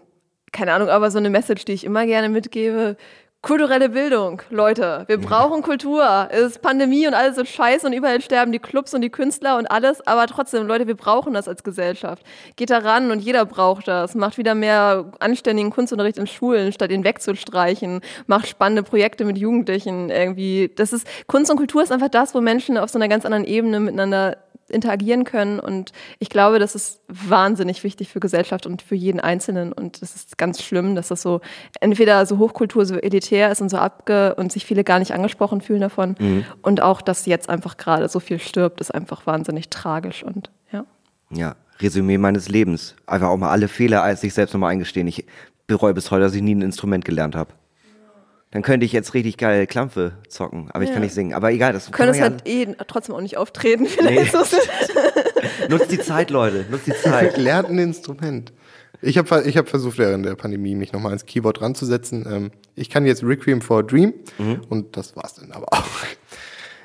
keine 0.51 0.73
Ahnung, 0.73 0.89
aber 0.89 1.13
so 1.13 1.19
eine 1.19 1.31
Message, 1.31 1.65
die 1.67 1.73
ich 1.73 1.85
immer 1.85 2.05
gerne 2.05 2.31
mitgebe, 2.31 2.97
kulturelle 3.45 3.91
Bildung, 3.91 4.41
Leute. 4.49 5.05
Wir 5.07 5.19
brauchen 5.19 5.61
Kultur. 5.61 6.29
Es 6.31 6.53
ist 6.53 6.63
Pandemie 6.63 7.07
und 7.07 7.13
alles 7.13 7.37
so 7.37 7.45
scheiße 7.45 7.87
und 7.87 7.93
überall 7.93 8.23
sterben 8.23 8.53
die 8.53 8.59
Clubs 8.59 8.95
und 8.95 9.03
die 9.03 9.11
Künstler 9.11 9.59
und 9.59 9.67
alles. 9.67 10.05
Aber 10.07 10.27
trotzdem, 10.27 10.67
Leute, 10.67 10.87
wir 10.87 10.97
brauchen 10.97 11.35
das 11.35 11.47
als 11.47 11.63
Gesellschaft. 11.63 12.25
Geht 12.57 12.71
da 12.71 12.79
ran 12.79 13.11
und 13.11 13.21
jeder 13.21 13.45
braucht 13.45 13.87
das. 13.87 14.15
Macht 14.15 14.39
wieder 14.39 14.55
mehr 14.55 15.13
anständigen 15.21 15.71
Kunstunterricht 15.71 16.17
in 16.17 16.27
Schulen, 16.27 16.73
statt 16.73 16.91
ihn 16.91 17.05
wegzustreichen. 17.05 18.01
Macht 18.27 18.49
spannende 18.49 18.83
Projekte 18.83 19.27
mit 19.27 19.37
Jugendlichen 19.37 20.09
irgendwie. 20.09 20.73
Das 20.75 20.95
ist, 20.95 21.07
Kunst 21.27 21.51
und 21.51 21.59
Kultur 21.59 21.83
ist 21.83 21.93
einfach 21.93 22.09
das, 22.09 22.35
wo 22.35 22.41
Menschen 22.41 22.79
auf 22.79 22.89
so 22.89 22.99
einer 22.99 23.09
ganz 23.09 23.27
anderen 23.27 23.45
Ebene 23.45 23.79
miteinander 23.79 24.39
interagieren 24.71 25.25
können. 25.25 25.61
Und 25.61 25.93
ich 26.19 26.29
glaube, 26.29 26.59
das 26.59 26.75
ist 26.75 27.01
wahnsinnig 27.09 27.85
wichtig 27.85 28.09
für 28.09 28.21
Gesellschaft 28.21 28.67
und 28.67 28.83
für 28.83 28.95
jeden 28.95 29.21
Einzelnen. 29.21 29.73
Und 29.73 30.03
es 30.03 30.15
ist 30.15 30.39
ganz 30.39 30.63
schlimm, 30.63 30.95
dass 30.95 31.09
das 31.09 31.23
so 31.23 31.41
entweder 31.81 32.25
so 32.27 32.39
Hochkultur 32.39 32.87
so 32.87 32.97
elitär 32.97 33.51
ist 33.51 33.61
und 33.61 33.69
so 33.69 33.77
abge 33.77 34.35
und 34.35 34.53
sich 34.53 34.65
viele 34.65 34.85
gar 34.85 34.99
nicht 34.99 35.13
angesprochen 35.13 35.61
fühlen 35.61 35.81
davon. 35.81 36.45
Und 36.63 36.81
auch, 36.81 37.03
dass 37.03 37.27
jetzt 37.27 37.49
einfach 37.49 37.77
gerade 37.77 38.09
so 38.09 38.21
viel 38.21 38.39
stirbt, 38.39 38.81
ist 38.81 38.95
einfach 38.95 39.27
wahnsinnig 39.27 39.69
tragisch. 39.71 40.23
Und 40.23 40.51
ja. 40.73 40.85
Ja, 41.31 41.57
Resümee 41.81 42.19
meines 42.19 42.49
Lebens. 42.49 42.95
Einfach 43.07 43.29
auch 43.29 43.37
mal 43.37 43.51
alle 43.51 43.69
Fehler 43.69 44.03
als 44.03 44.21
sich 44.21 44.35
selbst 44.35 44.53
nochmal 44.53 44.73
eingestehen. 44.73 45.07
Ich 45.07 45.27
bereue 45.67 45.95
bis 45.95 46.11
heute, 46.11 46.23
dass 46.23 46.35
ich 46.35 46.43
nie 46.43 46.55
ein 46.55 46.63
Instrument 46.63 47.05
gelernt 47.05 47.37
habe. 47.37 47.53
Dann 48.55 48.63
könnte 48.63 48.87
ich 48.87 48.93
jetzt 48.93 49.15
richtig 49.15 49.37
geil 49.37 49.67
Klampfe 49.67 50.13
zocken, 50.29 50.71
aber 50.71 50.85
ich 50.85 50.91
kann 50.91 50.99
Ja. 50.99 51.07
nicht 51.07 51.15
singen. 51.15 51.35
Aber 51.35 51.51
egal, 51.51 51.73
das 51.73 51.91
Können 51.91 52.11
es 52.11 52.19
kann 52.19 52.35
man 52.35 52.41
halt 52.45 52.49
eh 52.49 52.67
trotzdem 52.87 53.17
auch 53.17 53.21
nicht 53.21 53.37
auftreten. 53.37 53.89
Ja, 54.01 54.23
Nutzt 55.69 55.91
die 55.91 55.99
Zeit, 55.99 56.31
Leute. 56.31 56.65
Nutzt 56.71 56.87
die 56.87 56.95
Zeit. 56.95 57.37
Lernt 57.37 57.69
ein 57.69 57.79
Instrument. 57.79 58.53
Ich 59.03 59.19
habe 59.19 59.43
ich 59.45 59.57
hab 59.57 59.69
versucht, 59.69 59.99
während 59.99 60.25
der 60.25 60.37
Pandemie 60.37 60.77
mich 60.77 60.93
nochmal 60.93 61.13
ins 61.13 61.27
Keyboard 61.27 61.61
ranzusetzen. 61.61 62.27
Ähm, 62.31 62.51
ich 62.77 62.91
kann 62.91 63.05
jetzt 63.07 63.25
Requiem 63.25 63.61
for 63.61 63.81
a 63.81 63.83
Dream 63.83 64.15
mhm. 64.39 64.61
und 64.69 64.97
das 64.97 65.17
war's 65.17 65.35
dann 65.35 65.51
aber 65.51 65.67
auch. 65.73 65.85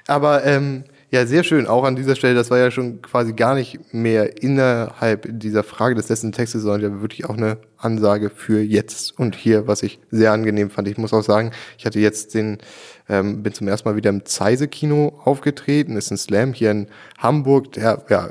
Aber 0.07 0.43
ähm, 0.45 0.85
ja, 1.11 1.25
sehr 1.25 1.43
schön. 1.43 1.65
Auch 1.65 1.85
an 1.85 1.95
dieser 1.95 2.15
Stelle, 2.15 2.35
das 2.35 2.51
war 2.51 2.59
ja 2.59 2.69
schon 2.69 3.01
quasi 3.01 3.33
gar 3.33 3.55
nicht 3.55 3.93
mehr 3.93 4.43
innerhalb 4.43 5.27
dieser 5.27 5.63
Frage 5.63 5.95
des 5.95 6.07
letzten 6.07 6.31
Textes, 6.31 6.61
sondern 6.61 6.81
ja 6.81 7.01
wirklich 7.01 7.25
auch 7.25 7.35
eine 7.35 7.57
Ansage 7.77 8.29
für 8.29 8.61
jetzt 8.61 9.17
und 9.17 9.35
hier, 9.35 9.65
was 9.65 9.81
ich 9.81 9.99
sehr 10.11 10.31
angenehm 10.31 10.69
fand. 10.69 10.87
Ich 10.87 10.99
muss 10.99 11.11
auch 11.11 11.23
sagen, 11.23 11.51
ich 11.79 11.85
hatte 11.87 11.99
jetzt 11.99 12.35
den, 12.35 12.59
ähm, 13.07 13.41
bin 13.41 13.53
zum 13.53 13.67
ersten 13.67 13.89
Mal 13.89 13.95
wieder 13.95 14.11
im 14.11 14.23
Zeise-Kino 14.23 15.19
aufgetreten. 15.25 15.97
ist 15.97 16.11
ein 16.11 16.17
Slam 16.17 16.53
hier 16.53 16.69
in 16.69 16.87
Hamburg, 17.17 17.71
der 17.71 18.03
ja, 18.09 18.29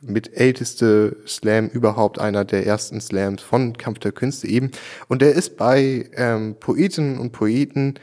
mit 0.00 0.36
älteste 0.36 1.16
Slam 1.26 1.66
überhaupt, 1.66 2.20
einer 2.20 2.44
der 2.44 2.64
ersten 2.64 3.00
Slams 3.00 3.42
von 3.42 3.76
Kampf 3.76 3.98
der 3.98 4.12
Künste 4.12 4.46
eben. 4.46 4.70
Und 5.08 5.20
der 5.20 5.32
ist 5.32 5.56
bei 5.56 6.08
ähm, 6.14 6.54
Poetinnen 6.60 7.18
und 7.18 7.32
Poeten 7.32 7.94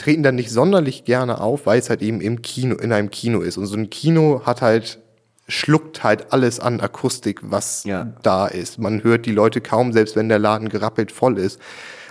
treten 0.00 0.22
dann 0.22 0.34
nicht 0.34 0.50
sonderlich 0.50 1.04
gerne 1.04 1.40
auf, 1.40 1.66
weil 1.66 1.78
es 1.78 1.90
halt 1.90 2.02
eben 2.02 2.20
im 2.20 2.42
Kino, 2.42 2.76
in 2.76 2.92
einem 2.92 3.10
Kino 3.10 3.40
ist. 3.40 3.58
Und 3.58 3.66
so 3.66 3.76
ein 3.76 3.90
Kino 3.90 4.42
hat 4.44 4.62
halt, 4.62 4.98
schluckt 5.46 6.02
halt 6.02 6.32
alles 6.32 6.58
an 6.58 6.80
Akustik, 6.80 7.40
was 7.42 7.84
ja. 7.84 8.12
da 8.22 8.46
ist. 8.46 8.78
Man 8.78 9.04
hört 9.04 9.26
die 9.26 9.32
Leute 9.32 9.60
kaum, 9.60 9.92
selbst 9.92 10.16
wenn 10.16 10.28
der 10.28 10.38
Laden 10.38 10.70
gerappelt 10.70 11.12
voll 11.12 11.38
ist. 11.38 11.60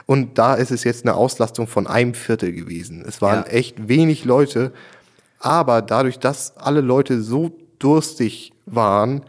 Und 0.05 0.37
da 0.37 0.53
ist 0.55 0.71
es 0.71 0.83
jetzt 0.83 1.05
eine 1.05 1.15
Auslastung 1.15 1.67
von 1.67 1.87
einem 1.87 2.13
Viertel 2.13 2.51
gewesen. 2.51 3.03
Es 3.07 3.21
waren 3.21 3.45
ja. 3.45 3.51
echt 3.51 3.87
wenig 3.87 4.23
Leute, 4.23 4.71
aber 5.39 5.81
dadurch, 5.81 6.19
dass 6.19 6.57
alle 6.57 6.81
Leute 6.81 7.21
so 7.21 7.57
durstig 7.79 8.51
waren, 8.65 9.23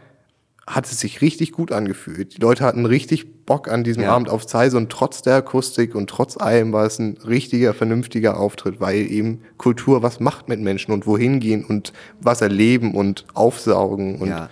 hat 0.67 0.85
es 0.85 0.99
sich 0.99 1.21
richtig 1.21 1.51
gut 1.51 1.71
angefühlt. 1.71 2.37
Die 2.37 2.41
Leute 2.41 2.63
hatten 2.63 2.85
richtig 2.85 3.40
Bock 3.51 3.67
an 3.69 3.83
diesem 3.83 4.03
ja. 4.03 4.13
Abend 4.13 4.29
auf 4.29 4.47
Zeise 4.47 4.77
und 4.77 4.89
trotz 4.89 5.23
der 5.23 5.35
Akustik 5.35 5.93
und 5.93 6.09
trotz 6.09 6.37
allem 6.37 6.71
war 6.71 6.85
es 6.85 6.99
ein 6.99 7.17
richtiger, 7.27 7.73
vernünftiger 7.73 8.39
Auftritt, 8.39 8.79
weil 8.79 9.11
eben 9.11 9.41
Kultur 9.57 10.01
was 10.01 10.21
macht 10.21 10.47
mit 10.47 10.61
Menschen 10.61 10.93
und 10.93 11.05
wohin 11.05 11.41
gehen 11.41 11.65
und 11.65 11.91
was 12.21 12.39
erleben 12.39 12.95
und 12.95 13.25
aufsaugen 13.33 14.19
und 14.19 14.29
ja. 14.29 14.47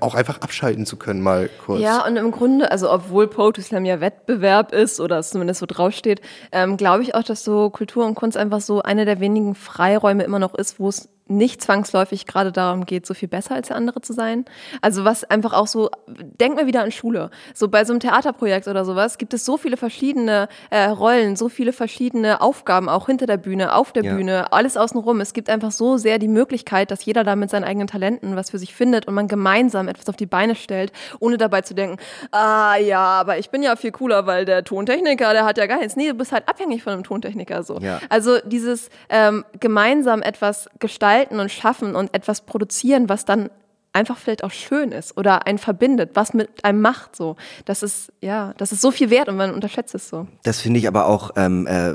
auch 0.00 0.14
einfach 0.14 0.40
abschalten 0.40 0.86
zu 0.86 0.96
können 0.96 1.20
mal 1.20 1.50
kurz. 1.66 1.82
Ja, 1.82 2.06
und 2.06 2.16
im 2.16 2.30
Grunde, 2.30 2.70
also 2.70 2.90
obwohl 2.90 3.28
Poetry 3.28 3.60
Slam 3.60 3.84
ja 3.84 4.00
Wettbewerb 4.00 4.72
ist 4.72 4.98
oder 4.98 5.18
es 5.18 5.28
zumindest 5.28 5.60
so 5.60 5.66
draufsteht, 5.66 6.22
ähm, 6.52 6.78
glaube 6.78 7.02
ich 7.02 7.14
auch, 7.14 7.24
dass 7.24 7.44
so 7.44 7.68
Kultur 7.68 8.06
und 8.06 8.14
Kunst 8.14 8.38
einfach 8.38 8.62
so 8.62 8.80
eine 8.80 9.04
der 9.04 9.20
wenigen 9.20 9.54
Freiräume 9.54 10.22
immer 10.22 10.38
noch 10.38 10.54
ist, 10.54 10.80
wo 10.80 10.88
es 10.88 11.10
nicht 11.36 11.62
zwangsläufig 11.62 12.26
gerade 12.26 12.52
darum 12.52 12.86
geht, 12.86 13.06
so 13.06 13.14
viel 13.14 13.28
besser 13.28 13.54
als 13.54 13.68
der 13.68 13.76
andere 13.76 14.00
zu 14.00 14.12
sein. 14.12 14.44
Also 14.80 15.04
was 15.04 15.24
einfach 15.24 15.52
auch 15.52 15.66
so, 15.66 15.90
denk 16.06 16.56
mir 16.56 16.66
wieder 16.66 16.82
an 16.82 16.92
Schule. 16.92 17.30
So 17.54 17.68
bei 17.68 17.84
so 17.84 17.92
einem 17.92 18.00
Theaterprojekt 18.00 18.68
oder 18.68 18.84
sowas 18.84 19.18
gibt 19.18 19.34
es 19.34 19.44
so 19.44 19.56
viele 19.56 19.76
verschiedene 19.76 20.48
äh, 20.70 20.84
Rollen, 20.84 21.36
so 21.36 21.48
viele 21.48 21.72
verschiedene 21.72 22.40
Aufgaben, 22.40 22.88
auch 22.88 23.06
hinter 23.06 23.26
der 23.26 23.36
Bühne, 23.36 23.74
auf 23.74 23.92
der 23.92 24.04
ja. 24.04 24.14
Bühne, 24.14 24.52
alles 24.52 24.76
außenrum. 24.76 25.20
Es 25.20 25.32
gibt 25.32 25.48
einfach 25.48 25.70
so 25.70 25.96
sehr 25.96 26.18
die 26.18 26.28
Möglichkeit, 26.28 26.90
dass 26.90 27.04
jeder 27.04 27.24
da 27.24 27.36
mit 27.36 27.50
seinen 27.50 27.64
eigenen 27.64 27.88
Talenten 27.88 28.36
was 28.36 28.50
für 28.50 28.58
sich 28.58 28.74
findet 28.74 29.06
und 29.06 29.14
man 29.14 29.28
gemeinsam 29.28 29.88
etwas 29.88 30.08
auf 30.08 30.16
die 30.16 30.26
Beine 30.26 30.54
stellt, 30.54 30.92
ohne 31.20 31.38
dabei 31.38 31.62
zu 31.62 31.74
denken, 31.74 31.98
ah 32.30 32.76
ja, 32.76 33.00
aber 33.00 33.38
ich 33.38 33.50
bin 33.50 33.62
ja 33.62 33.76
viel 33.76 33.92
cooler, 33.92 34.26
weil 34.26 34.44
der 34.44 34.64
Tontechniker, 34.64 35.32
der 35.32 35.44
hat 35.44 35.58
ja 35.58 35.66
gar 35.66 35.78
nichts. 35.78 35.96
Nee, 35.96 36.08
du 36.08 36.14
bist 36.14 36.32
halt 36.32 36.48
abhängig 36.48 36.82
von 36.82 36.92
einem 36.92 37.04
Tontechniker 37.04 37.62
so. 37.62 37.78
Ja. 37.78 38.00
Also 38.08 38.38
dieses 38.44 38.88
ähm, 39.08 39.44
gemeinsam 39.60 40.22
etwas 40.22 40.68
gestalten 40.78 41.21
gestalten 41.22 41.40
und 41.40 41.50
schaffen 41.50 41.94
und 41.96 42.14
etwas 42.14 42.42
produzieren, 42.42 43.08
was 43.08 43.24
dann 43.24 43.50
einfach 43.92 44.16
vielleicht 44.16 44.42
auch 44.42 44.50
schön 44.50 44.90
ist 44.90 45.16
oder 45.18 45.46
einen 45.46 45.58
verbindet, 45.58 46.12
was 46.14 46.32
mit 46.32 46.64
einem 46.64 46.80
macht 46.80 47.14
so. 47.14 47.36
Das 47.66 47.82
ist 47.82 48.10
ja, 48.20 48.54
das 48.56 48.72
ist 48.72 48.80
so 48.80 48.90
viel 48.90 49.10
wert 49.10 49.28
und 49.28 49.36
man 49.36 49.52
unterschätzt 49.52 49.94
es 49.94 50.08
so. 50.08 50.26
Das 50.44 50.60
finde 50.60 50.78
ich 50.78 50.88
aber 50.88 51.06
auch 51.06 51.32
ähm, 51.36 51.66
äh, 51.66 51.94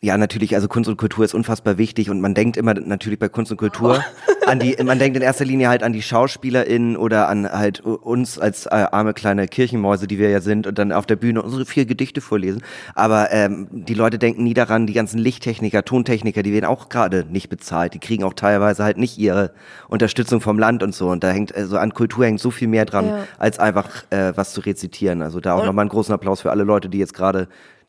ja, 0.00 0.16
natürlich, 0.18 0.54
also 0.54 0.68
Kunst 0.68 0.88
und 0.88 0.96
Kultur 0.96 1.24
ist 1.24 1.34
unfassbar 1.34 1.78
wichtig 1.78 2.10
und 2.10 2.20
man 2.20 2.34
denkt 2.34 2.56
immer 2.56 2.74
natürlich 2.74 3.18
bei 3.18 3.28
Kunst 3.28 3.50
und 3.50 3.58
Kultur 3.58 4.02
oh. 4.02 4.46
an 4.46 4.58
die, 4.58 4.76
man 4.84 4.98
denkt 4.98 5.16
in 5.16 5.22
erster 5.22 5.44
Linie 5.44 5.68
halt 5.68 5.82
an 5.82 5.92
die 5.92 6.02
SchauspielerInnen 6.02 6.96
oder 6.96 7.28
an 7.28 7.50
halt 7.50 7.80
uns 7.80 8.38
als 8.38 8.66
äh, 8.66 8.70
arme 8.70 9.14
kleine 9.14 9.48
Kirchenmäuse, 9.48 10.06
die 10.06 10.18
wir 10.18 10.30
ja 10.30 10.40
sind 10.40 10.66
und 10.66 10.78
dann 10.78 10.92
auf 10.92 11.06
der 11.06 11.16
Bühne 11.16 11.42
unsere 11.42 11.66
vier 11.66 11.86
Gedichte 11.86 12.20
vorlesen. 12.20 12.62
Aber 12.94 13.30
ähm, 13.32 13.68
die 13.70 13.94
Leute 13.94 14.18
denken 14.18 14.44
nie 14.44 14.54
daran, 14.54 14.86
die 14.86 14.92
ganzen 14.92 15.18
Lichttechniker, 15.18 15.84
Tontechniker, 15.84 16.42
die 16.42 16.52
werden 16.52 16.66
auch 16.66 16.88
gerade 16.88 17.24
nicht 17.28 17.48
bezahlt. 17.48 17.94
Die 17.94 18.00
kriegen 18.00 18.24
auch 18.24 18.34
teilweise 18.34 18.84
halt 18.84 18.98
nicht 18.98 19.18
ihre 19.18 19.52
Unterstützung 19.88 20.40
vom 20.40 20.58
Land 20.58 20.82
und 20.82 20.94
so. 20.94 21.08
Und 21.08 21.24
da 21.24 21.30
hängt, 21.30 21.54
also 21.54 21.78
an 21.78 21.94
Kultur 21.94 22.26
hängt 22.26 22.40
so 22.40 22.50
viel 22.50 22.68
mehr 22.68 22.84
dran, 22.84 23.06
ja. 23.06 23.24
als 23.38 23.58
einfach 23.58 23.88
äh, 24.10 24.32
was 24.36 24.52
zu 24.52 24.60
rezitieren. 24.60 25.22
Also 25.22 25.40
da 25.40 25.54
auch 25.54 25.64
nochmal 25.64 25.84
einen 25.84 25.90
großen 25.90 26.14
Applaus 26.14 26.40
für 26.42 26.50
alle 26.50 26.64
Leute, 26.64 26.88
die 26.88 26.98
jetzt 26.98 27.14
gerade 27.14 27.48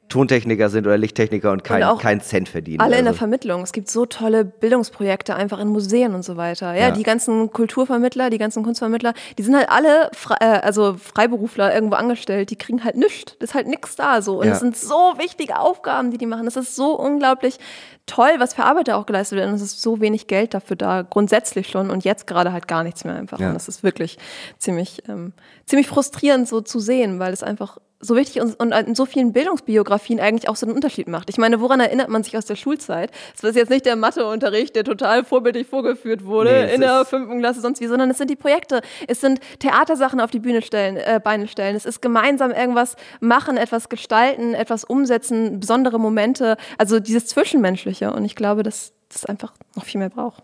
Tontechniker 0.10 0.70
sind 0.70 0.86
oder 0.86 0.98
Lichttechniker 0.98 1.52
und 1.52 1.63
keinen 1.63 1.98
kein 1.98 2.22
Cent 2.22 2.48
verdienen. 2.48 2.80
Alle 2.80 2.91
also. 2.91 3.00
in 3.00 3.06
der 3.06 3.13
Vermittlung. 3.15 3.63
Es 3.63 3.72
gibt 3.72 3.89
so 3.89 4.06
tolle 4.06 4.46
Bildungsprojekte 4.46 5.36
einfach 5.36 5.60
in 5.60 5.68
Museen 5.68 6.13
und 6.13 6.24
so 6.24 6.38
weiter. 6.38 6.74
Ja, 6.74 6.88
ja. 6.88 6.91
die 6.91 7.04
ganzen 7.04 7.52
Kulturvermittler, 7.52 8.30
die 8.30 8.38
ganzen 8.38 8.63
Kunstvermittler, 8.63 9.13
die 9.38 9.44
sind 9.44 9.56
halt 9.56 9.70
alle 9.70 10.10
frei, 10.13 10.36
äh, 10.39 10.60
also 10.62 10.96
Freiberufler 10.96 11.74
irgendwo 11.74 11.96
angestellt. 11.96 12.52
Die 12.52 12.56
kriegen 12.56 12.84
halt 12.84 12.96
nichts. 12.96 13.36
Das 13.39 13.50
ist 13.50 13.56
halt 13.56 13.68
nichts 13.68 13.96
da 13.96 14.22
so. 14.22 14.41
Und 14.41 14.48
es 14.48 14.54
ja. 14.54 14.56
sind 14.60 14.78
so 14.78 15.13
wichtige 15.18 15.60
Aufgaben, 15.60 16.12
die 16.12 16.18
die 16.18 16.28
machen. 16.28 16.46
Das 16.46 16.56
ist 16.56 16.76
so 16.76 16.98
unglaublich 16.98 17.58
toll, 18.06 18.32
was 18.38 18.54
für 18.54 18.63
Arbeit 18.63 18.88
da 18.88 18.98
auch 18.98 19.06
geleistet 19.06 19.38
wird. 19.38 19.48
Und 19.48 19.56
es 19.56 19.62
ist 19.62 19.82
so 19.82 20.00
wenig 20.00 20.28
Geld 20.28 20.54
dafür 20.54 20.76
da, 20.76 21.02
grundsätzlich 21.02 21.68
schon. 21.68 21.89
Und 21.89 22.04
jetzt 22.04 22.28
gerade 22.28 22.52
halt 22.52 22.68
gar 22.68 22.84
nichts 22.84 23.04
mehr 23.04 23.15
einfach. 23.15 23.39
Ja. 23.39 23.48
Und 23.48 23.54
das 23.54 23.68
ist 23.68 23.84
wirklich 23.84 24.18
ziemlich, 24.58 25.04
ähm, 25.08 25.34
ziemlich 25.65 25.88
frustrierend 25.88 26.48
so 26.48 26.62
zu 26.62 26.80
sehen, 26.80 27.20
weil 27.20 27.34
es 27.34 27.44
einfach 27.44 27.78
so 28.06 28.15
wichtig 28.15 28.41
und, 28.41 28.60
und 28.60 28.72
in 28.72 28.96
so 28.96 29.06
vielen 29.06 29.34
Bildungsbiografien 29.34 30.20
eigentlich 30.20 30.50
auch 30.50 30.56
so 30.56 30.65
einen 30.65 30.76
Unterschied 30.76 31.08
macht. 31.08 31.30
Ich 31.30 31.38
meine, 31.38 31.60
woran 31.62 31.80
erinnert 31.80 32.10
man 32.10 32.24
sich 32.24 32.38
aus 32.38 32.46
der 32.46 32.56
Schulzeit? 32.56 33.12
Es 33.36 33.44
ist 33.44 33.56
jetzt 33.56 33.70
nicht 33.70 33.86
der 33.86 33.96
Matheunterricht, 33.96 34.76
der 34.76 34.84
total 34.84 35.24
vorbildlich 35.24 35.68
vorgeführt 35.68 36.26
wurde 36.26 36.52
nee, 36.52 36.76
in 36.76 36.82
der 36.82 37.06
fünften 37.06 37.39
Klasse, 37.39 37.62
sonst 37.62 37.82
wie, 37.82 37.88
sondern 37.88 38.10
es 38.10 38.18
sind 38.18 38.30
die 38.30 38.36
Projekte. 38.36 38.82
Es 39.08 39.22
sind 39.22 39.39
Theatersachen 39.60 40.20
auf 40.20 40.32
die 40.32 40.39
Bühne 40.39 40.62
stellen, 40.62 40.98
äh, 40.98 41.20
Beine 41.24 41.48
stellen. 41.48 41.76
Es 41.76 41.86
ist 41.86 42.02
gemeinsam 42.02 42.52
irgendwas 42.52 42.96
machen, 43.20 43.58
etwas 43.58 43.89
gestalten, 43.89 44.54
etwas 44.54 44.84
umsetzen, 44.84 45.60
besondere 45.60 46.00
Momente. 46.00 46.58
Also 46.78 47.00
dieses 47.00 47.28
Zwischenmenschliche. 47.28 47.95
Und 48.04 48.26
ich 48.26 48.36
glaube, 48.36 48.64
dass 48.64 48.94
das 49.10 49.26
einfach 49.26 49.54
noch 49.76 49.86
viel 49.86 50.00
mehr 50.00 50.10
braucht. 50.10 50.44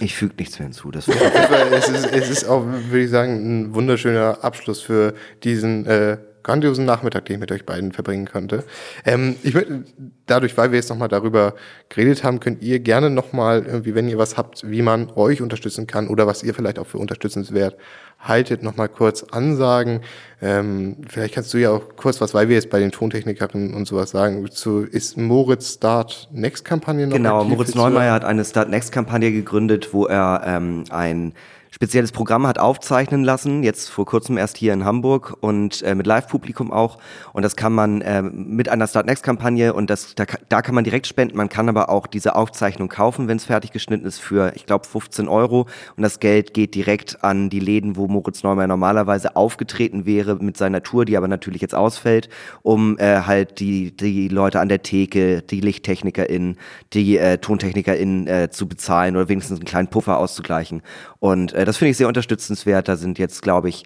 Ich 0.00 0.14
füge 0.14 0.34
nichts 0.38 0.58
mehr 0.58 0.66
hinzu. 0.66 0.90
Das 0.90 1.08
es, 1.72 1.88
ist, 1.88 2.06
es 2.06 2.30
ist 2.30 2.44
auch, 2.44 2.64
würde 2.64 3.04
ich 3.04 3.10
sagen, 3.10 3.32
ein 3.62 3.74
wunderschöner 3.74 4.38
Abschluss 4.42 4.80
für 4.80 5.14
diesen 5.42 5.86
äh, 5.86 6.18
grandiosen 6.42 6.84
Nachmittag, 6.84 7.26
den 7.26 7.34
ich 7.34 7.40
mit 7.40 7.52
euch 7.52 7.66
beiden 7.66 7.92
verbringen 7.92 8.26
konnte. 8.26 8.64
Ähm, 9.04 9.36
ich 9.42 9.54
möchte, 9.54 9.84
dadurch, 10.26 10.56
weil 10.56 10.72
wir 10.72 10.78
jetzt 10.78 10.90
nochmal 10.90 11.08
darüber 11.08 11.54
geredet 11.88 12.24
haben, 12.24 12.40
könnt 12.40 12.62
ihr 12.62 12.80
gerne 12.80 13.10
nochmal, 13.10 13.64
irgendwie, 13.66 13.94
wenn 13.94 14.08
ihr 14.08 14.18
was 14.18 14.36
habt, 14.36 14.68
wie 14.68 14.82
man 14.82 15.10
euch 15.14 15.42
unterstützen 15.42 15.86
kann 15.86 16.08
oder 16.08 16.26
was 16.26 16.42
ihr 16.42 16.54
vielleicht 16.54 16.78
auch 16.78 16.86
für 16.86 16.98
unterstützenswert 16.98 17.76
haltet, 18.18 18.62
nochmal 18.62 18.88
kurz 18.88 19.24
ansagen. 19.24 20.00
Ähm, 20.40 20.98
vielleicht 21.08 21.34
kannst 21.34 21.52
du 21.54 21.58
ja 21.58 21.70
auch 21.70 21.96
kurz 21.96 22.20
was, 22.20 22.34
weil 22.34 22.48
wir 22.48 22.56
jetzt 22.56 22.70
bei 22.70 22.78
den 22.78 22.92
Tontechnikerinnen 22.92 23.74
und 23.74 23.86
sowas 23.86 24.10
sagen, 24.10 24.48
zu, 24.50 24.82
ist 24.82 25.16
Moritz 25.16 25.74
Start 25.74 26.28
Next 26.32 26.64
Kampagne 26.64 27.06
noch 27.06 27.16
Genau, 27.16 27.44
Moritz 27.44 27.74
Neumeier 27.74 28.12
hat 28.12 28.24
eine 28.24 28.44
Start 28.44 28.68
Next 28.68 28.92
Kampagne 28.92 29.32
gegründet, 29.32 29.92
wo 29.92 30.06
er 30.06 30.42
ähm, 30.46 30.84
ein 30.90 31.34
spezielles 31.72 32.12
Programm 32.12 32.46
hat 32.46 32.58
aufzeichnen 32.58 33.24
lassen, 33.24 33.62
jetzt 33.62 33.88
vor 33.88 34.04
kurzem 34.04 34.36
erst 34.36 34.58
hier 34.58 34.74
in 34.74 34.84
Hamburg 34.84 35.38
und 35.40 35.82
äh, 35.82 35.94
mit 35.94 36.06
Live-Publikum 36.06 36.70
auch. 36.70 36.98
Und 37.32 37.42
das 37.42 37.56
kann 37.56 37.72
man 37.72 38.02
äh, 38.02 38.20
mit 38.20 38.68
einer 38.68 38.86
Start 38.86 39.06
Next-Kampagne 39.06 39.72
und 39.72 39.88
das, 39.88 40.14
da, 40.14 40.24
da 40.50 40.60
kann 40.60 40.74
man 40.74 40.84
direkt 40.84 41.06
spenden. 41.06 41.36
Man 41.36 41.48
kann 41.48 41.70
aber 41.70 41.88
auch 41.88 42.06
diese 42.06 42.36
Aufzeichnung 42.36 42.90
kaufen, 42.90 43.26
wenn 43.26 43.38
es 43.38 43.46
fertig 43.46 43.72
geschnitten 43.72 44.04
ist, 44.04 44.18
für, 44.18 44.52
ich 44.54 44.66
glaube, 44.66 44.86
15 44.86 45.28
Euro. 45.28 45.66
Und 45.96 46.02
das 46.02 46.20
Geld 46.20 46.52
geht 46.52 46.74
direkt 46.74 47.24
an 47.24 47.48
die 47.48 47.60
Läden, 47.60 47.96
wo 47.96 48.06
Moritz 48.06 48.42
Neumann 48.42 48.68
normalerweise 48.68 49.34
aufgetreten 49.34 50.04
wäre 50.04 50.36
mit 50.36 50.58
seiner 50.58 50.82
Tour, 50.82 51.06
die 51.06 51.16
aber 51.16 51.26
natürlich 51.26 51.62
jetzt 51.62 51.74
ausfällt, 51.74 52.28
um 52.60 52.98
äh, 52.98 53.22
halt 53.22 53.60
die, 53.60 53.96
die 53.96 54.28
Leute 54.28 54.60
an 54.60 54.68
der 54.68 54.82
Theke, 54.82 55.40
die 55.40 55.60
LichttechnikerInnen, 55.60 56.58
die 56.92 57.16
äh, 57.16 57.38
TontechnikerInnen 57.38 58.26
äh, 58.26 58.50
zu 58.50 58.68
bezahlen 58.68 59.16
oder 59.16 59.30
wenigstens 59.30 59.58
einen 59.58 59.66
kleinen 59.66 59.88
Puffer 59.88 60.18
auszugleichen. 60.18 60.82
Und 61.18 61.54
äh, 61.54 61.61
das 61.64 61.76
finde 61.76 61.90
ich 61.90 61.96
sehr 61.96 62.08
unterstützenswert. 62.08 62.88
Da 62.88 62.96
sind 62.96 63.18
jetzt, 63.18 63.42
glaube 63.42 63.68
ich, 63.68 63.84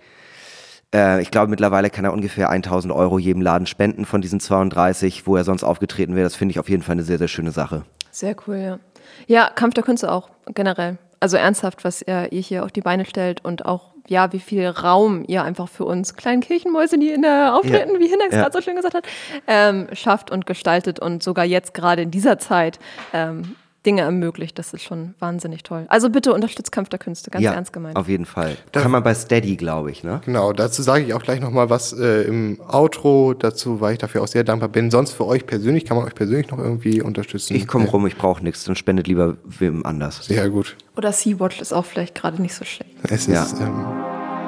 äh, 0.94 1.20
ich 1.22 1.30
glaube 1.30 1.48
mittlerweile 1.48 1.90
kann 1.90 2.04
er 2.04 2.12
ungefähr 2.12 2.50
1000 2.50 2.92
Euro 2.92 3.18
jedem 3.18 3.42
Laden 3.42 3.66
spenden 3.66 4.04
von 4.04 4.20
diesen 4.20 4.40
32, 4.40 5.26
wo 5.26 5.36
er 5.36 5.44
sonst 5.44 5.64
aufgetreten 5.64 6.14
wäre. 6.14 6.24
Das 6.24 6.36
finde 6.36 6.52
ich 6.52 6.58
auf 6.58 6.68
jeden 6.68 6.82
Fall 6.82 6.94
eine 6.94 7.02
sehr, 7.02 7.18
sehr 7.18 7.28
schöne 7.28 7.50
Sache. 7.50 7.84
Sehr 8.10 8.36
cool, 8.46 8.56
ja. 8.56 8.78
Ja, 9.26 9.50
Kampf 9.54 9.74
der 9.74 9.84
Künste 9.84 10.10
auch, 10.10 10.30
generell. 10.54 10.98
Also 11.20 11.36
ernsthaft, 11.36 11.84
was 11.84 12.02
ihr 12.02 12.28
hier 12.30 12.64
auf 12.64 12.72
die 12.72 12.82
Beine 12.82 13.04
stellt 13.06 13.44
und 13.44 13.64
auch 13.64 13.96
ja, 14.08 14.32
wie 14.32 14.40
viel 14.40 14.68
Raum 14.68 15.24
ihr 15.26 15.42
einfach 15.42 15.68
für 15.68 15.84
uns 15.84 16.14
kleinen 16.14 16.40
Kirchenmäuse, 16.40 16.98
die 16.98 17.10
in 17.10 17.22
der 17.22 17.54
Auftreten, 17.54 17.94
ja. 17.94 18.00
wie 18.00 18.08
Hindex 18.08 18.34
ja. 18.34 18.42
gerade 18.42 18.52
so 18.52 18.62
schön 18.62 18.76
gesagt 18.76 18.94
hat, 18.94 19.04
ähm, 19.46 19.88
schafft 19.92 20.30
und 20.30 20.46
gestaltet 20.46 21.00
und 21.00 21.22
sogar 21.22 21.44
jetzt 21.44 21.74
gerade 21.74 22.02
in 22.02 22.10
dieser 22.10 22.38
Zeit 22.38 22.78
ähm, 23.12 23.56
Dinge 23.86 24.02
ermöglicht. 24.02 24.58
Das 24.58 24.74
ist 24.74 24.82
schon 24.82 25.14
wahnsinnig 25.20 25.62
toll. 25.62 25.86
Also 25.88 26.10
bitte 26.10 26.34
unterstützt 26.34 26.72
Kampf 26.72 26.88
der 26.88 26.98
Künste, 26.98 27.30
ganz 27.30 27.44
ja, 27.44 27.52
ernst 27.52 27.72
gemeint. 27.72 27.96
auf 27.96 28.08
jeden 28.08 28.26
Fall. 28.26 28.56
Kann 28.72 28.90
man 28.90 29.02
bei 29.02 29.14
Steady, 29.14 29.56
glaube 29.56 29.90
ich, 29.90 30.02
ne? 30.04 30.20
Genau, 30.24 30.52
dazu 30.52 30.82
sage 30.82 31.04
ich 31.04 31.14
auch 31.14 31.22
gleich 31.22 31.40
nochmal 31.40 31.70
was 31.70 31.92
äh, 31.92 32.22
im 32.22 32.60
Outro 32.68 33.32
dazu, 33.34 33.80
weil 33.80 33.92
ich 33.92 33.98
dafür 33.98 34.22
auch 34.22 34.28
sehr 34.28 34.44
dankbar 34.44 34.68
bin. 34.68 34.90
Sonst 34.90 35.12
für 35.12 35.24
euch 35.26 35.46
persönlich, 35.46 35.84
kann 35.84 35.96
man 35.96 36.06
euch 36.06 36.14
persönlich 36.14 36.50
noch 36.50 36.58
irgendwie 36.58 37.00
unterstützen? 37.00 37.54
Ich 37.54 37.66
komme 37.66 37.86
rum, 37.86 38.06
ich 38.06 38.16
brauche 38.18 38.42
nichts 38.42 38.68
und 38.68 38.76
spendet 38.76 39.06
lieber 39.06 39.36
wem 39.44 39.86
anders. 39.86 40.24
Sehr 40.26 40.50
gut. 40.50 40.76
Oder 40.96 41.12
Sea-Watch 41.12 41.60
ist 41.60 41.72
auch 41.72 41.84
vielleicht 41.84 42.14
gerade 42.14 42.42
nicht 42.42 42.54
so 42.54 42.64
schlecht. 42.64 42.90
Es 43.08 43.26
Ja. 43.26 43.42
ist, 43.44 43.60
ähm, 43.60 43.84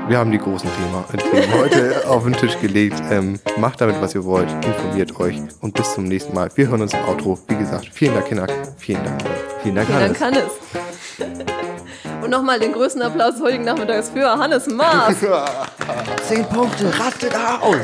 wir 0.08 0.18
haben 0.18 0.30
die 0.30 0.38
großen 0.38 0.68
Thema, 0.74 1.04
Themen 1.30 1.52
heute 1.54 2.02
auf 2.08 2.24
den 2.24 2.32
Tisch 2.32 2.58
gelegt. 2.60 3.00
Ähm, 3.10 3.38
macht 3.58 3.80
damit, 3.80 4.00
was 4.00 4.14
ihr 4.14 4.24
wollt, 4.24 4.50
informiert 4.64 5.18
euch 5.20 5.40
und 5.60 5.74
bis 5.74 5.94
zum 5.94 6.04
nächsten 6.04 6.34
Mal. 6.34 6.50
Wir 6.54 6.68
hören 6.68 6.82
uns 6.82 6.94
im 6.94 7.00
Outro. 7.06 7.38
Wie 7.48 7.56
gesagt, 7.56 7.90
vielen 7.92 8.14
Dank, 8.14 8.26
Hinak. 8.28 8.52
Vielen 8.78 9.04
Dank. 9.04 9.22
Vielen 9.62 9.74
Dank, 9.74 9.88
Vielen 9.88 10.00
Dank, 10.00 10.20
Hannes. 10.20 10.50
Hannes. 11.20 11.58
Und 12.22 12.30
nochmal 12.30 12.58
den 12.58 12.72
größten 12.72 13.02
Applaus 13.02 13.34
des 13.34 13.42
heutigen 13.42 13.64
Nachmittags 13.64 14.10
für 14.10 14.28
Hannes 14.28 14.66
Maas. 14.66 15.16
Zehn 16.28 16.44
Punkte, 16.46 16.92
rastet 16.98 17.34
aus! 17.34 17.76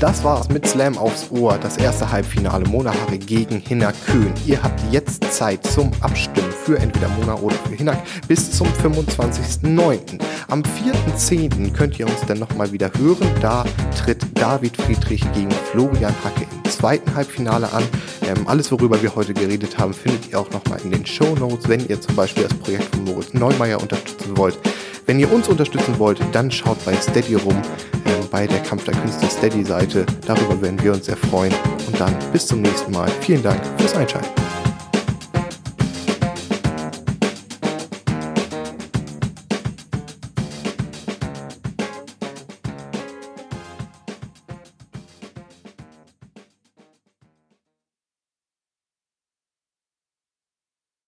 Das 0.00 0.22
war's 0.22 0.50
mit 0.50 0.66
Slam 0.66 0.98
aufs 0.98 1.30
Ohr, 1.30 1.56
das 1.56 1.78
erste 1.78 2.12
Halbfinale 2.12 2.68
Mona 2.68 2.92
Harry 2.92 3.16
gegen 3.16 3.60
Hinak 3.60 3.94
Köhn. 4.04 4.30
Ihr 4.44 4.62
habt 4.62 4.78
jetzt 4.92 5.24
Zeit 5.32 5.66
zum 5.66 5.90
Abstimmen 6.00 6.52
für 6.52 6.78
entweder 6.78 7.08
Mona 7.08 7.34
oder 7.36 7.56
für 7.56 7.74
Hinak 7.74 8.02
bis 8.28 8.50
zum 8.50 8.66
25.09. 8.66 10.20
Am 10.48 10.62
4.10. 10.62 11.72
könnt 11.72 11.98
ihr 11.98 12.06
uns 12.06 12.20
dann 12.26 12.38
nochmal 12.38 12.70
wieder 12.72 12.90
hören. 12.98 13.26
Da 13.40 13.64
tritt 13.96 14.22
David 14.34 14.76
Friedrich 14.76 15.22
gegen 15.32 15.50
Florian 15.72 16.14
Hacke 16.22 16.42
im 16.42 16.70
zweiten 16.70 17.14
Halbfinale 17.14 17.72
an. 17.72 17.82
Ähm, 18.28 18.46
alles, 18.46 18.70
worüber 18.70 19.00
wir 19.02 19.14
heute 19.16 19.32
geredet 19.32 19.78
haben, 19.78 19.94
findet 19.94 20.28
ihr 20.30 20.38
auch 20.38 20.50
nochmal 20.50 20.78
in 20.84 20.90
den 20.90 21.06
Show 21.06 21.34
Notes, 21.36 21.68
wenn 21.68 21.88
ihr 21.88 21.98
zum 21.98 22.14
Beispiel 22.16 22.42
das 22.42 22.54
Projekt 22.54 22.94
von 22.94 23.04
Moritz 23.04 23.32
Neumeier 23.32 23.80
unterstützen 23.80 24.36
wollt. 24.36 24.58
Wenn 25.06 25.18
ihr 25.20 25.32
uns 25.32 25.48
unterstützen 25.48 25.98
wollt, 25.98 26.20
dann 26.32 26.50
schaut 26.50 26.84
bei 26.84 26.94
Steady 26.96 27.36
rum, 27.36 27.56
ähm, 28.04 28.15
bei 28.36 28.46
der 28.46 28.60
Kampf 28.60 28.84
der 28.84 28.92
Künste 28.92 29.26
Steady-Seite. 29.30 30.04
Darüber 30.26 30.60
werden 30.60 30.78
wir 30.82 30.92
uns 30.92 31.06
sehr 31.06 31.16
freuen. 31.16 31.54
Und 31.86 31.98
dann 31.98 32.14
bis 32.34 32.46
zum 32.46 32.60
nächsten 32.60 32.92
Mal. 32.92 33.08
Vielen 33.22 33.42
Dank 33.42 33.62
fürs 33.78 33.94
Einschalten. 33.94 34.28